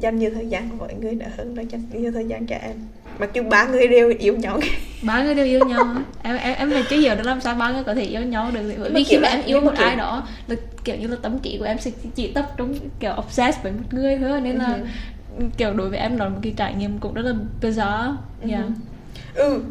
dành 0.00 0.18
nhiều 0.18 0.30
thời 0.34 0.46
gian 0.46 0.78
với 0.78 0.94
người 0.94 1.14
đã 1.14 1.26
hơn 1.36 1.56
là 1.56 1.62
dành 1.62 1.82
nhiều 1.92 2.12
thời 2.12 2.24
gian 2.24 2.46
cho 2.46 2.56
em. 2.56 2.76
Mặc 3.18 3.30
dù 3.34 3.42
ba 3.42 3.66
người 3.68 3.88
đều 3.88 4.12
yêu 4.18 4.36
nhau. 4.36 4.60
Ba 5.02 5.22
người 5.24 5.34
đều 5.34 5.46
yêu 5.46 5.60
nhau. 5.68 5.86
Em 6.22 6.36
em 6.36 6.54
em 6.58 6.70
là 6.70 6.82
chưa 6.90 6.96
hiểu 6.96 7.14
được 7.14 7.26
làm 7.26 7.40
sao 7.40 7.54
ba 7.54 7.72
người 7.72 7.84
có 7.84 7.94
thể 7.94 8.02
yêu 8.02 8.20
nhau 8.22 8.50
được. 8.54 8.60
Bởi 8.78 8.90
vì 8.92 9.04
khi 9.04 9.18
mà 9.18 9.28
em 9.28 9.42
yêu 9.44 9.60
một 9.60 9.72
kiểu- 9.76 9.86
ai 9.86 9.96
đó 9.96 10.26
là 10.46 10.56
kiểu 10.84 10.96
như 10.96 11.06
là 11.06 11.16
tâm 11.22 11.38
trí 11.38 11.58
của 11.58 11.64
em 11.64 11.78
sẽ 11.78 11.90
chỉ 12.14 12.32
tập 12.32 12.52
trung 12.56 12.74
kiểu 13.00 13.12
obsessed 13.18 13.62
với 13.62 13.72
một 13.72 13.84
người 13.90 14.18
thôi. 14.18 14.40
Nên 14.40 14.56
là 14.56 14.78
kiểu 15.56 15.72
đối 15.74 15.88
với 15.90 15.98
em 15.98 16.16
là 16.16 16.28
một 16.28 16.38
cái 16.42 16.54
trải 16.56 16.74
nghiệm 16.74 16.98
cũng 16.98 17.14
rất 17.14 17.22
là 17.22 17.32
bizarre. 17.62 18.14
Yeah. 18.48 18.64
ừ. 19.34 19.62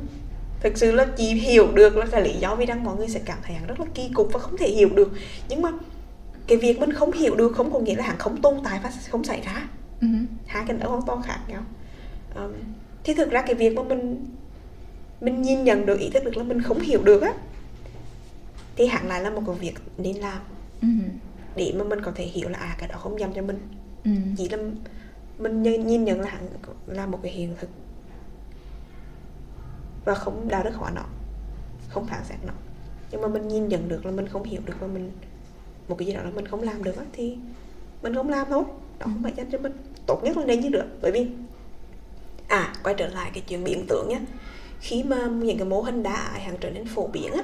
Thực 0.61 0.77
sự 0.77 0.91
là 0.91 1.05
chị 1.17 1.25
hiểu 1.33 1.67
được 1.73 1.97
là 1.97 2.05
cái 2.11 2.21
lý 2.21 2.33
do 2.39 2.55
vì 2.55 2.65
rằng 2.65 2.83
mọi 2.83 2.95
người 2.95 3.07
sẽ 3.07 3.19
cảm 3.25 3.37
thấy 3.43 3.55
hắn 3.55 3.67
rất 3.67 3.79
là 3.79 3.85
kỳ 3.93 4.09
cục 4.13 4.29
và 4.33 4.39
không 4.39 4.57
thể 4.57 4.67
hiểu 4.67 4.89
được. 4.95 5.11
Nhưng 5.49 5.61
mà 5.61 5.69
cái 6.47 6.57
việc 6.57 6.79
mình 6.79 6.93
không 6.93 7.11
hiểu 7.11 7.35
được 7.35 7.51
không 7.55 7.73
có 7.73 7.79
nghĩa 7.79 7.95
là 7.95 8.03
hắn 8.03 8.17
không 8.17 8.41
tồn 8.41 8.53
tại 8.63 8.79
và 8.83 8.91
không 9.09 9.23
xảy 9.23 9.41
ra 9.45 9.67
Ừ. 10.01 10.07
hai 10.45 10.65
cái 10.67 10.77
đó 10.77 10.89
hoàn 10.89 11.01
toàn 11.05 11.21
khác 11.21 11.39
nhau. 11.47 11.63
Um, 12.35 12.53
thì 13.03 13.13
thực 13.13 13.31
ra 13.31 13.41
cái 13.41 13.55
việc 13.55 13.75
mà 13.75 13.83
mình 13.83 14.25
mình 15.21 15.41
nhìn 15.41 15.63
nhận 15.63 15.85
được 15.85 15.99
ý 15.99 16.09
thức 16.09 16.23
được 16.23 16.37
là 16.37 16.43
mình 16.43 16.61
không 16.61 16.79
hiểu 16.79 17.03
được 17.03 17.21
á 17.21 17.33
thì 18.75 18.87
hẳn 18.87 19.07
lại 19.07 19.21
là 19.21 19.29
một 19.29 19.41
cái 19.47 19.55
việc 19.55 19.73
nên 19.97 20.15
làm. 20.15 20.41
Ừ. 20.81 20.87
để 21.55 21.73
mà 21.77 21.83
mình 21.83 22.01
có 22.01 22.11
thể 22.15 22.23
hiểu 22.23 22.49
là 22.49 22.59
à 22.59 22.75
cái 22.79 22.89
đó 22.89 22.97
không 22.97 23.19
dành 23.19 23.33
cho 23.35 23.41
mình. 23.41 23.59
Ừ. 24.03 24.11
chỉ 24.37 24.49
là 24.49 24.57
mình 25.37 25.63
nhìn 25.63 26.03
nhận 26.03 26.21
là 26.21 26.41
là 26.87 27.05
một 27.05 27.19
cái 27.23 27.31
hiện 27.31 27.55
thực. 27.59 27.69
Và 30.05 30.13
không 30.13 30.47
đạo 30.47 30.63
đức 30.63 30.75
hóa 30.75 30.91
nó 30.91 31.01
không 31.89 32.05
phản 32.05 32.23
xét 32.29 32.37
nó. 32.45 32.53
Nhưng 33.11 33.21
mà 33.21 33.27
mình 33.27 33.47
nhìn 33.47 33.67
nhận 33.67 33.89
được 33.89 34.05
là 34.05 34.11
mình 34.11 34.27
không 34.27 34.43
hiểu 34.43 34.61
được 34.65 34.73
và 34.79 34.87
mình 34.87 35.11
một 35.87 35.95
cái 35.95 36.05
gì 36.05 36.13
đó 36.13 36.21
là 36.23 36.29
mình 36.29 36.47
không 36.47 36.61
làm 36.63 36.83
được 36.83 36.97
á, 36.97 37.03
thì 37.13 37.37
mình 38.01 38.15
không 38.15 38.29
làm 38.29 38.47
thôi. 38.49 38.63
Đó 38.99 39.05
không 39.05 39.23
phải 39.23 39.33
dành 39.35 39.51
cho 39.51 39.57
mình 39.57 39.73
tốt 40.07 40.23
nhất 40.23 40.37
là 40.37 40.45
nên 40.45 40.59
như 40.59 40.69
được. 40.69 40.85
Bởi 41.01 41.11
vì 41.11 41.27
à 42.47 42.73
quay 42.83 42.95
trở 42.97 43.07
lại 43.07 43.31
cái 43.33 43.43
chuyện 43.47 43.63
biến 43.63 43.85
tượng 43.87 44.09
nhé 44.09 44.19
khi 44.79 45.03
mà 45.03 45.25
những 45.25 45.57
cái 45.57 45.67
mô 45.67 45.81
hình 45.81 46.03
đá 46.03 46.13
ải 46.13 46.41
hàng 46.41 46.57
trở 46.59 46.69
nên 46.69 46.87
phổ 46.87 47.07
biến 47.07 47.31
á 47.31 47.43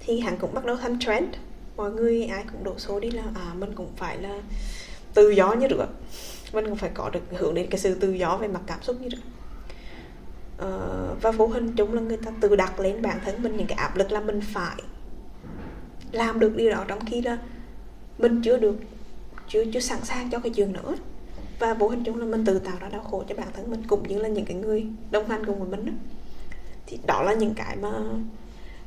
thì 0.00 0.20
hàng 0.20 0.36
cũng 0.40 0.54
bắt 0.54 0.64
đầu 0.64 0.76
thành 0.76 0.98
trend. 0.98 1.28
Mọi 1.76 1.90
người 1.90 2.26
ai 2.26 2.44
cũng 2.52 2.64
đổ 2.64 2.74
số 2.78 3.00
đi 3.00 3.10
là 3.10 3.22
à 3.34 3.54
mình 3.54 3.72
cũng 3.74 3.88
phải 3.96 4.18
là 4.18 4.40
tự 5.14 5.30
do 5.30 5.52
như 5.52 5.68
được 5.68 5.86
mình 6.52 6.64
cũng 6.64 6.76
phải 6.76 6.90
có 6.94 7.10
được 7.10 7.20
hưởng 7.30 7.54
đến 7.54 7.66
cái 7.70 7.78
sự 7.78 7.94
tự 7.94 8.12
do 8.12 8.36
về 8.36 8.48
mặt 8.48 8.60
cảm 8.66 8.82
xúc 8.82 8.96
như 9.00 9.08
được. 9.08 9.18
À, 10.58 10.68
và 11.22 11.30
vô 11.30 11.46
hình 11.46 11.72
chung 11.76 11.94
là 11.94 12.00
người 12.00 12.16
ta 12.16 12.30
tự 12.40 12.56
đặt 12.56 12.80
lên 12.80 13.02
bản 13.02 13.18
thân 13.24 13.42
mình 13.42 13.56
những 13.56 13.66
cái 13.66 13.78
áp 13.78 13.96
lực 13.96 14.12
là 14.12 14.20
mình 14.20 14.40
phải 14.40 14.76
làm 16.12 16.40
được 16.40 16.56
điều 16.56 16.70
đó 16.70 16.84
trong 16.88 17.04
khi 17.06 17.22
là 17.22 17.38
mình 18.18 18.42
chưa 18.44 18.56
được 18.56 18.76
chưa 19.48 19.64
chưa 19.72 19.80
sẵn 19.80 20.04
sàng 20.04 20.30
cho 20.30 20.38
cái 20.38 20.52
chuyện 20.56 20.72
nữa 20.72 20.94
và 21.58 21.74
vô 21.74 21.88
hình 21.88 22.04
chung 22.04 22.16
là 22.18 22.24
mình 22.26 22.44
tự 22.44 22.58
tạo 22.58 22.76
ra 22.80 22.88
đau 22.88 23.02
khổ 23.02 23.24
cho 23.28 23.34
bản 23.34 23.48
thân 23.52 23.70
mình 23.70 23.82
cũng 23.86 24.08
như 24.08 24.18
là 24.18 24.28
những 24.28 24.44
cái 24.44 24.56
người 24.56 24.86
đồng 25.10 25.28
hành 25.28 25.46
cùng 25.46 25.58
với 25.60 25.68
mình 25.68 25.86
đó. 25.86 25.92
thì 26.86 26.98
đó 27.06 27.22
là 27.22 27.34
những 27.34 27.54
cái 27.54 27.76
mà 27.76 27.92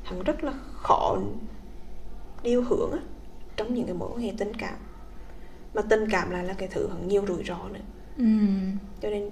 hắn 0.04 0.24
rất 0.24 0.44
là 0.44 0.54
khó 0.74 1.18
điều 2.44 2.64
hướng 2.64 2.92
á, 2.92 3.00
trong 3.58 3.74
những 3.74 3.86
cái 3.86 3.94
mối 3.94 4.10
quan 4.14 4.20
hệ 4.22 4.32
tình 4.38 4.54
cảm 4.54 4.76
mà 5.74 5.82
tình 5.82 6.10
cảm 6.12 6.30
lại 6.32 6.44
là 6.46 6.54
cái 6.54 6.68
thứ 6.72 6.88
hắn 6.88 7.08
nhiều 7.08 7.24
rủi 7.28 7.44
ro 7.44 7.68
nữa 7.74 7.80
Ừ. 8.18 8.24
cho 9.02 9.10
nên 9.10 9.30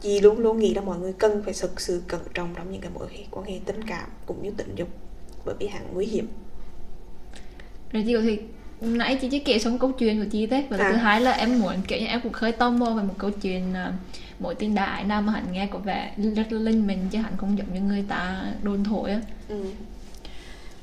chị 0.00 0.20
luôn 0.20 0.38
luôn 0.38 0.58
nghĩ 0.58 0.74
là 0.74 0.80
mọi 0.82 0.98
người 0.98 1.12
cần 1.12 1.42
phải 1.44 1.54
thực 1.60 1.80
sự 1.80 2.02
cẩn 2.08 2.20
trọng 2.34 2.54
trong 2.56 2.72
những 2.72 2.80
cái 2.80 2.90
mối 2.94 3.26
quan 3.30 3.46
hệ 3.46 3.60
tình 3.64 3.82
cảm 3.86 4.10
cũng 4.26 4.42
như 4.42 4.50
tình 4.56 4.74
dục 4.74 4.88
bởi 5.44 5.54
vì 5.58 5.66
hắn 5.66 5.82
nguy 5.94 6.06
hiểm 6.06 6.28
rồi 7.92 8.02
chị 8.06 8.14
có 8.14 8.20
thể 8.20 8.38
nãy 8.82 9.18
chị 9.20 9.28
chỉ 9.28 9.38
kể 9.38 9.58
xong 9.58 9.78
câu 9.78 9.92
chuyện 9.92 10.20
của 10.20 10.28
chị 10.30 10.46
thế 10.46 10.66
và 10.70 10.76
À. 10.76 10.90
thứ 10.90 10.96
hai 10.96 11.20
là 11.20 11.32
em 11.32 11.58
muốn 11.60 11.74
kiểu 11.88 11.98
như 12.00 12.06
em 12.06 12.20
cũng 12.20 12.32
khơi 12.32 12.52
tò 12.52 12.70
mò 12.70 12.90
về 12.90 13.02
một 13.02 13.14
câu 13.18 13.30
chuyện 13.30 13.72
uh, 13.88 13.94
mối 14.40 14.54
tình 14.54 14.74
đại 14.74 15.04
nào 15.04 15.22
mà 15.22 15.32
hạnh 15.32 15.46
nghe 15.52 15.66
có 15.66 15.78
vẻ 15.78 16.14
rất 16.16 16.52
là 16.52 16.60
linh 16.60 16.86
mình 16.86 16.98
chứ 17.10 17.18
hạnh 17.18 17.32
không 17.36 17.58
giống 17.58 17.74
như 17.74 17.80
người 17.80 18.04
ta 18.08 18.44
đồn 18.62 18.84
thổi 18.84 19.10
á 19.10 19.20
ừ. 19.48 19.64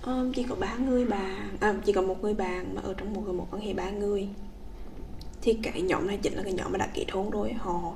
Ờ, 0.01 0.31
chỉ 0.35 0.43
có 0.43 0.55
ba 0.55 0.75
người 0.75 1.05
bạn 1.05 1.57
à, 1.59 1.73
chỉ 1.85 1.93
có 1.93 2.01
một 2.01 2.23
người 2.23 2.33
bạn 2.33 2.75
mà 2.75 2.81
ở 2.81 2.93
trong 2.97 3.13
một 3.13 3.21
một 3.27 3.47
quan 3.51 3.61
hệ 3.61 3.73
ba 3.73 3.89
người 3.89 4.27
thì 5.41 5.53
cái 5.63 5.81
nhóm 5.81 6.07
này 6.07 6.17
chính 6.21 6.33
là 6.33 6.43
cái 6.43 6.53
nhóm 6.53 6.71
mà 6.71 6.77
đã 6.77 6.87
kết 6.93 7.05
hôn 7.11 7.29
rồi 7.29 7.53
họ 7.53 7.95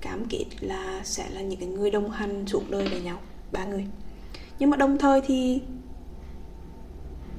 cam 0.00 0.24
kết 0.28 0.44
là 0.60 1.00
sẽ 1.04 1.30
là 1.30 1.40
những 1.40 1.60
cái 1.60 1.68
người 1.68 1.90
đồng 1.90 2.10
hành 2.10 2.46
suốt 2.46 2.70
đời 2.70 2.86
với 2.88 3.00
nhau 3.00 3.18
ba 3.52 3.64
người 3.64 3.84
nhưng 4.58 4.70
mà 4.70 4.76
đồng 4.76 4.98
thời 4.98 5.20
thì 5.26 5.60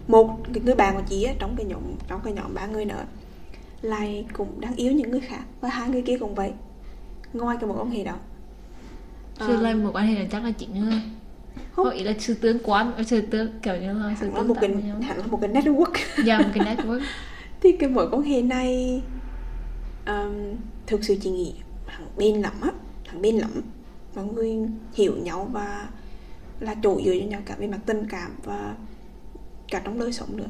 một 0.08 0.38
cái 0.54 0.63
người 0.63 0.76
bạn 0.76 0.96
của 0.96 1.04
chị 1.10 1.24
á, 1.24 1.34
trong 1.39 1.56
cái 1.58 1.65
nhóm 1.65 1.82
trong 2.08 2.22
cái 2.24 2.34
nhóm 2.34 2.54
ba 2.54 2.65
người 2.65 2.86
nữa 2.86 3.06
lại 3.82 4.26
cũng 4.34 4.62
đang 4.62 4.76
yêu 4.76 4.91
những 4.91 5.12
người 5.12 5.20
khác 5.20 5.41
và 5.62 5.70
hai 5.70 5.89
người 5.89 6.02
kia 6.02 6.17
cũng 6.17 6.36
vậy 6.36 6.52
ngoài 7.34 7.58
cái 7.60 7.70
mối 7.70 7.78
quan 7.80 7.91
hệ 7.91 8.04
đó. 8.04 8.15
Chứ 9.39 9.58
là 9.58 9.76
một 9.76 9.89
quan 9.93 10.08
hệ 10.08 10.20
là 10.20 10.26
chắc 10.32 10.43
là 10.43 10.52
chỉ 10.52 10.65
như 10.65 10.89
Không. 10.89 11.02
không 11.72 11.89
ý 11.89 12.04
là 12.04 12.13
sự 12.20 12.34
tương 12.34 12.60
quan 12.63 13.04
sự 13.06 13.22
tương 13.22 13.60
kiểu 13.60 13.76
như 13.76 13.93
là 13.93 14.15
sự 14.20 14.30
tương 14.36 14.48
một 14.48 14.56
cái 14.62 14.70
hẳn 15.02 15.17
là 15.17 15.28
một 15.28 15.39
cái 15.41 15.50
network. 15.50 15.93
Dạ 16.26 16.39
một 16.39 16.50
cái 16.54 16.76
network. 16.76 17.02
Thì 17.62 17.72
cái 17.72 17.89
mối 17.89 18.10
quan 18.12 18.22
hệ 18.22 18.41
này 18.41 19.02
um, 20.08 20.56
thực 20.88 21.04
sự 21.04 21.15
chị 21.22 21.30
nghĩ 21.30 21.54
hẳn 21.88 22.08
bên 22.17 22.41
lắm 22.41 22.54
á 22.62 22.72
hẳn 23.08 23.22
bên 23.22 23.38
lắm. 23.38 23.52
Mọi 24.15 24.26
người 24.26 24.58
hiểu 24.93 25.17
nhau 25.17 25.50
và 25.52 25.88
là 26.60 26.76
chỗ 26.84 27.02
dựa 27.06 27.13
cho 27.20 27.26
nhau 27.26 27.41
cả 27.46 27.56
về 27.60 27.67
mặt 27.67 27.80
tình 27.86 28.08
cảm 28.10 28.32
và 28.43 28.76
cả 29.67 29.82
trong 29.84 29.99
đời 29.99 30.13
sống 30.13 30.38
nữa. 30.38 30.49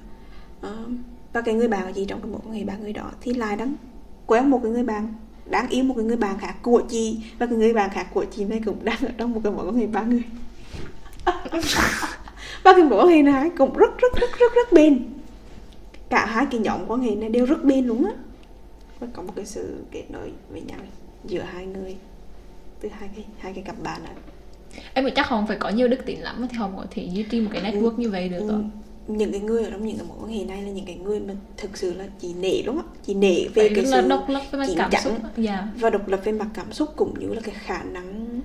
Um, 0.62 0.98
và 1.34 1.42
cái 1.42 1.56
người 1.56 1.68
bạn 1.68 1.86
của 1.86 1.92
chị 1.96 2.06
trong 2.06 2.36
quan 2.36 2.56
hệ 2.56 2.64
ba 2.64 2.78
người 2.78 2.94
đó 2.94 3.12
thì 3.22 3.34
lại 3.34 3.56
đang 3.56 3.74
quen 4.26 4.50
một 4.50 4.60
cái 4.64 4.72
người 4.72 4.84
bạn 4.84 5.14
đang 5.46 5.70
yêu 5.70 5.84
một 5.84 5.94
cái 5.98 6.06
người 6.06 6.18
bạn 6.18 6.40
khác 6.40 6.56
của 6.62 6.82
chị 6.90 7.20
và 7.40 7.46
cái 7.46 7.56
người 7.56 7.74
bạn 7.74 7.90
khác 7.90 8.08
của 8.14 8.26
chị 8.26 8.46
này 8.46 8.62
cũng 8.66 8.78
đang 8.86 9.00
ở 9.02 9.12
trong 9.18 9.34
một 9.34 9.42
cái 9.44 9.54
mối 9.54 9.68
quan 9.68 9.76
hệ 9.76 9.88
ba 9.88 10.02
người. 10.02 10.24
Và 12.64 12.74
cái 12.74 12.84
mối 12.84 13.00
quan 13.00 13.08
hệ 13.08 13.22
này 13.22 13.50
cũng 13.58 13.78
rất 13.78 13.98
rất 13.98 14.16
rất 14.16 14.30
rất 14.40 14.54
rất 14.56 14.74
bền. 14.74 15.06
Cả 16.10 16.26
hai 16.26 16.46
cái 16.52 16.60
nhóm 16.60 16.80
quan 16.88 17.02
hệ 17.02 17.16
này 17.16 17.30
đều 17.30 17.46
rất 17.46 17.64
bền 17.64 17.86
luôn 17.86 18.06
á. 18.06 18.12
Và 19.00 19.08
có 19.14 19.24
một 19.24 19.34
cái 19.36 19.46
sự 19.46 19.84
kết 19.92 20.04
nối 20.10 20.32
với 20.50 20.62
nhau 20.62 20.80
giữa 21.26 21.42
hai 21.42 21.66
người 21.66 21.96
từ 22.82 22.90
hai 23.00 23.10
cái 23.16 23.26
hai 23.40 23.54
cái 23.54 23.64
cặp 23.64 23.84
bạn 23.84 24.04
này 24.04 24.14
em 24.94 25.06
nghĩ 25.06 25.12
chắc 25.16 25.26
không 25.28 25.48
phải 25.48 25.58
có 25.58 25.70
nhiều 25.70 25.88
đức 25.88 26.06
tính 26.06 26.24
lắm 26.24 26.48
thì 26.50 26.58
họ 26.58 26.70
có 26.78 26.86
thể 26.92 27.04
duy 27.04 27.24
trì 27.24 27.42
một 27.42 27.50
cái 27.54 27.62
network 27.62 27.98
như 27.98 28.10
vậy 28.10 28.30
được 28.30 28.40
Ừ, 28.40 28.48
rồi 28.48 28.64
những 29.08 29.32
cái 29.32 29.42
người 29.42 29.64
ở 29.64 29.70
trong 29.70 29.86
những 29.88 29.98
cái 29.98 30.06
mối 30.08 30.18
quan 30.22 30.32
hệ 30.34 30.46
này 30.46 30.62
là 30.64 30.70
những 30.72 30.86
cái 30.86 30.96
người 30.96 31.20
mà 31.20 31.34
thực 31.58 31.78
sự 31.78 31.94
là 31.94 32.06
chị 32.20 32.34
nể 32.34 32.62
đúng 32.66 32.76
không 32.76 32.86
chị 33.06 33.14
nể 33.14 33.36
về 33.54 33.68
phải 33.68 33.76
cái 33.76 33.86
sự 33.86 34.08
độc 34.08 34.26
lập 34.30 34.42
với 34.52 34.60
mặt 34.68 34.74
cảm 34.78 34.92
chắn 34.92 35.04
xúc 35.04 35.14
dạ 35.38 35.68
và 35.80 35.90
độc 35.90 36.08
lập 36.08 36.20
về 36.24 36.32
mặt 36.32 36.48
cảm 36.54 36.72
xúc 36.74 36.90
cũng 36.96 37.14
như 37.20 37.34
là 37.34 37.42
cái 37.42 37.56
khả 37.58 37.84
năng 37.84 38.40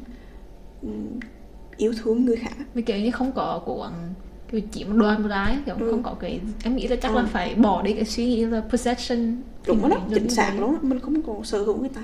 yêu 1.76 1.92
thương 2.02 2.24
người 2.24 2.36
khác 2.36 2.52
vì 2.74 2.82
kiểu 2.82 2.96
như 2.98 3.10
không 3.10 3.32
có 3.32 3.60
gắng 3.82 4.14
kiểu 4.50 4.60
chỉ 4.72 4.84
một 4.84 4.92
đoàn 4.96 5.22
một 5.22 5.28
ái 5.30 5.58
kiểu 5.66 5.74
Ừ. 5.80 5.90
không 5.90 6.02
có 6.02 6.14
cái 6.20 6.40
em 6.64 6.76
nghĩ 6.76 6.88
là 6.88 6.96
chắc 6.96 7.08
Ừ. 7.12 7.16
là 7.16 7.24
phải 7.24 7.54
bỏ 7.54 7.82
đi 7.82 7.92
cái 7.92 8.04
suy 8.04 8.26
nghĩ 8.26 8.44
là 8.44 8.60
possession 8.70 9.36
đúng 9.66 9.88
đó 9.88 9.96
chính 10.14 10.30
xác 10.30 10.50
vậy. 10.50 10.60
luôn 10.60 10.76
mình 10.82 10.98
không 11.00 11.22
có 11.22 11.34
sở 11.44 11.62
hữu 11.62 11.76
người 11.80 11.88
ta 11.88 12.00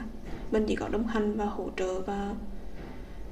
mình 0.50 0.64
chỉ 0.68 0.76
có 0.76 0.88
đồng 0.88 1.06
hành 1.06 1.36
và 1.36 1.44
hỗ 1.44 1.68
trợ 1.76 2.00
và 2.00 2.30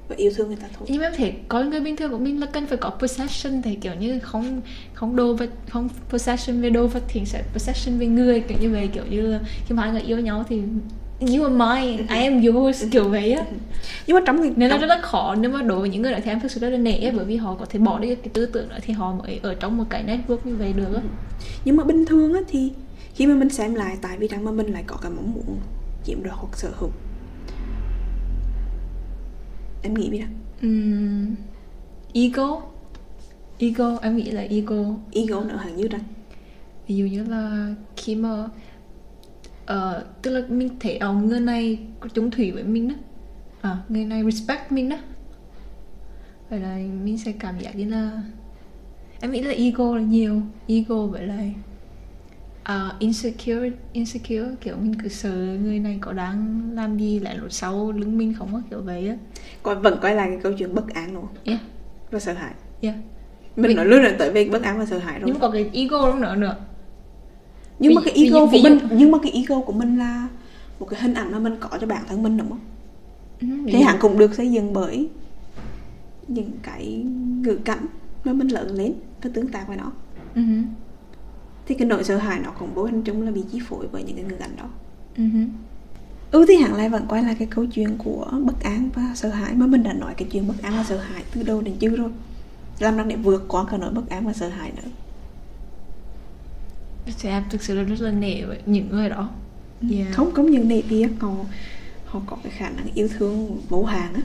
và 0.09 0.15
yêu 0.15 0.31
thương 0.35 0.47
người 0.47 0.55
ta 0.55 0.67
thôi. 0.77 0.87
Nhưng 0.91 1.01
mà 1.01 1.07
em 1.07 1.13
thấy 1.17 1.33
có 1.47 1.63
người 1.63 1.79
bình 1.79 1.95
thường 1.95 2.11
của 2.11 2.17
mình 2.17 2.39
là 2.39 2.45
cần 2.47 2.67
phải 2.67 2.77
có 2.77 2.89
possession 2.89 3.61
thì 3.61 3.75
kiểu 3.75 3.93
như 3.99 4.19
không 4.19 4.61
không 4.93 5.15
đồ 5.15 5.33
vật 5.33 5.49
không 5.69 5.89
possession 6.09 6.61
về 6.61 6.69
đồ 6.69 6.87
vật 6.87 7.03
thì 7.07 7.25
sẽ 7.25 7.43
possession 7.53 7.99
về 7.99 8.05
người 8.07 8.39
kiểu 8.39 8.57
như 8.61 8.69
vậy 8.69 8.89
kiểu 8.93 9.03
như 9.09 9.21
là 9.21 9.39
khi 9.67 9.75
mà 9.75 9.83
hai 9.83 9.91
người 9.91 10.01
yêu 10.01 10.19
nhau 10.19 10.45
thì 10.49 10.61
you 11.19 11.43
are 11.43 11.55
mine 11.55 12.03
I 12.15 12.23
am 12.23 12.41
yours 12.41 12.83
kiểu 12.91 13.09
vậy 13.09 13.31
á. 13.33 13.45
Nhưng 14.07 14.15
mà 14.15 14.21
trong 14.25 14.41
cái 14.41 14.51
nên 14.55 14.69
là 14.69 14.75
trong- 14.75 14.81
rất 14.81 14.87
là 14.95 15.01
khó 15.01 15.35
nếu 15.39 15.51
mà 15.51 15.61
đối 15.61 15.79
với 15.79 15.89
những 15.89 16.01
người 16.01 16.11
đó 16.11 16.17
thì 16.23 16.31
em 16.31 16.39
thực 16.39 16.51
sự 16.51 16.59
rất 16.59 16.69
là 16.69 16.77
nể 16.77 17.11
bởi 17.15 17.25
vì 17.25 17.35
họ 17.35 17.55
có 17.59 17.65
thể 17.65 17.79
bỏ 17.79 17.99
đi 17.99 18.07
cái 18.15 18.29
tư 18.33 18.45
tưởng 18.45 18.69
đó 18.69 18.75
thì 18.81 18.93
họ 18.93 19.11
mới 19.13 19.39
ở 19.43 19.53
trong 19.59 19.77
một 19.77 19.83
cái 19.89 20.03
network 20.03 20.37
như 20.43 20.55
vậy 20.55 20.73
được 20.73 20.93
á. 20.95 21.01
Nhưng 21.65 21.75
mà 21.75 21.83
bình 21.83 22.05
thường 22.05 22.33
á 22.33 22.39
thì 22.47 22.71
khi 23.15 23.25
mà 23.27 23.33
mình 23.35 23.49
xem 23.49 23.75
lại 23.75 23.97
tại 24.01 24.17
vì 24.17 24.27
rằng 24.27 24.45
mà 24.45 24.51
mình 24.51 24.71
lại 24.73 24.83
có 24.87 24.95
cái 25.01 25.11
mong 25.11 25.33
muốn 25.33 25.57
chiếm 26.05 26.23
đoạt 26.23 26.35
hoặc 26.39 26.57
sở 26.57 26.69
hữu 26.79 26.89
em 29.81 29.93
nghĩ 29.93 30.09
biết 30.09 30.23
không 30.61 31.35
ego. 32.13 32.61
Ego 33.59 33.97
em 34.01 34.17
nghĩ 34.17 34.31
là 34.31 34.41
ego. 34.41 34.95
Ego 35.11 35.43
nữa 35.43 35.57
hẳn 35.57 35.75
như 35.75 35.87
rằng 35.87 36.03
ví 36.87 36.95
dụ 36.95 37.05
như 37.05 37.23
là 37.23 37.73
khi 37.95 38.15
mà 38.15 38.45
ờ, 39.65 40.05
tức 40.21 40.31
là 40.31 40.41
mình 40.49 40.69
thấy 40.79 40.97
ờ, 40.97 41.13
người 41.13 41.39
này 41.39 41.79
chung 42.13 42.31
thủy 42.31 42.51
với 42.51 42.63
mình 42.63 42.87
đó. 42.87 42.95
À, 43.61 43.77
người 43.89 44.05
này 44.05 44.23
respect 44.23 44.71
mình 44.71 44.89
đó. 44.89 44.97
Vậy 46.49 46.59
là 46.59 46.77
mình 47.03 47.17
sẽ 47.17 47.31
cảm 47.39 47.59
giác 47.59 47.75
như 47.75 47.89
là 47.89 48.23
em 49.21 49.31
nghĩ 49.31 49.41
là 49.41 49.51
ego 49.51 49.95
là 49.95 50.01
nhiều. 50.01 50.41
Ego 50.67 51.05
vậy 51.05 51.27
là 51.27 51.43
uh, 52.71 52.99
insecure 52.99 53.71
insecure 53.93 54.49
kiểu 54.61 54.75
mình 54.81 54.95
cứ 55.03 55.07
sợ 55.07 55.31
người 55.63 55.79
này 55.79 55.97
có 56.01 56.13
đang 56.13 56.61
làm 56.73 56.97
gì 56.97 57.19
lại 57.19 57.37
lột 57.37 57.53
sau 57.53 57.91
lưng 57.91 58.17
mình 58.17 58.33
không 58.33 58.49
có 58.53 58.61
kiểu 58.69 58.81
vậy 58.81 59.07
á. 59.09 59.15
Coi 59.63 59.75
vẫn 59.75 59.97
quay 60.01 60.15
lại 60.15 60.27
cái 60.29 60.39
câu 60.43 60.53
chuyện 60.53 60.75
bất 60.75 60.87
an 60.93 61.13
luôn. 61.13 61.25
Yeah. 61.45 61.59
Và 62.11 62.19
sợ 62.19 62.33
hãi. 62.33 62.53
Yeah. 62.81 62.95
Mình 63.55 63.67
Vì- 63.67 63.73
nói 63.75 63.85
luôn 63.85 64.03
là 64.03 64.15
tới 64.19 64.31
về 64.31 64.49
bất 64.49 64.63
an 64.63 64.79
và 64.79 64.85
sợ 64.85 64.97
hãi 64.97 65.19
rồi 65.19 65.23
nhưng 65.25 65.33
mà 65.33 65.39
có 65.39 65.49
cái 65.49 65.69
ego 65.73 66.09
đó 66.11 66.15
nữa 66.19 66.35
nữa. 66.35 66.55
Nhưng 67.79 67.95
mà 67.95 68.01
Ví- 68.05 68.11
cái 68.11 68.23
ego 68.23 68.39
dụ- 68.39 68.45
của 68.51 68.57
dụ- 68.57 68.63
mình 68.63 68.79
nhưng 68.91 69.11
mà 69.11 69.17
cái 69.23 69.31
ego 69.31 69.61
của 69.61 69.73
mình 69.73 69.97
là 69.97 70.27
một 70.79 70.85
cái 70.85 71.01
hình 71.01 71.13
ảnh 71.13 71.31
mà 71.31 71.39
mình 71.39 71.55
có 71.59 71.69
cho 71.81 71.87
bản 71.87 72.03
thân 72.07 72.23
mình 72.23 72.37
đúng 72.37 72.49
không? 72.49 72.59
Ừ, 73.41 73.47
thì 73.67 73.81
hẳn 73.81 73.95
cũng 73.99 74.17
được 74.17 74.33
xây 74.33 74.51
dựng 74.51 74.73
bởi 74.73 75.09
những 76.27 76.51
cái 76.63 77.05
ngữ 77.41 77.55
cảnh 77.65 77.85
mà 78.23 78.33
mình 78.33 78.47
lớn 78.47 78.75
lên 78.75 78.93
và 79.21 79.29
tương 79.33 79.47
tác 79.47 79.67
với 79.67 79.77
nó. 79.77 79.91
Hứ, 80.35 80.41
thì 81.67 81.75
cái 81.75 81.87
nỗi 81.87 82.03
sợ 82.03 82.17
hãi 82.17 82.39
nó 82.39 82.51
cũng 82.59 82.73
vô 82.73 82.83
hình 82.83 83.03
chung 83.03 83.21
là 83.21 83.31
bị 83.31 83.43
chi 83.51 83.59
phối 83.67 83.87
bởi 83.91 84.03
những 84.03 84.15
cái 84.15 84.25
ngữ 84.25 84.35
cảnh 84.35 84.55
đó. 84.57 84.69
Ừ 85.17 85.23
hứ. 85.33 85.39
ừ 86.31 86.45
thì 86.47 86.55
hẳn 86.55 86.73
lại 86.75 86.89
vẫn 86.89 87.05
quay 87.07 87.23
lại 87.23 87.35
cái 87.39 87.47
câu 87.51 87.65
chuyện 87.65 87.97
của 87.97 88.31
bất 88.43 88.63
an 88.63 88.89
và 88.93 89.11
sợ 89.15 89.29
hãi 89.29 89.53
mà 89.55 89.67
mình 89.67 89.83
đã 89.83 89.93
nói 89.93 90.13
cái 90.17 90.27
chuyện 90.31 90.47
bất 90.47 90.61
an 90.61 90.73
và 90.77 90.83
sợ 90.83 90.97
hãi 90.97 91.23
từ 91.33 91.43
đầu 91.43 91.61
đến 91.61 91.75
chưa 91.79 91.89
rồi. 91.89 92.09
Làm 92.79 92.97
năng 92.97 93.07
để 93.07 93.15
vượt 93.15 93.45
qua 93.47 93.65
cả 93.71 93.77
nỗi 93.77 93.91
bất 93.91 94.09
an 94.09 94.25
và 94.25 94.33
sợ 94.33 94.47
hãi 94.47 94.71
nữa 94.75 94.89
thì 97.19 97.29
em 97.29 97.43
thực 97.49 97.63
sự 97.63 97.75
là 97.75 97.83
rất 97.83 98.01
là 98.01 98.11
nể 98.11 98.43
với 98.45 98.59
những 98.65 98.89
người 98.89 99.09
đó. 99.09 99.29
Yeah. 99.91 100.13
không 100.13 100.31
có 100.33 100.43
những 100.43 100.67
nệ 100.67 100.81
tiếc 100.89 101.09
họ 101.19 101.29
họ 102.05 102.21
có 102.25 102.37
cái 102.43 102.51
khả 102.51 102.69
năng 102.69 102.87
yêu 102.93 103.07
thương 103.17 103.61
vô 103.69 103.83
hạn 103.83 104.13
á. 104.13 104.21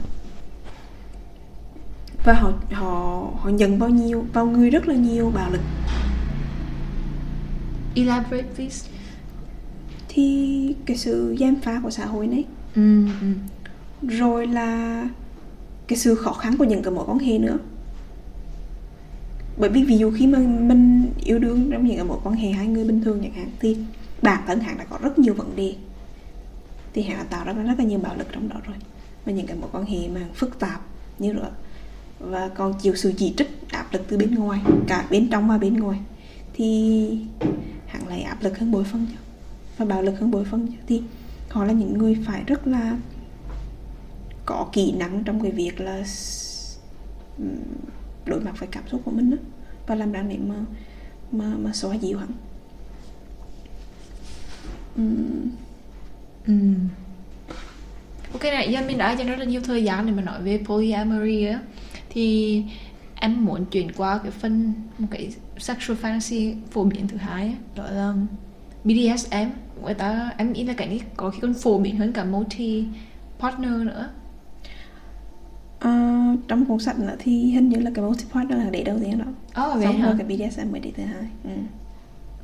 Và 2.25 2.33
họ 2.33 2.51
họ 2.71 3.29
họ 3.39 3.49
nhận 3.49 3.79
bao 3.79 3.89
nhiêu 3.89 4.25
bao 4.33 4.45
người 4.45 4.69
rất 4.69 4.87
là 4.87 4.95
nhiều 4.95 5.31
bạo 5.35 5.51
lực 5.51 5.61
elaborate 7.95 8.47
please. 8.55 8.89
Thì 10.09 10.75
cái 10.85 10.97
sự 10.97 11.35
giam 11.39 11.55
phá 11.55 11.79
của 11.83 11.89
xã 11.89 12.05
hội 12.05 12.27
này. 12.27 12.43
Ừ, 12.75 13.05
ừ. 13.21 13.27
rồi 14.07 14.47
là 14.47 15.03
cái 15.87 15.97
sự 15.97 16.15
khó 16.15 16.33
khăn 16.33 16.57
của 16.57 16.63
những 16.63 16.83
cái 16.83 16.93
mối 16.93 17.05
quan 17.07 17.19
hệ 17.19 17.37
nữa. 17.37 17.57
Bởi 19.57 19.69
vì 19.69 19.83
ví 19.83 19.97
dụ 19.97 20.11
khi 20.11 20.27
mà 20.27 20.39
mình 20.39 21.09
yêu 21.23 21.39
đương 21.39 21.69
trong 21.71 21.85
những 21.85 21.95
cái 21.95 22.05
mối 22.05 22.17
quan 22.23 22.35
hệ 22.35 22.51
hai 22.51 22.67
người 22.67 22.83
bình 22.83 23.03
thường 23.03 23.19
chẳng 23.23 23.33
hạn 23.33 23.49
thì 23.59 23.77
bản 24.21 24.43
thân 24.47 24.59
hắn 24.59 24.77
đã 24.77 24.85
có 24.85 24.97
rất 25.01 25.19
nhiều 25.19 25.33
vấn 25.33 25.55
đề. 25.55 25.75
Thì 26.93 27.01
hắn 27.01 27.17
đã 27.17 27.23
tạo 27.23 27.45
ra 27.45 27.53
rất 27.53 27.75
là 27.77 27.85
nhiều 27.85 27.99
bạo 27.99 28.15
lực 28.17 28.27
trong 28.31 28.49
đó 28.49 28.55
rồi. 28.67 28.75
Và 29.25 29.31
những 29.31 29.47
cái 29.47 29.57
mối 29.57 29.69
quan 29.71 29.85
hệ 29.85 30.07
mà 30.07 30.21
phức 30.33 30.59
tạp 30.59 30.81
như 31.19 31.33
rồi 31.33 31.49
và 32.19 32.49
còn 32.55 32.73
chịu 32.81 32.95
sự 32.95 33.13
chỉ 33.17 33.33
trích 33.37 33.49
áp 33.69 33.93
lực 33.93 34.01
từ 34.07 34.17
bên 34.17 34.35
ngoài 34.35 34.61
cả 34.87 35.05
bên 35.09 35.29
trong 35.31 35.47
và 35.47 35.57
bên 35.57 35.73
ngoài. 35.73 35.99
Thì 36.53 37.17
hẳn 37.93 38.07
lại 38.07 38.21
áp 38.21 38.43
lực 38.43 38.59
hơn 38.59 38.71
bội 38.71 38.83
phân 38.83 39.07
chứ. 39.11 39.17
Và 39.77 39.85
bạo 39.85 40.01
lực 40.01 40.19
hơn 40.19 40.31
bội 40.31 40.45
phân 40.45 40.67
chứ. 40.67 40.77
Thì 40.87 41.01
họ 41.49 41.65
là 41.65 41.73
những 41.73 41.97
người 41.97 42.17
phải 42.25 42.43
rất 42.47 42.67
là 42.67 42.97
có 44.45 44.67
kỹ 44.73 44.91
năng 44.91 45.23
trong 45.23 45.41
cái 45.41 45.51
việc 45.51 45.81
là 45.81 46.03
đối 48.25 48.39
mặt 48.39 48.59
với 48.59 48.69
cảm 48.71 48.83
xúc 48.87 49.01
của 49.05 49.11
mình 49.11 49.31
đó. 49.31 49.37
Và 49.87 49.95
làm 49.95 50.11
ra 50.11 50.21
để 50.21 50.37
mà 50.37 50.55
mà 51.31 51.55
mà 51.57 51.73
xóa 51.73 51.95
dịu 51.95 52.17
hẳn. 52.17 52.29
Ừ. 56.47 56.53
Ok 58.33 58.43
này, 58.43 58.71
giờ 58.71 58.81
mình 58.87 58.97
đã 58.97 59.11
dành 59.11 59.27
rất 59.27 59.39
là 59.39 59.45
nhiều 59.45 59.61
thời 59.61 59.83
gian 59.83 60.05
để 60.05 60.11
mà 60.11 60.21
nói 60.21 60.41
về 60.41 60.63
polyamory 60.65 61.45
á. 61.45 61.61
Thì 62.09 62.63
em 63.15 63.45
muốn 63.45 63.65
chuyển 63.65 63.91
qua 63.97 64.17
cái 64.17 64.31
phần 64.31 64.73
một 64.97 65.07
cái 65.11 65.33
sexual 65.57 65.99
fantasy 65.99 66.55
phổ 66.71 66.83
biến 66.83 67.07
thứ 67.07 67.17
hai 67.17 67.47
á 67.47 67.53
Đó 67.75 67.83
là 67.91 68.13
BDSM 68.83 69.49
Người 69.83 69.93
ta, 69.93 70.31
em 70.37 70.53
nghĩ 70.53 70.63
là 70.63 70.73
cái 70.73 70.87
này 70.87 71.01
có 71.15 71.29
khi 71.29 71.39
còn 71.41 71.53
phổ 71.53 71.79
biến 71.79 71.97
hơn 71.97 72.13
cả 72.13 72.23
multi 72.23 72.85
partner 73.39 73.71
nữa 73.71 74.09
ờ, 75.79 75.91
trong 76.47 76.65
cuốn 76.65 76.79
sách 76.79 76.99
nữa 76.99 77.15
thì 77.19 77.51
hình 77.51 77.69
như 77.69 77.79
là 77.79 77.91
cái 77.95 78.05
multi 78.05 78.23
partner 78.33 78.57
là 78.57 78.69
để 78.69 78.83
đầu 78.83 78.99
tiên 78.99 79.17
đó 79.17 79.25
Ồ 79.63 79.73
vậy 79.75 79.83
xong 79.83 79.97
hả? 79.97 80.07
rồi 80.07 80.15
cái 80.27 80.37
BDSM 80.49 80.71
mới 80.71 80.79
để 80.79 80.91
thứ 80.97 81.03
hai 81.03 81.23
ừ. 81.43 81.49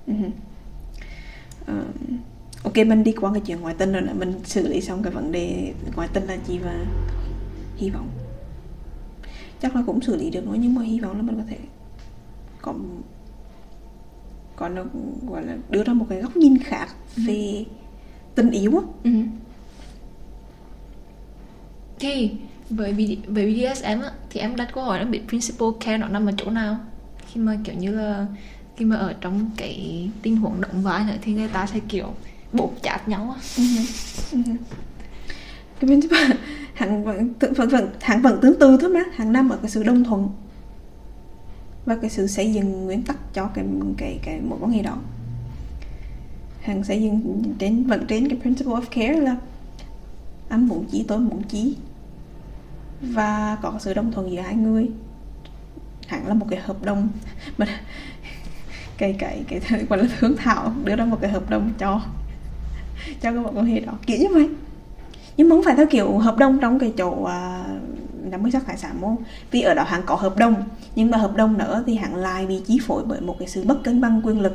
Ừ. 0.07 0.14
Ờ, 1.66 1.84
ok 2.64 2.76
mình 2.88 3.03
đi 3.03 3.12
qua 3.12 3.32
cái 3.34 3.41
chuyện 3.45 3.62
ngoại 3.62 3.76
tình 3.78 3.91
rồi 3.93 4.01
nè 4.01 4.14
mình 4.14 4.34
xử 4.43 4.68
lý 4.68 4.82
xong 4.82 5.03
cái 5.03 5.14
vấn 5.14 5.32
đề 5.32 5.74
ngoại 5.95 6.07
tình 6.14 6.24
là 6.24 6.38
gì 6.47 6.57
và 6.57 6.86
hy 7.78 7.89
vọng 7.89 8.07
chắc 9.62 9.76
là 9.76 9.84
cũng 9.86 10.01
xử 10.01 10.16
lý 10.16 10.30
được 10.30 10.47
nó 10.47 10.53
nhưng 10.53 10.76
mà 10.76 10.82
hy 10.84 10.99
vọng 10.99 11.16
là 11.18 11.22
mình 11.22 11.36
có 11.38 11.43
thể 11.49 11.57
có 12.62 12.74
còn 14.55 14.76
nó 14.76 14.84
gọi 15.28 15.45
là 15.45 15.57
đưa 15.70 15.84
ra 15.84 15.93
một 15.93 16.05
cái 16.10 16.22
góc 16.22 16.38
nhìn 16.38 16.57
khác 16.57 16.88
về 17.16 17.66
tình 18.36 18.51
yêu 18.51 18.72
á. 18.78 18.84
Ừ. 19.03 19.12
Thì 21.99 22.32
với, 22.70 23.18
với 23.28 23.53
BDSM 23.53 24.01
á, 24.01 24.12
thì 24.30 24.39
em 24.39 24.55
đặt 24.55 24.70
câu 24.74 24.84
hỏi 24.84 24.99
là 24.99 25.05
biết 25.05 25.22
principal 25.28 25.70
care 25.80 25.97
nó 25.97 26.07
nằm 26.07 26.26
ở 26.26 26.32
chỗ 26.38 26.51
nào? 26.51 26.78
Khi 27.28 27.41
mà 27.41 27.57
kiểu 27.64 27.76
như 27.76 27.91
là 27.91 28.26
khi 28.78 28.86
mà 28.86 28.95
ở 28.95 29.14
trong 29.22 29.51
cái 29.57 30.10
tình 30.22 30.38
huống 30.38 30.62
động 30.62 30.82
vai 30.82 31.03
nữa 31.03 31.14
thì 31.22 31.34
người 31.34 31.47
ta 31.47 31.66
sẽ 31.66 31.80
kiểu 31.88 32.14
bột 32.53 32.70
chát 32.82 33.07
nhau 33.07 33.36
á. 33.36 33.64
Cái 35.80 35.89
bên 35.89 36.01
thứ 36.01 36.10
hắn 36.74 37.03
vẫn 37.03 37.34
vẫn 37.39 37.70
vẫn 37.70 37.89
hắn 38.01 38.22
vẫn 38.22 38.39
tương 38.41 38.60
tự 38.60 38.78
thôi 38.82 38.89
mà 38.89 39.03
hàng 39.14 39.34
năm 39.34 39.49
ở 39.49 39.57
cái 39.62 39.72
sự 39.72 39.84
đồng 39.84 40.03
thuận 40.03 40.30
và 41.90 41.96
cái 41.96 42.10
sự 42.10 42.28
xây 42.28 42.54
dựng 42.54 42.86
nguyên 42.86 43.04
tắc 43.04 43.34
cho 43.34 43.46
cái 43.54 43.66
cái 43.98 44.20
cái 44.24 44.42
mối 44.42 44.60
quan 44.62 44.72
hệ 44.72 44.82
đó. 44.82 44.98
Hằng 46.62 46.84
xây 46.84 47.02
dựng 47.02 47.44
đến 47.60 47.84
vẫn 47.84 48.08
đến 48.08 48.28
cái 48.30 48.40
principle 48.42 48.74
of 48.74 48.82
care 48.92 49.20
là 49.20 49.38
anh 50.50 50.68
muốn 50.68 50.86
chí 50.92 51.06
tôi 51.08 51.20
muốn 51.20 51.44
chí 51.44 51.76
và 53.02 53.58
có 53.62 53.74
sự 53.80 53.94
đồng 53.94 54.12
thuận 54.12 54.32
giữa 54.32 54.42
hai 54.42 54.56
người. 54.56 54.90
Hẳn 56.08 56.28
là 56.28 56.34
một 56.34 56.46
cái 56.50 56.60
hợp 56.60 56.84
đồng. 56.84 57.10
Mà 57.58 57.66
cái 58.98 59.16
cái 59.20 59.44
cái 59.48 59.86
gọi 59.90 60.00
là 60.00 60.06
thương 60.20 60.38
thảo 60.38 60.74
đưa 60.84 60.96
ra 60.96 61.06
một 61.06 61.18
cái 61.22 61.32
hợp 61.32 61.50
đồng 61.50 61.74
cho 61.78 62.02
cho 63.22 63.32
cái 63.32 63.42
mối 63.44 63.54
quan 63.56 63.66
hệ 63.66 63.80
đó. 63.80 63.94
Kiểu 64.06 64.18
như 64.18 64.28
vậy. 64.34 64.50
Nhưng 65.38 65.50
mà 65.50 65.56
không 65.56 65.64
phải 65.66 65.76
theo 65.76 65.86
kiểu 65.90 66.18
hợp 66.18 66.38
đồng 66.38 66.60
trong 66.62 66.80
cái 66.80 66.94
chỗ 66.98 67.10
uh, 67.10 67.99
năm 68.32 68.41
mươi 68.43 68.51
sắc 68.51 68.67
hải 68.67 68.77
sản 68.77 69.01
môn 69.01 69.15
vì 69.51 69.61
ở 69.61 69.73
đó 69.73 69.84
hắn 69.84 70.01
có 70.05 70.15
hợp 70.15 70.38
đồng 70.38 70.55
nhưng 70.95 71.11
mà 71.11 71.17
hợp 71.17 71.36
đồng 71.36 71.57
nữa 71.57 71.84
thì 71.88 71.95
hắn 71.95 72.15
lại 72.15 72.45
bị 72.47 72.61
chi 72.67 72.80
phối 72.88 73.03
bởi 73.05 73.21
một 73.21 73.36
cái 73.39 73.47
sự 73.47 73.63
bất 73.67 73.84
cân 73.84 74.01
bằng 74.01 74.21
quyền 74.23 74.41
lực. 74.41 74.53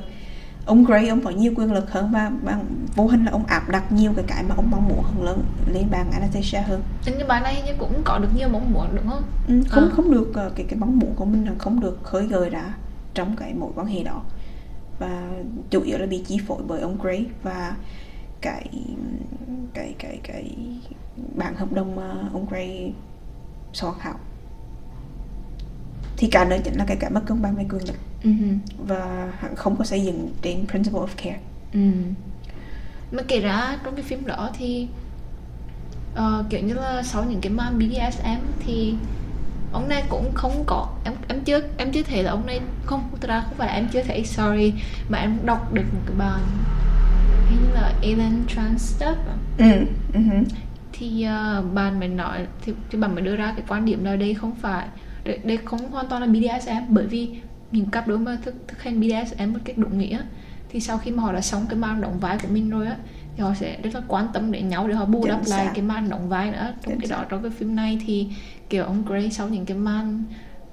Ông 0.67 0.85
Gray 0.85 1.09
ông 1.09 1.21
có 1.21 1.31
nhiều 1.31 1.53
quyền 1.57 1.73
lực 1.73 1.91
hơn 1.93 2.11
và 2.13 2.31
bằng 2.45 2.65
vô 2.97 3.07
hình 3.07 3.25
là 3.25 3.33
ông 3.33 3.47
áp 3.47 3.69
đặt 3.69 3.93
nhiều 3.93 4.13
cái 4.17 4.25
cái 4.29 4.43
mà 4.49 4.55
ông 4.55 4.71
mong 4.71 4.89
muốn 4.89 5.03
hơn 5.03 5.23
lớn 5.25 5.43
lên 5.73 5.85
bàn 5.91 6.11
Anastasia 6.13 6.59
hơn. 6.59 6.83
Nhưng 7.07 7.15
cái 7.19 7.29
bài 7.29 7.41
này 7.41 7.63
như 7.67 7.73
cũng 7.79 7.93
có 8.05 8.19
được 8.19 8.29
nhiều 8.37 8.49
mong 8.49 8.73
muốn 8.73 8.87
đúng 8.97 9.09
không? 9.11 9.23
Ừ, 9.49 9.61
không 9.69 9.85
À. 9.85 9.91
không 9.93 10.11
được 10.13 10.31
ờ, 10.35 10.51
cái 10.57 10.67
cái 10.69 10.79
mong 10.79 10.99
muốn 10.99 11.15
của 11.17 11.25
mình 11.25 11.45
là 11.45 11.53
không 11.59 11.81
được 11.81 11.99
khơi 12.03 12.27
gợi 12.27 12.51
ra 12.51 12.75
trong 13.15 13.37
cái 13.37 13.55
mối 13.55 13.71
quan 13.75 13.87
hệ 13.87 14.03
đó. 14.03 14.23
Và 14.99 15.29
chủ 15.71 15.81
yếu 15.83 15.99
là 15.99 16.07
bị 16.07 16.19
chi 16.27 16.39
phối 16.47 16.63
bởi 16.69 16.81
ông 16.81 16.99
Gray 17.03 17.27
và 17.43 17.77
cái 18.41 18.67
cái 19.75 19.95
cái 19.99 20.19
cái 20.23 20.57
bản 21.37 21.55
hợp 21.57 21.73
đồng 21.73 21.97
mà 21.97 22.13
ông 22.33 22.47
Gray 22.51 22.93
soạn 23.75 23.95
thảo 24.01 24.15
thì 26.17 26.29
cả 26.31 26.45
nơi 26.45 26.61
chính 26.65 26.75
là 26.75 26.85
cái 26.85 26.97
cái 26.97 27.11
mất 27.11 27.21
cân 27.27 27.43
bằng 27.43 27.57
về 27.57 27.65
quyền 27.71 27.87
lực 27.89 27.97
ừ. 28.23 28.31
và 28.87 29.33
hắn 29.39 29.57
không 29.57 29.77
có 29.77 29.85
xây 29.85 30.05
dựng 30.05 30.31
trên 30.43 30.67
principle 30.67 31.01
of 31.01 31.09
care 31.17 31.39
Ừ. 31.75 31.81
Mà 33.13 33.23
kể 33.29 33.41
ra 33.41 33.77
trong 33.85 33.95
cái 33.95 34.03
phim 34.05 34.27
đó 34.27 34.51
thì 34.59 34.89
ờ, 36.15 36.45
kiểu 36.51 36.61
như 36.61 36.75
là 36.75 37.03
sau 37.03 37.25
những 37.25 37.41
cái 37.41 37.53
màn 37.53 37.79
BDSM 37.79 38.41
thì 38.67 38.95
ông 39.73 39.89
này 39.89 40.05
cũng 40.09 40.31
không 40.35 40.65
có 40.67 40.89
em 41.05 41.15
em 41.29 41.41
chưa 41.45 41.61
em 41.77 41.93
chưa 41.93 42.03
thấy 42.03 42.23
là 42.23 42.31
ông 42.31 42.47
này 42.47 42.61
không 42.85 43.09
thực 43.21 43.29
ra 43.29 43.41
không 43.41 43.55
phải 43.57 43.69
là 43.69 43.75
em 43.75 43.89
chưa 43.93 44.03
thấy 44.03 44.25
sorry 44.25 44.73
mà 45.09 45.19
em 45.19 45.39
đọc 45.45 45.73
được 45.75 45.85
một 45.95 46.01
cái 46.07 46.17
bài 46.19 46.41
hình 47.51 47.59
như 47.63 47.75
là 47.75 47.93
Alien 48.03 48.45
Trans 48.49 49.03
Stuff 49.03 49.15
à? 49.15 49.37
ừ. 49.59 49.65
Thì 50.99 51.27
uh, 51.59 51.75
bạn 51.75 52.01
mới 52.01 52.09
nói 52.09 52.47
thì, 52.63 52.73
thì 52.91 52.99
bạn 52.99 53.15
mới 53.15 53.25
đưa 53.25 53.37
ra 53.37 53.53
cái 53.57 53.65
quan 53.69 53.85
điểm 53.85 54.05
là 54.05 54.17
đây 54.17 54.35
không 54.35 54.55
phải 54.55 54.87
đây, 55.25 55.39
đây 55.45 55.59
không 55.65 55.91
hoàn 55.91 56.07
toàn 56.09 56.23
là 56.23 56.29
BDSM 56.29 56.85
bởi 56.89 57.07
vì 57.07 57.31
những 57.71 57.91
cặp 57.91 58.09
đôi 58.09 58.19
mà 58.19 58.39
thực, 58.43 58.55
thực 58.69 58.83
hành 58.83 59.01
BDSM 59.01 59.53
một 59.53 59.59
cách 59.65 59.79
đúng 59.79 59.99
nghĩa 59.99 60.21
thì 60.69 60.81
sau 60.81 60.99
khi 60.99 61.11
mà 61.11 61.23
họ 61.23 61.33
đã 61.33 61.41
xong 61.41 61.67
cái 61.69 61.79
màn 61.79 62.01
đóng 62.01 62.21
vai 62.21 62.39
của 62.39 62.49
mình 62.51 62.71
rồi 62.71 62.87
á 62.87 62.97
thì 63.37 63.43
họ 63.43 63.55
sẽ 63.55 63.81
rất 63.83 63.95
là 63.95 64.01
quan 64.09 64.27
tâm 64.33 64.53
đến 64.53 64.69
nhau 64.69 64.89
để 64.89 64.95
họ 64.95 65.05
bù 65.05 65.27
đắp 65.27 65.41
lại 65.47 65.69
cái 65.75 65.83
màn 65.83 66.09
đóng 66.09 66.29
vai 66.29 66.51
nữa. 66.51 66.73
Trong 66.83 66.93
Chính 66.93 67.01
cái 67.01 67.11
đó 67.11 67.17
xác. 67.17 67.27
trong 67.29 67.43
cái 67.43 67.51
phim 67.51 67.77
này 67.77 67.99
thì 68.07 68.29
kiểu 68.71 68.85
ông 68.85 69.05
Gray 69.05 69.31
sau 69.31 69.49
những 69.49 69.67
cái 69.67 69.77
màn 69.77 70.25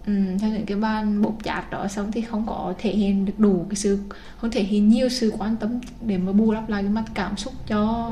ừ, 0.06 0.14
theo 0.40 0.50
những 0.50 0.66
cái 0.66 0.78
ban 0.78 1.22
bột 1.22 1.34
chát 1.44 1.72
đó 1.72 1.88
xong 1.88 2.12
thì 2.12 2.22
không 2.22 2.46
có 2.48 2.74
thể 2.78 2.92
hiện 2.92 3.26
được 3.26 3.40
đủ 3.40 3.66
cái 3.70 3.76
sự 3.76 4.00
không 4.38 4.52
thể 4.52 4.64
hiện 4.64 4.90
nhiều 4.90 5.10
sự 5.10 5.34
quan 5.38 5.56
tâm 5.56 5.80
để 6.06 6.18
mà 6.18 6.32
bù 6.32 6.54
đắp 6.54 6.70
lại 6.70 6.84
cái 6.84 6.92
mặt 6.92 7.06
cảm 7.14 7.38
xúc 7.38 7.54
cho 7.68 8.12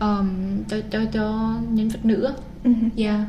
um, 0.00 0.28
cho 0.68 0.76
cho 0.90 1.00
cho 1.12 1.54
nhân 1.70 1.88
vật 1.88 2.04
nữ 2.04 2.34
Ừ. 2.64 2.70
yeah 2.96 3.20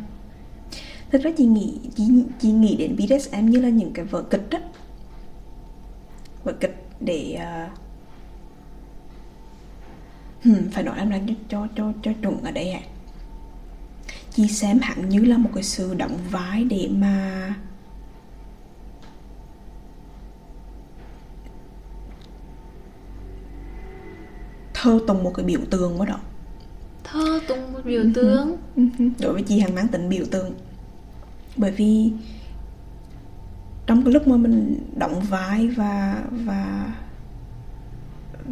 thực 1.11 1.21
ra 1.21 1.31
chị 1.37 1.45
nghĩ 1.45 1.79
chị, 1.95 2.03
chị 2.39 2.51
nghĩ 2.51 2.75
đến 2.75 2.95
BDSM 2.95 3.45
như 3.45 3.59
là 3.59 3.69
những 3.69 3.93
cái 3.93 4.05
vở 4.05 4.21
kịch 4.21 4.49
đó. 4.49 4.59
Vở 6.43 6.53
kịch 6.59 6.85
để 6.99 7.39
uh, 7.39 7.71
hmm, 10.43 10.69
phải 10.71 10.83
nói 10.83 10.97
làm 10.97 11.09
lại 11.09 11.35
cho 11.49 11.67
cho 11.75 11.93
cho 12.03 12.11
chuẩn 12.21 12.43
ở 12.43 12.51
đây 12.51 12.71
ạ. 12.71 12.81
Chị 14.33 14.47
xem 14.47 14.79
hẳn 14.81 15.09
như 15.09 15.19
là 15.19 15.37
một 15.37 15.49
cái 15.53 15.63
sự 15.63 15.93
đóng 15.93 16.17
vai 16.31 16.63
để 16.63 16.89
mà 16.91 17.55
thơ 24.73 24.99
tùng 25.07 25.23
một 25.23 25.33
cái 25.35 25.45
biểu 25.45 25.59
tượng 25.69 25.97
của 25.97 26.05
đó 26.05 26.19
thơ 27.03 27.39
tung 27.47 27.73
một 27.73 27.79
biểu 27.85 28.03
tượng. 28.13 28.57
Ừ. 28.75 28.83
Đối 29.19 29.33
với 29.33 29.41
chị 29.41 29.59
hằng 29.59 29.75
mang 29.75 29.87
tính 29.87 30.09
biểu 30.09 30.25
tượng. 30.31 30.53
Bởi 31.57 31.71
vì 31.71 32.11
trong 33.87 34.03
cái 34.03 34.13
lúc 34.13 34.27
mà 34.27 34.37
mình 34.37 34.83
đóng 34.97 35.19
vai 35.19 35.67
và 35.67 36.23
và 36.31 36.91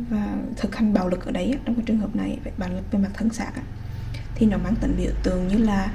và 0.10 0.38
thực 0.58 0.76
hành 0.76 0.94
bạo 0.94 1.10
lực 1.10 1.26
ở 1.26 1.32
đấy 1.32 1.52
á, 1.52 1.60
trong 1.66 1.76
cái 1.76 1.84
trường 1.88 1.98
hợp 1.98 2.16
này 2.16 2.38
về 2.44 2.52
bạo 2.58 2.70
lực 2.70 2.92
về 2.92 3.00
mặt 3.00 3.10
thân 3.14 3.30
xác 3.30 3.52
á, 3.56 3.62
thì 4.36 4.46
nó 4.46 4.58
mang 4.58 4.76
tính 4.76 4.96
biểu 4.98 5.12
tượng 5.24 5.48
như 5.48 5.58
là 5.58 5.92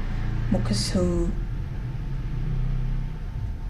một 0.52 0.60
cái 0.64 0.74
sự 0.74 1.26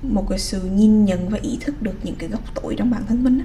một 0.02 0.26
cái 0.28 0.38
sự 0.38 0.62
nhìn 0.62 1.04
nhận 1.04 1.28
và 1.28 1.38
ý 1.42 1.58
thức 1.60 1.82
được 1.82 1.94
những 2.02 2.16
cái 2.18 2.28
góc 2.28 2.42
tối 2.54 2.74
trong 2.78 2.90
bản 2.90 3.02
thân 3.06 3.24
mình 3.24 3.38
á. 3.38 3.44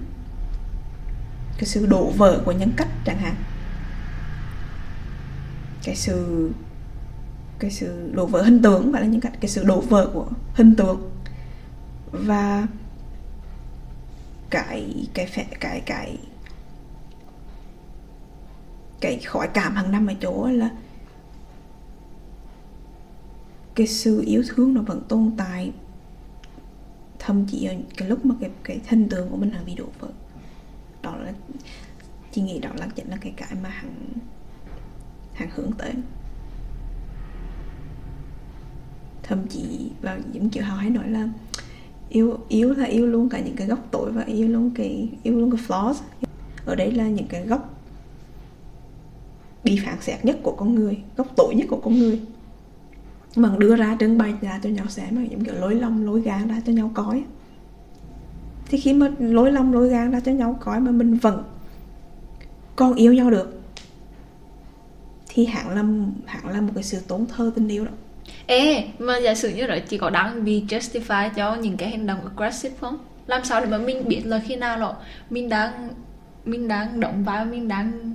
cái 1.58 1.66
sự 1.66 1.86
đổ 1.86 2.12
vỡ 2.18 2.42
của 2.46 2.52
nhân 2.52 2.72
cách 2.78 2.90
chẳng 3.06 3.18
hạn 3.18 3.36
cái 5.88 5.96
sự 5.96 6.52
cái 7.60 7.72
sự 7.72 8.12
đổ 8.14 8.26
vỡ 8.26 8.42
hình 8.42 8.62
tượng 8.62 8.92
và 8.92 9.00
là 9.00 9.06
những 9.06 9.22
cái 9.22 9.32
cái 9.42 9.50
sự 9.50 9.64
đổ 9.64 9.82
vỡ 9.82 10.10
của 10.14 10.28
hình 10.54 10.76
tượng 10.76 11.12
và 12.12 12.68
cái 14.50 15.08
cái 15.14 15.26
phẹ 15.26 15.46
cái 15.60 15.82
cái 15.86 16.18
cái 19.02 19.20
khỏi 19.26 19.50
cảm 19.54 19.76
hàng 19.76 19.92
năm 19.92 20.08
ở 20.08 20.14
chỗ 20.22 20.48
là 20.48 20.70
cái 23.76 23.88
sự 23.88 24.24
yêu 24.26 24.44
thương 24.48 24.74
nó 24.74 24.82
vẫn 24.82 25.02
tồn 25.08 25.32
tại. 25.38 25.72
Thậm 27.20 27.46
chí 27.46 27.66
ở 27.66 27.76
cái 27.98 28.10
lúc 28.10 28.26
mà 28.26 28.36
cái 28.42 28.50
cái 28.64 28.80
thân 28.88 29.10
tượng 29.10 29.30
của 29.30 29.38
mình 29.38 29.52
hàng 29.52 29.66
bị 29.66 29.76
đổ 29.76 29.86
vỡ. 30.00 30.08
Đó 31.02 31.16
là, 31.16 31.34
chị 32.32 32.42
nghĩ 32.42 32.60
đó 32.60 32.70
là 32.76 32.88
chính 32.96 33.10
là 33.10 33.18
cái 33.22 33.34
cái 33.38 33.50
mà 33.64 33.70
hàng 33.70 33.94
hàng 35.38 35.50
hướng 35.56 35.72
tới. 35.72 35.92
Thậm 39.24 39.48
chí 39.48 39.92
và 40.02 40.20
những 40.34 40.50
kiểu 40.50 40.64
hào 40.64 40.78
hãy 40.78 40.90
nói 40.90 41.10
là 41.10 41.30
yêu 42.10 42.38
yêu 42.48 42.74
là 42.74 42.86
yêu 42.86 43.08
luôn 43.08 43.30
cả 43.30 43.40
những 43.40 43.56
cái 43.56 43.68
góc 43.68 43.88
tối 43.92 44.12
và 44.12 44.24
yêu 44.24 44.48
luôn 44.48 44.72
cái, 44.76 45.10
yêu 45.24 45.40
luôn 45.40 45.52
cái 45.52 45.62
flaws. 45.68 45.94
Ở 46.66 46.76
đây 46.76 46.92
là 46.92 47.08
những 47.08 47.28
cái 47.28 47.46
góc 47.46 47.74
bị 49.64 49.82
phản 49.86 50.02
xạ 50.02 50.18
nhất 50.24 50.40
của 50.44 50.56
con 50.58 50.76
người, 50.76 50.98
góc 51.18 51.28
tội 51.36 51.56
nhất 51.56 51.68
của 51.70 51.82
con 51.84 52.00
người. 52.00 52.22
Mà 53.36 53.56
đưa 53.58 53.76
ra 53.76 53.98
trưng 54.00 54.18
bày 54.18 54.34
ra 54.42 54.60
cho 54.64 54.70
nhau 54.70 54.88
xem 54.88 55.16
mà 55.16 55.22
những 55.30 55.46
kiểu 55.46 55.56
lối 55.56 55.76
lòng 55.76 56.06
lối 56.06 56.22
gan 56.22 56.48
ra 56.48 56.62
cho 56.66 56.72
nhau 56.72 56.92
coi. 56.94 57.24
Thì 58.66 58.78
khi 58.78 58.94
mà 58.94 59.12
lối 59.20 59.52
lòng 59.52 59.74
lối 59.74 59.90
gan 59.90 60.12
ra 60.12 60.20
cho 60.20 60.32
nhau 60.32 60.58
coi 60.62 60.80
mà 60.80 60.92
mình 60.92 61.16
vẫn 61.16 61.44
còn 62.76 62.94
yêu 62.94 63.14
nhau 63.14 63.32
được 63.32 63.57
thì 65.38 65.46
hẳn 65.46 65.70
là 65.70 65.84
hẳn 66.26 66.54
là 66.54 66.62
một 66.62 66.72
cái 66.76 66.84
sự 66.84 67.00
tốn 67.08 67.26
thơ 67.26 67.52
tình 67.56 67.68
yêu 67.68 67.86
đó. 67.86 67.92
Ê, 68.48 68.84
mà 69.00 69.18
giả 69.18 69.36
sử 69.36 69.50
như 69.50 69.64
vậy 69.68 69.82
chỉ 69.88 69.98
có 69.98 70.10
đang 70.10 70.46
bị 70.46 70.64
justify 70.70 71.30
cho 71.36 71.56
những 71.56 71.78
cái 71.78 71.90
hành 71.90 72.08
động 72.08 72.20
aggressive 72.24 72.76
không? 72.82 72.98
Làm 73.28 73.44
sao 73.44 73.62
để 73.62 73.68
mà 73.68 73.78
mình 73.78 74.08
biết 74.08 74.22
là 74.26 74.40
khi 74.48 74.56
nào 74.56 74.80
là 74.80 74.94
mình 75.30 75.50
đang 75.50 75.90
mình 76.46 76.68
đang 76.68 77.00
động 77.00 77.24
vào 77.24 77.46
mình 77.46 77.68
đang 77.68 78.14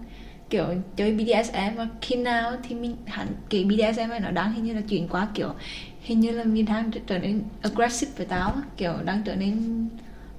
kiểu 0.51 0.64
chơi 0.97 1.12
BDSM 1.12 1.77
và 1.77 1.89
khi 2.01 2.16
nào 2.16 2.53
thì 2.68 2.75
mình 2.75 2.97
hẳn 3.07 3.27
cái 3.51 3.64
BDSM 3.64 4.09
này 4.11 4.20
nó 4.20 4.31
đang 4.31 4.53
hình 4.53 4.64
như 4.64 4.75
là 4.75 4.81
chuyển 4.81 5.09
qua 5.09 5.29
kiểu 5.35 5.49
hình 6.01 6.20
như 6.20 6.31
là 6.31 6.45
mình 6.45 6.64
đang 6.64 6.91
trở 7.07 7.18
nên 7.18 7.43
aggressive 7.62 8.12
với 8.16 8.27
tao 8.27 8.49
á, 8.49 8.62
kiểu 8.77 8.93
đang 9.05 9.23
trở 9.25 9.37
nên 9.37 9.89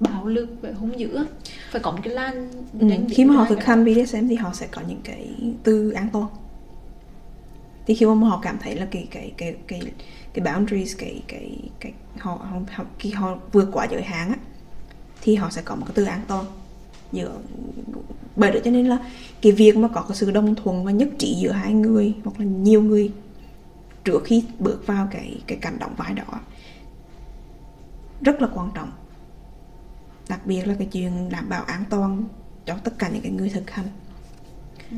bạo 0.00 0.26
lực 0.26 0.48
và 0.62 0.68
hung 0.78 1.00
dữ 1.00 1.24
phải 1.70 1.82
có 1.82 1.90
một 1.90 1.98
cái 2.04 2.14
lan 2.14 2.50
Ừ, 2.80 2.88
khi 3.10 3.24
mà 3.24 3.34
họ 3.34 3.44
thực 3.48 3.64
hành 3.64 3.84
BDSM 3.84 4.28
thì 4.28 4.34
họ 4.34 4.50
sẽ 4.52 4.66
có 4.70 4.82
những 4.88 5.00
cái 5.04 5.28
từ 5.62 5.90
an 5.90 6.08
toàn 6.12 6.26
thì 7.86 7.94
khi 7.94 8.06
mà 8.06 8.28
họ 8.28 8.40
cảm 8.42 8.58
thấy 8.58 8.76
là 8.76 8.86
cái 8.90 9.08
cái 9.10 9.32
cái 9.36 9.56
cái 9.66 9.80
cái 10.34 10.44
boundaries 10.44 10.96
cái 10.98 11.22
cái 11.28 11.58
cái 11.80 11.92
họ, 12.18 12.34
họ, 12.34 12.58
họ 12.72 12.84
khi 12.98 13.10
họ 13.10 13.38
vượt 13.52 13.68
qua 13.72 13.86
giới 13.90 14.02
hạn 14.02 14.28
á 14.28 14.36
thì 15.22 15.34
họ 15.34 15.50
sẽ 15.50 15.62
có 15.62 15.74
một 15.74 15.84
cái 15.86 15.92
từ 15.94 16.04
an 16.04 16.20
toàn 16.28 16.44
giữa 17.12 17.38
bởi 18.36 18.50
đó 18.50 18.58
cho 18.64 18.70
nên 18.70 18.86
là 18.86 18.98
cái 19.42 19.52
việc 19.52 19.76
mà 19.76 19.88
có 19.88 20.04
cái 20.08 20.16
sự 20.16 20.30
đồng 20.30 20.54
thuận 20.54 20.84
và 20.84 20.90
nhất 20.90 21.08
trí 21.18 21.34
giữa 21.34 21.50
hai 21.50 21.72
người 21.72 22.14
hoặc 22.24 22.40
là 22.40 22.46
nhiều 22.46 22.82
người 22.82 23.12
trước 24.04 24.22
khi 24.24 24.44
bước 24.58 24.86
vào 24.86 25.08
cái 25.10 25.40
cái 25.46 25.58
cảnh 25.58 25.78
động 25.78 25.94
vai 25.96 26.14
đó 26.14 26.40
rất 28.20 28.42
là 28.42 28.48
quan 28.54 28.70
trọng. 28.74 28.90
Đặc 30.28 30.46
biệt 30.46 30.68
là 30.68 30.74
cái 30.78 30.88
chuyện 30.92 31.28
đảm 31.30 31.48
bảo 31.48 31.64
an 31.64 31.84
toàn 31.90 32.24
cho 32.66 32.74
tất 32.74 32.98
cả 32.98 33.08
những 33.08 33.22
cái 33.22 33.32
người 33.32 33.48
thực 33.48 33.70
hành. 33.70 33.86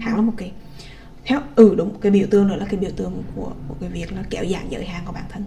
Hẳn 0.00 0.16
là 0.16 0.22
một 0.22 0.32
cái 0.36 0.52
theo 1.26 1.40
ừ 1.56 1.74
đúng. 1.74 2.00
Cái 2.00 2.12
biểu 2.12 2.26
tượng 2.30 2.48
nữa 2.48 2.56
là 2.56 2.66
cái 2.70 2.80
biểu 2.80 2.90
tượng 2.96 3.22
của, 3.36 3.52
của 3.68 3.74
cái 3.80 3.90
việc 3.90 4.12
là 4.12 4.24
kéo 4.30 4.44
giảm 4.44 4.62
giới 4.70 4.84
hạn 4.84 5.02
của 5.06 5.12
bản 5.12 5.24
thân. 5.28 5.44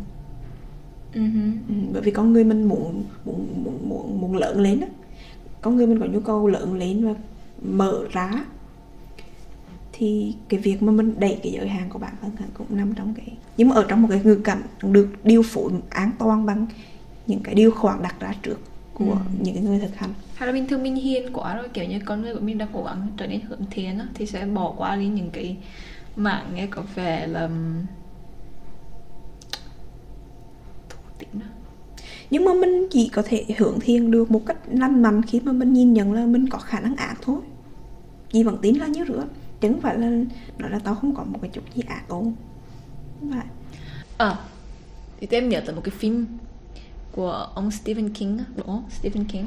Hứ. 1.13 1.21
ừ, 1.69 1.75
bởi 1.93 2.01
vì 2.01 2.11
con 2.11 2.33
người 2.33 2.43
mình 2.43 2.63
muốn 2.63 3.03
muốn 3.25 3.63
muốn 3.63 3.89
muốn, 3.89 4.21
muốn 4.21 4.35
lớn 4.35 4.59
lên 4.59 4.81
á. 4.81 4.87
Con 5.61 5.75
người 5.75 5.87
mình 5.87 5.99
có 5.99 6.05
nhu 6.05 6.19
cầu 6.19 6.47
lớn 6.47 6.73
lên 6.73 7.05
và 7.05 7.13
mở 7.61 8.05
ra 8.11 8.31
thì 9.99 10.35
cái 10.49 10.59
việc 10.59 10.83
mà 10.83 10.91
mình 10.91 11.15
đẩy 11.19 11.39
cái 11.43 11.51
giới 11.51 11.67
hạn 11.67 11.89
của 11.89 11.99
bản 11.99 12.13
thân 12.21 12.31
cũng 12.53 12.67
nằm 12.69 12.93
trong 12.95 13.13
cái 13.13 13.37
nhưng 13.57 13.69
mà 13.69 13.75
ở 13.75 13.85
trong 13.87 14.01
một 14.01 14.07
cái 14.11 14.21
ngữ 14.23 14.35
cảnh 14.35 14.61
được 14.81 15.07
điều 15.23 15.43
phối 15.43 15.71
an 15.89 16.11
toàn 16.19 16.45
bằng 16.45 16.65
những 17.27 17.39
cái 17.43 17.55
điều 17.55 17.71
khoản 17.71 18.01
đặt 18.01 18.19
ra 18.19 18.33
trước 18.43 18.59
của 18.99 19.11
Ừ. 19.11 19.17
những 19.41 19.65
người 19.65 19.79
thực 19.79 19.95
hành. 19.95 20.13
Hay 20.35 20.47
là 20.47 20.53
bình 20.53 20.67
thường 20.67 20.83
mình 20.83 20.95
hiền 20.95 21.33
quá 21.33 21.55
rồi 21.55 21.69
kiểu 21.73 21.85
như 21.85 21.99
con 22.05 22.21
người 22.21 22.33
của 22.35 22.39
mình 22.41 22.57
đang 22.57 22.69
cố 22.73 22.83
gắng 22.83 23.07
trở 23.17 23.27
nên 23.27 23.41
hướng 23.41 23.61
thiện 23.71 23.99
á, 23.99 24.07
thì 24.13 24.25
sẽ 24.25 24.45
bỏ 24.45 24.73
qua 24.77 24.95
đi 24.95 25.07
những 25.07 25.29
cái 25.31 25.57
mạng 26.15 26.51
nghe 26.53 26.67
có 26.67 26.83
vẻ 26.95 27.27
là 27.27 27.49
tính 31.17 31.29
nhưng 32.29 32.45
mà 32.45 32.53
mình 32.53 32.87
chỉ 32.91 33.09
có 33.13 33.21
thể 33.25 33.45
hưởng 33.57 33.79
thiện 33.79 34.11
được 34.11 34.31
một 34.31 34.41
cách 34.45 34.57
lành 34.71 35.01
mạnh 35.01 35.21
khi 35.21 35.39
mà 35.39 35.51
mình 35.51 35.73
nhìn 35.73 35.93
nhận 35.93 36.13
là 36.13 36.25
mình 36.25 36.49
có 36.49 36.57
khả 36.57 36.79
năng 36.79 36.95
ác 36.95 37.15
thôi. 37.21 37.39
Chị 38.31 38.43
vẫn 38.43 38.57
tin 38.61 38.75
là 38.75 38.87
như 38.87 39.05
rửa 39.07 39.25
chứ 39.61 39.67
không 39.69 39.81
phải 39.81 39.97
là 39.97 40.07
nói 40.57 40.69
là 40.71 40.79
tao 40.79 40.95
không 40.95 41.15
có 41.15 41.23
một 41.23 41.39
cái 41.41 41.51
chút 41.53 41.61
gì 41.75 41.81
ác 41.87 42.03
ôn 42.07 42.33
phải. 43.31 43.45
Ờ, 44.17 44.37
thì 45.19 45.27
tụi 45.27 45.39
em 45.39 45.49
nhớ 45.49 45.61
tới 45.65 45.75
một 45.75 45.81
cái 45.83 45.91
phim 45.97 46.25
của 47.19 47.47
ông 47.55 47.71
Stephen 47.71 48.13
King 48.13 48.39
đúng? 48.55 48.83
Stephen 48.89 49.25
King? 49.25 49.45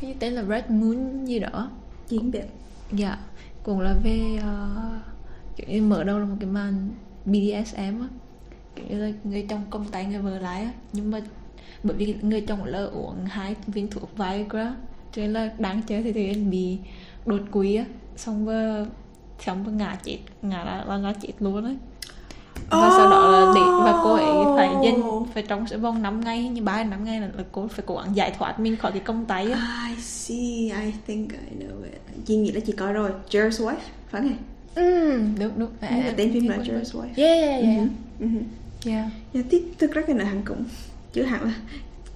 Như 0.00 0.14
tên 0.18 0.32
là 0.32 0.42
Red 0.42 0.64
Moon 0.68 1.24
gì 1.24 1.38
đó. 1.38 1.70
Chị 2.08 2.18
không 2.18 2.30
biết 2.30 2.44
Dạ, 2.92 3.18
cũng 3.62 3.80
là 3.80 3.94
về 4.04 4.38
uh, 4.38 5.02
kiểu 5.56 5.66
như 5.68 5.82
mở 5.82 6.04
đầu 6.04 6.18
là 6.18 6.24
một 6.24 6.36
cái 6.40 6.48
màn 6.48 6.90
BDSM 7.24 8.00
á. 8.00 8.08
Kiểu 8.76 8.84
như 8.88 8.98
là 8.98 9.12
người 9.24 9.46
chồng 9.48 9.62
công 9.70 9.84
tay 9.84 10.06
người 10.06 10.22
vợ 10.22 10.38
lái 10.38 10.62
á. 10.62 10.72
Nhưng 10.92 11.10
mà 11.10 11.20
bởi 11.82 11.96
vì 11.96 12.14
người 12.22 12.40
chồng 12.40 12.64
là 12.64 12.84
uống 12.84 13.24
hai 13.24 13.56
viên 13.66 13.90
thuốc 13.90 14.16
Viagra 14.16 14.74
cho 15.12 15.22
nên 15.22 15.32
là 15.32 15.52
đáng 15.58 15.82
chơi 15.86 16.02
thì 16.02 16.12
thì 16.12 16.34
bị 16.34 16.78
đột 17.26 17.40
quỵ 17.50 17.74
á. 17.74 17.84
Xong 18.16 18.46
và 18.46 18.86
xong 19.40 19.64
và 19.64 19.72
ngã 19.72 19.98
chết 20.04 20.18
ngã 20.42 20.64
là, 20.64 20.84
là 20.84 20.98
ngã 20.98 21.12
chết 21.12 21.32
luôn 21.38 21.64
á 21.64 21.74
và 22.70 22.90
sau 22.96 23.10
đó 23.10 23.28
là 23.28 23.52
để 23.54 23.60
và 23.60 24.00
cô 24.04 24.14
ấy 24.14 24.56
phải 24.56 24.68
dành 24.84 25.24
phải 25.34 25.42
trong 25.42 25.66
sẽ 25.66 25.76
vòng 25.76 26.02
5 26.02 26.20
ngày 26.20 26.48
như 26.48 26.62
ba 26.62 26.84
năm 26.84 27.04
ngày 27.04 27.20
là, 27.20 27.28
là 27.36 27.44
cô 27.52 27.68
phải 27.68 27.84
cố 27.86 27.96
gắng 27.96 28.16
giải 28.16 28.32
thoát 28.38 28.60
mình 28.60 28.76
khỏi 28.76 28.92
cái 28.92 29.00
công 29.00 29.24
tay 29.24 29.50
á. 29.52 29.86
I 29.88 30.02
see 30.02 30.82
I 30.84 30.92
think 31.06 31.32
I 31.32 31.66
know 31.66 31.82
it. 31.84 32.00
Chị 32.26 32.36
nghĩ 32.36 32.52
là 32.52 32.60
chị 32.60 32.72
coi 32.72 32.92
rồi 32.92 33.10
Jer's 33.30 33.50
Wife 33.50 33.76
phải 34.10 34.22
không? 34.22 34.36
Ừ 34.74 35.20
đúng 35.38 35.52
đúng. 35.56 35.70
Nhưng 35.90 36.04
mà 36.04 36.12
tên 36.16 36.32
phim 36.32 36.48
là. 36.48 36.56
Jer's 36.56 36.82
Wife. 36.82 37.08
Yeah 37.16 37.38
yeah 37.48 37.64
yeah. 37.64 37.88
Mhm. 38.18 38.38
yeah. 38.86 39.06
Dạ, 39.32 39.40
thì 39.50 39.62
thực 39.78 39.92
ra 39.94 40.02
cái 40.06 40.16
này 40.16 40.26
hẳn 40.26 40.42
cũng 40.44 40.64
chứ 41.12 41.22
hẳn 41.22 41.44
là 41.44 41.52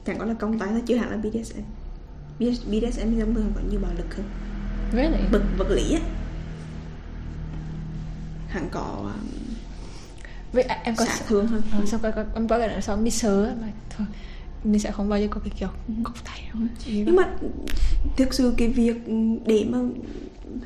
chẳng 0.07 0.18
có 0.18 0.24
là 0.24 0.34
công 0.34 0.59
tay 0.59 0.68
thôi 0.72 0.82
chứ 0.86 0.97
hẳn 0.97 1.11
là 1.11 1.16
BDSM 1.16 1.61
BDS- 2.40 2.64
BDSM 2.70 3.18
giống 3.18 3.34
thường 3.34 3.53
có 3.55 3.61
nhiều 3.70 3.80
bạo 3.82 3.93
lực 3.97 4.16
hơn. 4.16 4.26
Really? 4.93 5.22
Vật 5.32 5.43
vật 5.59 5.70
lý 5.70 5.95
á. 5.95 6.01
Hẳn 8.49 8.68
có 8.70 8.99
um, 9.03 9.52
Vậy 10.53 10.63
à, 10.63 10.81
em 10.85 10.95
có 10.97 11.05
xạ 11.05 11.19
thương 11.29 11.47
hơn 11.47 11.63
Ờ, 11.73 11.87
xong 11.87 12.01
coi 12.03 12.13
coi- 12.13 12.25
em 12.35 12.49
có 12.49 12.59
cái 12.59 12.83
sau 12.83 12.97
mi 12.97 13.11
sớ 13.11 13.55
mà 13.61 13.69
thôi 13.97 14.07
mình 14.65 14.81
sẽ 14.81 14.91
không 14.91 15.09
bao 15.09 15.21
giờ 15.21 15.27
có 15.31 15.41
cái 15.41 15.53
kiểu 15.59 15.69
cọc 16.05 16.25
tay 16.25 16.51
đâu. 16.55 16.63
Nhưng 16.87 17.17
mà 17.17 17.31
thực 18.17 18.35
sự 18.35 18.55
cái 18.57 18.69
việc 18.69 18.97
để 19.47 19.67
mà 19.71 19.79